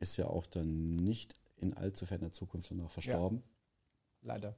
Ist 0.00 0.16
ja 0.16 0.26
auch 0.26 0.44
dann 0.46 0.96
nicht 0.96 1.36
in 1.56 1.72
allzu 1.74 2.04
ferner 2.04 2.32
Zukunft 2.32 2.70
danach 2.70 2.90
verstorben. 2.90 3.42
Leider. 4.22 4.56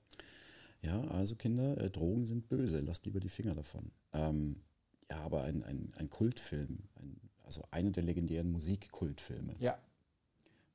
Ja, 0.81 1.03
also 1.09 1.37
Kinder, 1.37 1.79
äh, 1.79 1.91
Drogen 1.91 2.27
sind 2.27 2.49
böse, 2.49 2.81
lasst 2.81 3.05
lieber 3.07 3.21
die 3.21 3.29
Finger 3.29 3.55
davon. 3.55 3.91
Ähm, 4.13 4.63
ja, 5.11 5.19
aber 5.21 5.43
ein, 5.43 5.63
ein, 5.63 5.93
ein 5.97 6.11
Kultfilm, 6.11 6.79
ein, 6.95 7.21
also 7.45 7.63
einer 7.71 7.91
der 7.91 8.03
legendären 8.03 8.51
Musikkultfilme. 8.51 9.55
Ja. 9.59 9.79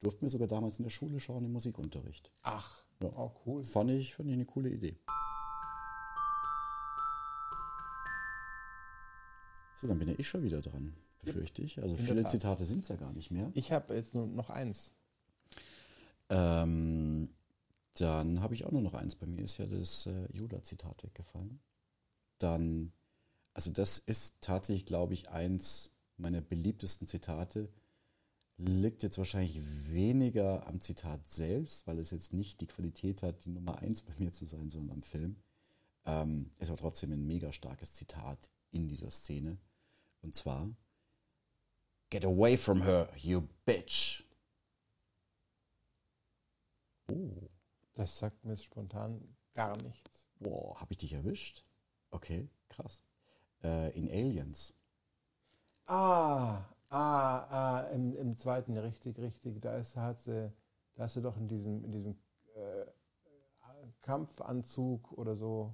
Durften 0.01 0.23
wir 0.23 0.29
sogar 0.29 0.47
damals 0.47 0.77
in 0.79 0.83
der 0.83 0.89
Schule 0.89 1.19
schauen 1.19 1.43
im 1.45 1.51
Musikunterricht. 1.53 2.31
Ach, 2.41 2.83
Ja. 3.01 3.09
oh 3.15 3.31
cool. 3.45 3.63
Fand 3.63 3.91
ich, 3.91 4.15
fand 4.15 4.29
ich 4.29 4.33
eine 4.33 4.45
coole 4.45 4.69
Idee. 4.69 4.97
So, 9.79 9.87
dann 9.87 9.97
bin 9.99 10.09
ja 10.09 10.15
ich 10.17 10.27
schon 10.27 10.43
wieder 10.43 10.61
dran, 10.61 10.95
befürchte 11.23 11.61
ich. 11.63 11.81
Also 11.81 11.95
In 11.95 12.01
viele 12.03 12.21
Tat. 12.23 12.31
Zitate 12.31 12.65
sind 12.65 12.83
es 12.83 12.89
ja 12.89 12.95
gar 12.95 13.13
nicht 13.13 13.31
mehr. 13.31 13.51
Ich 13.55 13.71
habe 13.71 13.95
jetzt 13.95 14.13
nur 14.13 14.27
noch 14.27 14.49
eins. 14.49 14.91
Ähm, 16.29 17.29
dann 17.95 18.41
habe 18.41 18.53
ich 18.53 18.65
auch 18.65 18.71
nur 18.71 18.81
noch 18.81 18.93
eins. 18.93 19.15
Bei 19.15 19.25
mir 19.25 19.43
ist 19.43 19.57
ja 19.57 19.65
das 19.65 20.05
äh, 20.05 20.27
Yoda-Zitat 20.37 21.03
weggefallen. 21.03 21.59
Dann, 22.37 22.91
also 23.53 23.71
das 23.71 23.97
ist 23.97 24.35
tatsächlich, 24.41 24.85
glaube 24.85 25.13
ich, 25.13 25.29
eins 25.29 25.91
meiner 26.17 26.41
beliebtesten 26.41 27.07
Zitate. 27.07 27.67
Liegt 28.63 29.01
jetzt 29.01 29.17
wahrscheinlich 29.17 29.59
weniger 29.91 30.67
am 30.67 30.79
Zitat 30.79 31.27
selbst, 31.27 31.87
weil 31.87 31.97
es 31.97 32.11
jetzt 32.11 32.31
nicht 32.31 32.61
die 32.61 32.67
Qualität 32.67 33.23
hat, 33.23 33.43
die 33.45 33.49
Nummer 33.49 33.79
eins 33.79 34.03
bei 34.03 34.13
mir 34.19 34.31
zu 34.31 34.45
sein, 34.45 34.69
sondern 34.69 34.97
am 34.97 35.03
Film. 35.03 35.35
Ähm, 36.05 36.51
ist 36.59 36.69
aber 36.69 36.77
trotzdem 36.77 37.11
ein 37.11 37.25
mega 37.25 37.51
starkes 37.51 37.93
Zitat 37.93 38.51
in 38.71 38.87
dieser 38.87 39.09
Szene. 39.09 39.57
Und 40.21 40.35
zwar: 40.35 40.69
Get 42.11 42.23
away 42.23 42.55
from 42.55 42.83
her, 42.83 43.09
you 43.17 43.47
bitch. 43.65 44.23
Oh. 47.11 47.49
Das 47.93 48.17
sagt 48.17 48.45
mir 48.45 48.55
spontan 48.57 49.21
gar 49.53 49.75
nichts. 49.77 50.25
Boah, 50.39 50.79
habe 50.79 50.91
ich 50.91 50.97
dich 50.97 51.13
erwischt? 51.13 51.63
Okay, 52.09 52.47
krass. 52.69 53.03
Äh, 53.63 53.97
in 53.97 54.09
Aliens. 54.09 54.73
Ah, 55.85 56.63
ah, 56.91 57.37
ah, 57.49 57.87
im, 57.93 58.13
im 58.15 58.37
zweiten, 58.37 58.77
richtig, 58.77 59.17
richtig. 59.19 59.61
Da 59.61 59.77
ist, 59.77 59.97
hat 59.97 60.21
sie, 60.21 60.51
da 60.95 61.05
ist 61.05 61.13
sie 61.13 61.21
doch 61.21 61.37
in 61.37 61.47
diesem, 61.47 61.83
in 61.83 61.91
diesem 61.91 62.11
äh, 62.55 62.85
Kampfanzug 64.01 65.11
oder 65.13 65.35
so. 65.35 65.73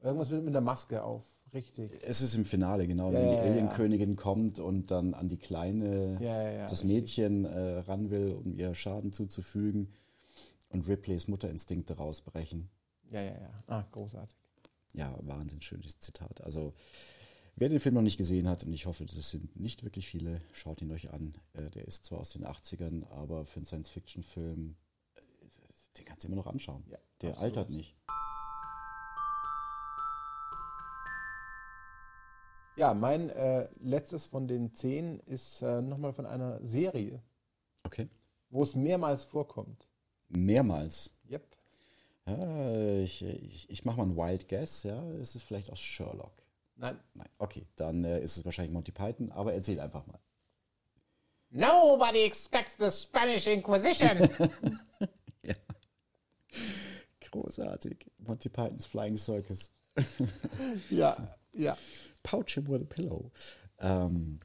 Irgendwas 0.00 0.30
mit, 0.30 0.44
mit 0.44 0.54
der 0.54 0.60
Maske 0.60 1.02
auf, 1.02 1.24
richtig. 1.52 1.90
Es 2.04 2.20
ist 2.20 2.34
im 2.36 2.44
Finale, 2.44 2.86
genau, 2.86 3.10
Ja, 3.10 3.18
wenn 3.18 3.28
die 3.30 3.34
ja, 3.34 3.44
ja. 3.44 3.50
Alienkönigin 3.50 4.14
kommt 4.14 4.60
und 4.60 4.90
dann 4.92 5.14
an 5.14 5.28
die 5.28 5.38
Kleine, 5.38 6.18
Ja, 6.20 6.42
ja, 6.42 6.50
ja. 6.50 6.66
das. 6.68 6.84
Mädchen 6.84 7.44
äh, 7.44 7.78
ran 7.80 8.10
will, 8.10 8.34
um 8.34 8.54
ihr 8.54 8.74
Schaden 8.74 9.12
zuzufügen 9.12 9.92
und 10.68 10.86
Ripleys 10.86 11.26
Mutterinstinkte 11.26 11.96
rausbrechen. 11.96 12.68
Ja, 13.10 13.22
ja, 13.22 13.32
ja. 13.32 13.50
Ah, 13.66 13.84
großartig. 13.90 14.36
Ja, 14.94 15.18
wahnsinnig 15.22 15.64
schönes 15.64 15.98
Zitat. 15.98 16.42
Also, 16.42 16.74
wer 17.58 17.68
den 17.68 17.80
Film 17.80 17.94
noch 17.96 18.02
nicht 18.02 18.18
gesehen 18.18 18.48
hat, 18.48 18.64
und 18.64 18.72
ich 18.72 18.86
hoffe, 18.86 19.04
das 19.04 19.30
sind 19.30 19.58
nicht 19.58 19.82
wirklich 19.84 20.08
viele, 20.08 20.40
schaut 20.52 20.80
ihn 20.80 20.92
euch 20.92 21.12
an. 21.12 21.34
Äh, 21.54 21.70
der 21.70 21.86
ist 21.86 22.04
zwar 22.04 22.20
aus 22.20 22.30
den 22.30 22.44
80ern, 22.46 23.04
aber 23.10 23.44
für 23.44 23.56
einen 23.56 23.66
Science-Fiction-Film, 23.66 24.76
äh, 25.16 25.20
den 25.98 26.04
kannst 26.04 26.24
du 26.24 26.28
immer 26.28 26.36
noch 26.36 26.46
anschauen. 26.46 26.84
Ja, 26.88 26.98
der 27.20 27.30
absolut. 27.30 27.44
altert 27.44 27.70
nicht. 27.70 27.96
Ja, 32.76 32.94
mein 32.94 33.28
äh, 33.30 33.68
letztes 33.80 34.26
von 34.26 34.46
den 34.46 34.72
zehn 34.72 35.18
ist 35.20 35.62
äh, 35.62 35.82
nochmal 35.82 36.12
von 36.12 36.26
einer 36.26 36.64
Serie, 36.64 37.20
Okay. 37.84 38.08
wo 38.50 38.62
es 38.62 38.76
mehrmals 38.76 39.24
vorkommt. 39.24 39.88
Mehrmals. 40.28 41.10
Yep. 41.28 41.42
Ja, 42.26 43.00
ich 43.00 43.22
ich, 43.24 43.68
ich 43.68 43.84
mache 43.84 43.96
mal 43.96 44.02
einen 44.04 44.16
Wild 44.16 44.48
Guess, 44.48 44.84
ja. 44.84 45.02
Es 45.14 45.34
ist 45.34 45.42
vielleicht 45.42 45.72
aus 45.72 45.80
Sherlock. 45.80 46.30
Nein. 46.78 46.98
Nein, 47.14 47.28
okay, 47.38 47.66
dann 47.76 48.04
äh, 48.04 48.20
ist 48.20 48.36
es 48.36 48.44
wahrscheinlich 48.44 48.72
Monty 48.72 48.92
Python, 48.92 49.30
aber 49.32 49.52
erzähl 49.52 49.80
einfach 49.80 50.06
mal. 50.06 50.20
Nobody 51.50 52.22
expects 52.24 52.76
the 52.78 52.90
Spanish 52.90 53.46
Inquisition. 53.46 54.16
Großartig. 57.30 58.10
Monty 58.18 58.48
Pythons 58.48 58.86
Flying 58.86 59.18
Circus. 59.18 59.70
Ja, 60.90 61.36
ja. 61.52 61.76
Pouch 62.22 62.50
him 62.54 62.68
with 62.68 62.82
a 62.82 62.84
pillow. 62.84 63.30
Ähm, 63.80 64.38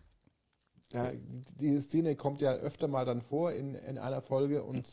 Ja, 0.92 1.12
die 1.60 1.80
Szene 1.82 2.16
kommt 2.16 2.42
ja 2.42 2.54
öfter 2.54 2.88
mal 2.88 3.06
dann 3.06 3.22
vor 3.22 3.52
in, 3.52 3.76
in 3.76 3.98
einer 3.98 4.22
Folge 4.22 4.64
und 4.64 4.90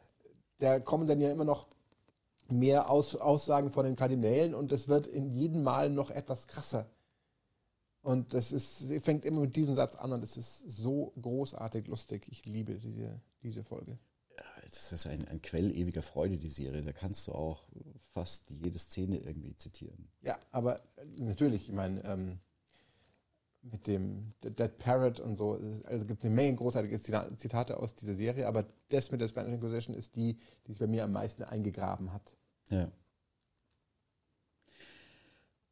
da 0.58 0.80
kommen 0.80 1.06
dann 1.06 1.20
ja 1.20 1.30
immer 1.30 1.44
noch 1.44 1.68
mehr 2.48 2.90
Aus, 2.90 3.14
Aussagen 3.16 3.70
von 3.70 3.84
den 3.84 3.96
Kardinälen 3.96 4.54
und 4.54 4.72
es 4.72 4.88
wird 4.88 5.06
in 5.06 5.30
jedem 5.30 5.62
Mal 5.62 5.90
noch 5.90 6.10
etwas 6.10 6.46
krasser. 6.48 6.90
Und 8.02 8.32
das 8.32 8.52
ist, 8.52 8.84
fängt 9.02 9.24
immer 9.24 9.40
mit 9.40 9.56
diesem 9.56 9.74
Satz 9.74 9.96
an 9.96 10.12
und 10.12 10.22
es 10.22 10.36
ist 10.36 10.60
so 10.60 11.12
großartig 11.20 11.88
lustig. 11.88 12.26
Ich 12.30 12.46
liebe 12.46 12.78
diese, 12.78 13.20
diese 13.42 13.64
Folge. 13.64 13.98
das 14.62 14.92
ist 14.92 15.06
ein, 15.06 15.26
ein 15.28 15.42
Quell 15.42 15.70
ewiger 15.76 16.02
Freude, 16.02 16.38
die 16.38 16.48
Serie. 16.48 16.82
Da 16.82 16.92
kannst 16.92 17.26
du 17.26 17.32
auch 17.32 17.64
fast 18.12 18.50
jede 18.50 18.78
Szene 18.78 19.18
irgendwie 19.18 19.54
zitieren. 19.56 20.08
Ja, 20.22 20.38
aber 20.52 20.80
äh, 20.96 21.04
natürlich, 21.18 21.68
ich 21.68 21.74
meine, 21.74 22.02
ähm, 22.04 22.38
mit 23.62 23.86
dem 23.86 24.32
Dead 24.42 24.78
Parrot 24.78 25.20
und 25.20 25.36
so, 25.36 25.54
also 25.54 26.02
es 26.02 26.06
gibt 26.06 26.24
eine 26.24 26.32
Menge 26.32 26.56
großartige 26.56 27.00
Zita- 27.00 27.36
Zitate 27.36 27.76
aus 27.76 27.94
dieser 27.96 28.14
Serie, 28.14 28.46
aber 28.46 28.64
das 28.88 29.10
mit 29.10 29.20
der 29.20 29.28
Spanish 29.28 29.52
Inquisition 29.54 29.94
ist 29.96 30.14
die, 30.16 30.38
die 30.66 30.72
sich 30.72 30.78
bei 30.78 30.86
mir 30.86 31.04
am 31.04 31.12
meisten 31.12 31.42
eingegraben 31.42 32.12
hat. 32.12 32.36
Ja. 32.70 32.90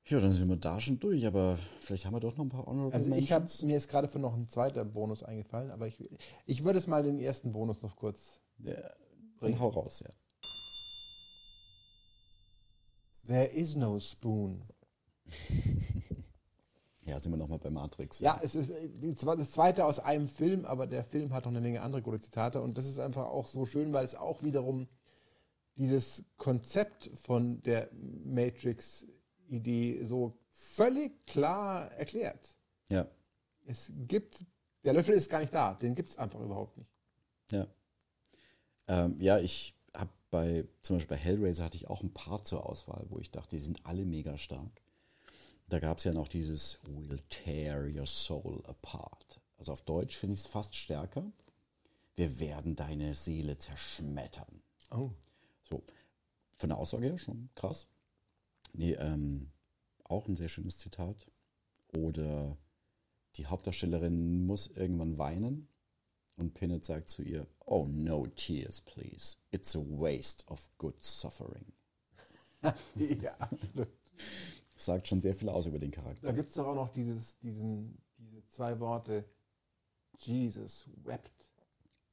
Ja, 0.08 0.20
dann 0.20 0.32
sind 0.32 0.48
wir 0.48 0.56
da 0.56 0.78
schon 0.78 1.00
durch, 1.00 1.26
aber 1.26 1.58
vielleicht 1.80 2.06
haben 2.06 2.14
wir 2.14 2.20
doch 2.20 2.36
noch 2.36 2.44
ein 2.44 2.48
paar 2.48 2.64
Honorable 2.66 2.94
Also 2.94 3.12
ich 3.14 3.32
habe 3.32 3.46
mir 3.62 3.76
ist 3.76 3.88
gerade 3.88 4.06
für 4.06 4.20
noch 4.20 4.34
ein 4.34 4.46
zweiter 4.48 4.84
Bonus 4.84 5.24
eingefallen, 5.24 5.72
aber 5.72 5.88
ich, 5.88 6.08
ich 6.46 6.62
würde 6.62 6.78
es 6.78 6.86
mal 6.86 7.02
den 7.02 7.18
ersten 7.18 7.50
Bonus 7.52 7.82
noch 7.82 7.96
kurz. 7.96 8.40
Ja, 8.58 8.76
dann 9.40 9.58
hau 9.58 9.68
raus, 9.68 10.00
ja. 10.00 10.10
There 13.26 13.46
is 13.46 13.74
no 13.76 13.98
spoon. 13.98 14.62
Ja, 17.08 17.20
sind 17.20 17.30
wir 17.30 17.36
nochmal 17.36 17.60
bei 17.60 17.70
Matrix. 17.70 18.18
Ja, 18.18 18.40
es 18.42 18.56
ist 18.56 18.68
äh, 18.68 18.88
die, 18.88 19.12
zwe- 19.14 19.36
das 19.36 19.52
zweite 19.52 19.84
aus 19.84 20.00
einem 20.00 20.26
Film, 20.26 20.64
aber 20.64 20.88
der 20.88 21.04
Film 21.04 21.32
hat 21.32 21.44
noch 21.44 21.52
eine 21.52 21.60
Menge 21.60 21.80
andere 21.80 22.02
gute 22.02 22.18
Zitate 22.20 22.60
und 22.60 22.76
das 22.76 22.88
ist 22.88 22.98
einfach 22.98 23.26
auch 23.26 23.46
so 23.46 23.64
schön, 23.64 23.92
weil 23.92 24.04
es 24.04 24.16
auch 24.16 24.42
wiederum 24.42 24.88
dieses 25.76 26.24
Konzept 26.36 27.10
von 27.14 27.62
der 27.62 27.90
Matrix-Idee 28.24 30.02
so 30.04 30.38
völlig 30.52 31.26
klar 31.26 31.92
erklärt. 31.92 32.56
Ja. 32.88 33.06
Es 33.66 33.92
gibt, 33.94 34.44
der 34.84 34.94
Löffel 34.94 35.14
ist 35.14 35.30
gar 35.30 35.40
nicht 35.40 35.52
da, 35.54 35.74
den 35.74 35.94
gibt 35.94 36.08
es 36.08 36.16
einfach 36.16 36.40
überhaupt 36.40 36.76
nicht. 36.78 36.90
Ja. 37.50 37.66
Ähm, 38.88 39.16
ja, 39.20 39.38
ich 39.38 39.74
habe 39.94 40.10
bei, 40.30 40.66
zum 40.82 40.96
Beispiel 40.96 41.16
bei 41.16 41.22
Hellraiser 41.22 41.64
hatte 41.64 41.76
ich 41.76 41.88
auch 41.88 42.02
ein 42.02 42.12
paar 42.12 42.42
zur 42.44 42.66
Auswahl, 42.66 43.04
wo 43.08 43.18
ich 43.18 43.30
dachte, 43.30 43.56
die 43.56 43.62
sind 43.62 43.84
alle 43.84 44.04
mega 44.04 44.38
stark. 44.38 44.82
Da 45.68 45.80
gab 45.80 45.98
es 45.98 46.04
ja 46.04 46.12
noch 46.12 46.28
dieses 46.28 46.78
We'll 46.84 47.20
tear 47.28 47.86
your 47.86 48.06
soul 48.06 48.62
apart. 48.66 49.40
Also 49.58 49.72
auf 49.72 49.82
Deutsch 49.82 50.16
finde 50.16 50.34
ich 50.34 50.40
es 50.40 50.46
fast 50.46 50.76
stärker. 50.76 51.32
Wir 52.14 52.38
werden 52.38 52.76
deine 52.76 53.14
Seele 53.14 53.58
zerschmettern. 53.58 54.62
Oh. 54.90 55.10
So, 55.68 55.82
von 56.58 56.68
der 56.68 56.78
Aussage 56.78 57.06
her 57.06 57.18
schon 57.18 57.50
krass. 57.54 57.88
Nee, 58.72 58.92
ähm, 58.94 59.50
auch 60.04 60.28
ein 60.28 60.36
sehr 60.36 60.48
schönes 60.48 60.78
Zitat. 60.78 61.26
Oder 61.96 62.56
die 63.36 63.46
Hauptdarstellerin 63.46 64.46
muss 64.46 64.68
irgendwann 64.68 65.18
weinen 65.18 65.68
und 66.36 66.54
Pinnet 66.54 66.84
sagt 66.84 67.08
zu 67.08 67.22
ihr, 67.22 67.46
Oh 67.64 67.86
no 67.86 68.26
tears, 68.26 68.80
please. 68.80 69.36
It's 69.50 69.74
a 69.74 69.80
waste 69.80 70.46
of 70.48 70.70
good 70.78 71.02
suffering. 71.02 71.72
ja. 72.94 73.50
Sagt 74.76 75.08
schon 75.08 75.20
sehr 75.20 75.34
viel 75.34 75.48
aus 75.48 75.66
über 75.66 75.78
den 75.78 75.90
Charakter. 75.90 76.26
Da 76.26 76.32
gibt 76.32 76.50
es 76.50 76.54
doch 76.54 76.66
auch 76.66 76.74
noch 76.74 76.92
dieses, 76.92 77.38
diesen, 77.38 77.98
diese 78.18 78.46
zwei 78.48 78.78
Worte, 78.78 79.24
Jesus 80.18 80.88
wept. 81.04 81.46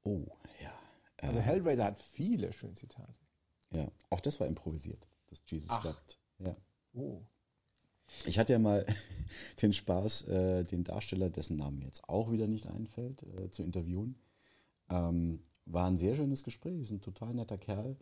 Oh, 0.03 0.25
ja. 0.61 0.73
Also 1.17 1.39
Hellraiser 1.39 1.85
hat 1.85 1.97
viele 1.97 2.51
schöne 2.51 2.75
Zitate. 2.75 3.22
Ja. 3.73 3.87
Auch 4.09 4.19
das 4.19 4.39
war 4.39 4.47
improvisiert, 4.47 5.07
das 5.27 5.41
Jesus 5.47 5.69
Ach. 5.69 5.83
wept. 5.83 6.17
Ja. 6.39 6.55
Oh. 6.93 7.21
Ich 8.25 8.39
hatte 8.39 8.53
ja 8.53 8.59
mal 8.59 8.85
den 9.61 9.73
Spaß, 9.73 10.27
äh, 10.27 10.63
den 10.63 10.83
Darsteller, 10.83 11.29
dessen 11.29 11.57
Name 11.57 11.77
mir 11.77 11.85
jetzt 11.85 12.07
auch 12.07 12.31
wieder 12.31 12.47
nicht 12.47 12.67
einfällt, 12.67 13.23
äh, 13.23 13.49
zu 13.49 13.63
interviewen. 13.63 14.15
Ähm, 14.89 15.41
war 15.65 15.87
ein 15.87 15.97
sehr 15.97 16.15
schönes 16.15 16.43
Gespräch, 16.43 16.81
ist 16.81 16.91
ein 16.91 17.01
total 17.01 17.33
netter 17.33 17.57
Kerl. 17.57 17.97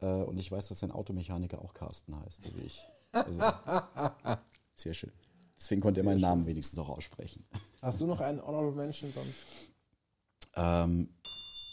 Äh, 0.00 0.06
und 0.06 0.38
ich 0.38 0.50
weiß, 0.50 0.68
dass 0.68 0.80
sein 0.80 0.90
Automechaniker 0.90 1.60
auch 1.60 1.74
Carsten 1.74 2.18
heißt, 2.18 2.42
so 2.42 2.56
wie 2.56 2.62
ich. 2.62 2.82
Also, 3.12 3.40
sehr 4.74 4.94
schön. 4.94 5.12
Deswegen 5.56 5.80
konnte 5.80 6.00
er 6.00 6.04
meinen 6.04 6.20
Namen 6.20 6.46
wenigstens 6.46 6.78
auch 6.78 6.88
aussprechen. 6.88 7.46
Hast 7.80 8.00
du 8.00 8.06
noch 8.06 8.20
einen 8.20 8.40
Honorable 8.40 8.72
Mention 8.72 9.12
sonst? 9.12 9.70
Ähm, 10.56 11.08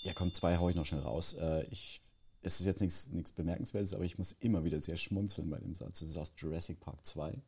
ja, 0.04 0.14
komm, 0.14 0.34
zwei 0.34 0.58
hau 0.58 0.70
ich 0.70 0.76
noch 0.76 0.86
schnell 0.86 1.02
raus. 1.02 1.34
Äh, 1.34 1.66
ich, 1.72 2.02
es 2.42 2.60
ist 2.60 2.66
jetzt 2.66 2.82
nichts 2.82 3.32
Bemerkenswertes, 3.32 3.94
aber 3.94 4.04
ich 4.04 4.18
muss 4.18 4.32
immer 4.40 4.64
wieder 4.64 4.82
sehr 4.82 4.98
schmunzeln 4.98 5.50
bei 5.50 5.60
dem 5.60 5.74
Satz. 5.74 6.00
Das 6.00 6.10
ist 6.10 6.18
aus 6.18 6.34
Jurassic 6.38 6.80
Park 6.80 7.06
2. 7.06 7.42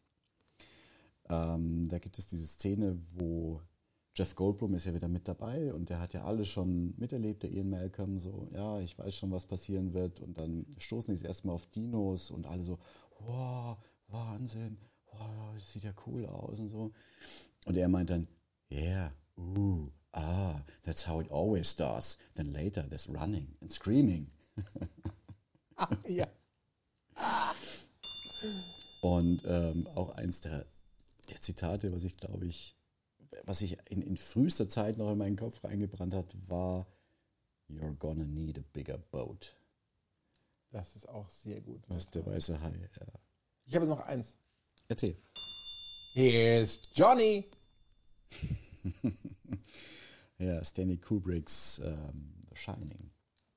Ähm, 1.30 1.88
da 1.88 2.00
gibt 2.00 2.18
es 2.18 2.28
diese 2.28 2.46
Szene, 2.46 3.00
wo 3.14 3.62
Jeff 4.16 4.36
Goldblum 4.36 4.76
ist 4.76 4.86
ja 4.86 4.94
wieder 4.94 5.08
mit 5.08 5.28
dabei 5.28 5.74
und 5.74 5.90
der 5.90 6.00
hat 6.00 6.14
ja 6.14 6.24
alles 6.24 6.48
schon 6.48 6.94
miterlebt, 6.98 7.42
der 7.42 7.52
Ian 7.52 7.70
Malcolm, 7.70 8.20
so, 8.20 8.48
ja, 8.54 8.80
ich 8.80 8.98
weiß 8.98 9.16
schon, 9.16 9.32
was 9.32 9.48
passieren 9.48 9.94
wird. 9.94 10.20
Und 10.20 10.38
dann 10.38 10.68
stoßen 10.78 11.14
die 11.14 11.20
es 11.20 11.26
erstmal 11.26 11.56
auf 11.56 11.66
Dinos 11.68 12.30
und 12.30 12.46
alle 12.46 12.64
so, 12.64 12.78
wow, 13.22 13.78
Wahnsinn, 14.10 14.78
wow, 15.12 15.56
das 15.56 15.74
sieht 15.74 15.84
ja 15.84 15.94
cool 16.06 16.28
aus 16.28 16.60
und 16.60 16.70
so. 16.70 16.92
Und 17.66 17.78
er 17.78 17.88
meint 17.88 18.12
dann, 18.12 18.28
yeah, 18.72 19.12
ooh, 19.38 19.88
ah, 20.12 20.62
that's 20.84 21.08
how 21.08 21.20
it 21.20 21.32
always 21.32 21.72
starts. 21.72 22.20
Then 22.36 22.54
later 22.54 22.88
there's 22.88 23.10
running 23.10 23.56
and 23.62 23.74
screaming. 23.74 24.30
ja. 26.08 26.28
Und 29.02 29.44
ähm, 29.46 29.88
auch 29.88 30.12
eins 30.12 30.42
der, 30.42 30.66
der 31.30 31.42
Zitate, 31.42 31.94
was 31.94 32.04
ich 32.04 32.18
glaube 32.18 32.46
ich, 32.46 32.78
was 33.44 33.60
sich 33.60 33.78
in, 33.90 34.02
in 34.02 34.18
frühester 34.18 34.70
Zeit 34.70 34.98
noch 34.98 35.12
in 35.12 35.18
meinen 35.18 35.36
Kopf 35.36 35.64
reingebrannt 35.64 36.14
hat, 36.14 36.36
war 36.48 36.88
You're 37.70 37.96
gonna 37.96 38.26
need 38.26 38.60
a 38.60 38.64
bigger 38.74 38.98
boat. 38.98 39.56
Das 40.72 40.96
ist 40.96 41.08
auch 41.08 41.30
sehr 41.30 41.62
gut. 41.62 41.84
Das 41.88 42.06
ist 42.06 42.16
der 42.16 42.26
weiße 42.26 42.62
Hai. 42.62 42.90
Ja. 43.00 43.08
Ich 43.66 43.76
habe 43.76 43.86
noch 43.86 44.02
eins. 44.02 44.38
Erzähl. 44.88 45.18
Here's 46.14 46.82
Johnny. 46.94 47.50
Ja, 50.44 50.64
Stanley 50.64 50.98
Kubricks 50.98 51.80
ähm, 51.84 52.34
The 52.50 52.56
Shining. 52.56 53.12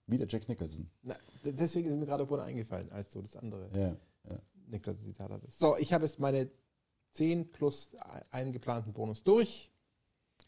Wieder 0.07 0.27
Jack 0.29 0.49
Nicholson. 0.49 0.89
Na, 1.03 1.17
deswegen 1.45 1.89
ist 1.89 1.97
mir 1.97 2.07
gerade 2.07 2.27
vorhin 2.27 2.47
eingefallen, 2.47 2.91
als 2.93 3.11
du 3.11 3.23
das 3.23 3.37
andere 3.37 3.69
Ja, 3.75 3.97
ja. 4.31 4.39
Niklas-Zitat 4.69 5.31
hattest. 5.31 5.59
So, 5.59 5.77
ich 5.77 5.93
habe 5.93 6.05
jetzt 6.05 6.19
meine 6.21 6.49
10 7.13 7.51
plus 7.51 7.91
einen 8.31 8.53
geplanten 8.53 8.93
Bonus 8.93 9.23
durch. 9.25 9.71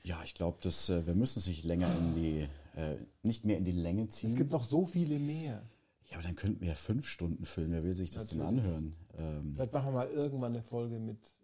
ja 0.05 0.23
ich 0.23 0.35
glaube, 0.35 0.59
dass 0.61 0.89
äh, 0.89 1.07
wir 1.07 1.15
müssen 1.15 1.39
es 1.41 1.47
nicht 1.49 1.65
länger 1.65 1.93
in 1.99 2.15
die, 2.15 2.49
äh, 2.79 2.97
nicht 3.23 3.45
mehr 3.45 3.57
in 3.59 3.65
die 3.65 3.73
Länge 3.73 4.09
ziehen. 4.09 4.31
Es 4.31 4.37
gibt 4.37 4.53
noch 4.53 4.65
so 4.65 4.85
viele 4.87 5.19
mehr. 5.19 5.63
ja, 6.11 6.19
aber 6.19 6.23
dann 6.27 6.37
könnten 6.37 6.61
wir 6.61 6.69
ja 6.69 6.75
fünf 6.75 7.07
Stunden 7.09 7.45
füllen. 7.45 7.73
Wer 7.73 7.83
will 7.85 7.95
sich 7.95 8.11
das 8.11 8.29
denn 8.29 8.39
Natürlich. 8.39 8.63
anhören? 8.65 8.97
Ähm, 9.17 9.53
Vielleicht 9.55 9.73
machen 9.73 9.87
wir 9.87 9.93
mal 9.93 10.09
irgendwann 10.11 10.53
eine 10.55 10.63
Folge 10.63 10.99
mit 11.01 11.35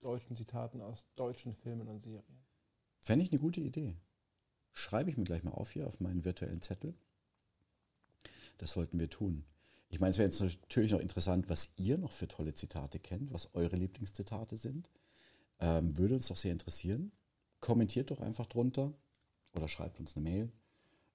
deutschen 0.00 0.36
Zitaten 0.36 0.80
aus 0.80 1.06
deutschen 1.16 1.54
Filmen 1.54 1.88
und 1.88 2.02
Serien. 2.04 2.38
Fände 3.00 3.24
ich 3.24 3.32
eine 3.32 3.40
gute 3.40 3.60
Idee. 3.60 3.96
Schreibe 4.72 5.10
ich 5.10 5.16
mir 5.16 5.24
gleich 5.24 5.42
mal 5.44 5.50
auf 5.50 5.72
hier 5.72 5.86
auf 5.86 6.00
meinen 6.00 6.24
virtuellen 6.24 6.62
Zettel. 6.62 6.94
Das 8.58 8.72
sollten 8.72 8.98
wir 8.98 9.08
tun. 9.08 9.44
Ich 9.90 10.00
meine, 10.00 10.10
es 10.10 10.18
wäre 10.18 10.28
jetzt 10.28 10.40
natürlich 10.40 10.92
noch 10.92 11.00
interessant, 11.00 11.48
was 11.48 11.72
ihr 11.76 11.96
noch 11.96 12.12
für 12.12 12.28
tolle 12.28 12.52
Zitate 12.52 12.98
kennt, 12.98 13.32
was 13.32 13.54
eure 13.54 13.76
Lieblingszitate 13.76 14.56
sind. 14.56 14.90
Ähm, 15.60 15.96
würde 15.96 16.14
uns 16.14 16.28
doch 16.28 16.36
sehr 16.36 16.52
interessieren. 16.52 17.12
Kommentiert 17.60 18.10
doch 18.10 18.20
einfach 18.20 18.46
drunter 18.46 18.92
oder 19.54 19.66
schreibt 19.66 19.98
uns 19.98 20.16
eine 20.16 20.28
Mail. 20.28 20.52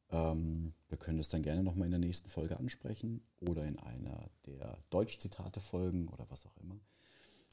Ähm, 0.09 0.73
wir 0.89 0.97
können 0.97 1.17
das 1.17 1.29
dann 1.29 1.43
gerne 1.43 1.63
nochmal 1.63 1.85
in 1.85 1.91
der 1.91 1.99
nächsten 1.99 2.29
Folge 2.29 2.57
ansprechen 2.57 3.21
oder 3.41 3.65
in 3.65 3.77
einer 3.79 4.29
der 4.45 4.77
Deutsch-Zitate-Folgen 4.89 6.07
oder 6.07 6.25
was 6.29 6.45
auch 6.45 6.57
immer. 6.57 6.79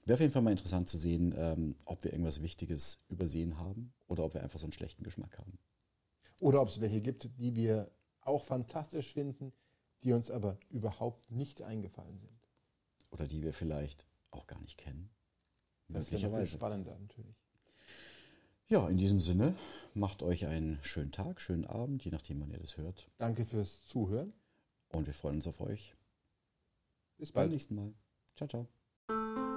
Wäre 0.07 0.15
auf 0.15 0.21
jeden 0.21 0.33
Fall 0.33 0.43
mal 0.43 0.51
interessant 0.51 0.89
zu 0.89 0.97
sehen, 0.97 1.35
ähm, 1.37 1.77
ob 1.85 2.03
wir 2.05 2.13
irgendwas 2.13 2.43
Wichtiges 2.43 3.05
übersehen 3.09 3.59
haben 3.59 3.93
oder 4.09 4.25
ob 4.25 4.35
wir 4.35 4.43
einfach 4.43 4.59
so 4.59 4.65
einen 4.65 4.73
schlechten 4.73 5.05
Geschmack 5.05 5.39
haben. 5.39 5.59
Oder 6.41 6.63
ob 6.63 6.69
es 6.69 6.81
welche 6.81 7.03
gibt, 7.03 7.31
die 7.39 7.55
wir 7.55 7.91
auch 8.23 8.43
fantastisch 8.43 9.13
finden, 9.13 9.53
die 10.03 10.13
uns 10.13 10.31
aber 10.31 10.59
überhaupt 10.71 11.31
nicht 11.31 11.63
eingefallen 11.63 12.19
sind. 12.19 12.49
Oder 13.11 13.27
die 13.27 13.43
wir 13.43 13.53
vielleicht 13.53 14.07
auch 14.31 14.47
gar 14.47 14.61
nicht 14.61 14.79
kennen. 14.79 15.11
Das 15.89 16.11
wäre 16.13 16.29
noch 16.29 16.37
viel 16.39 16.47
spannender 16.47 16.97
natürlich. 16.99 17.37
Ja, 18.69 18.89
in 18.89 18.99
diesem 18.99 19.19
Sinne, 19.19 19.57
macht 19.95 20.23
euch 20.23 20.47
einen 20.47 20.79
schönen 20.83 21.11
Tag, 21.11 21.41
schönen 21.41 21.65
Abend, 21.65 22.05
je 22.05 22.13
nachdem, 22.13 22.41
wann 22.41 22.53
ihr 22.53 22.61
das 22.61 22.77
hört. 22.77 23.11
Danke 23.19 23.45
fürs 23.45 23.85
Zuhören. 23.87 24.33
Und 24.91 25.07
wir 25.07 25.15
freuen 25.15 25.37
uns 25.37 25.49
auf 25.49 25.61
euch. 25.61 25.97
Bis 27.19 27.33
Beim 27.33 27.43
bald. 27.43 27.53
nächsten 27.53 27.75
Mal. 27.75 27.93
Ciao, 28.37 28.49
ciao. 28.49 29.50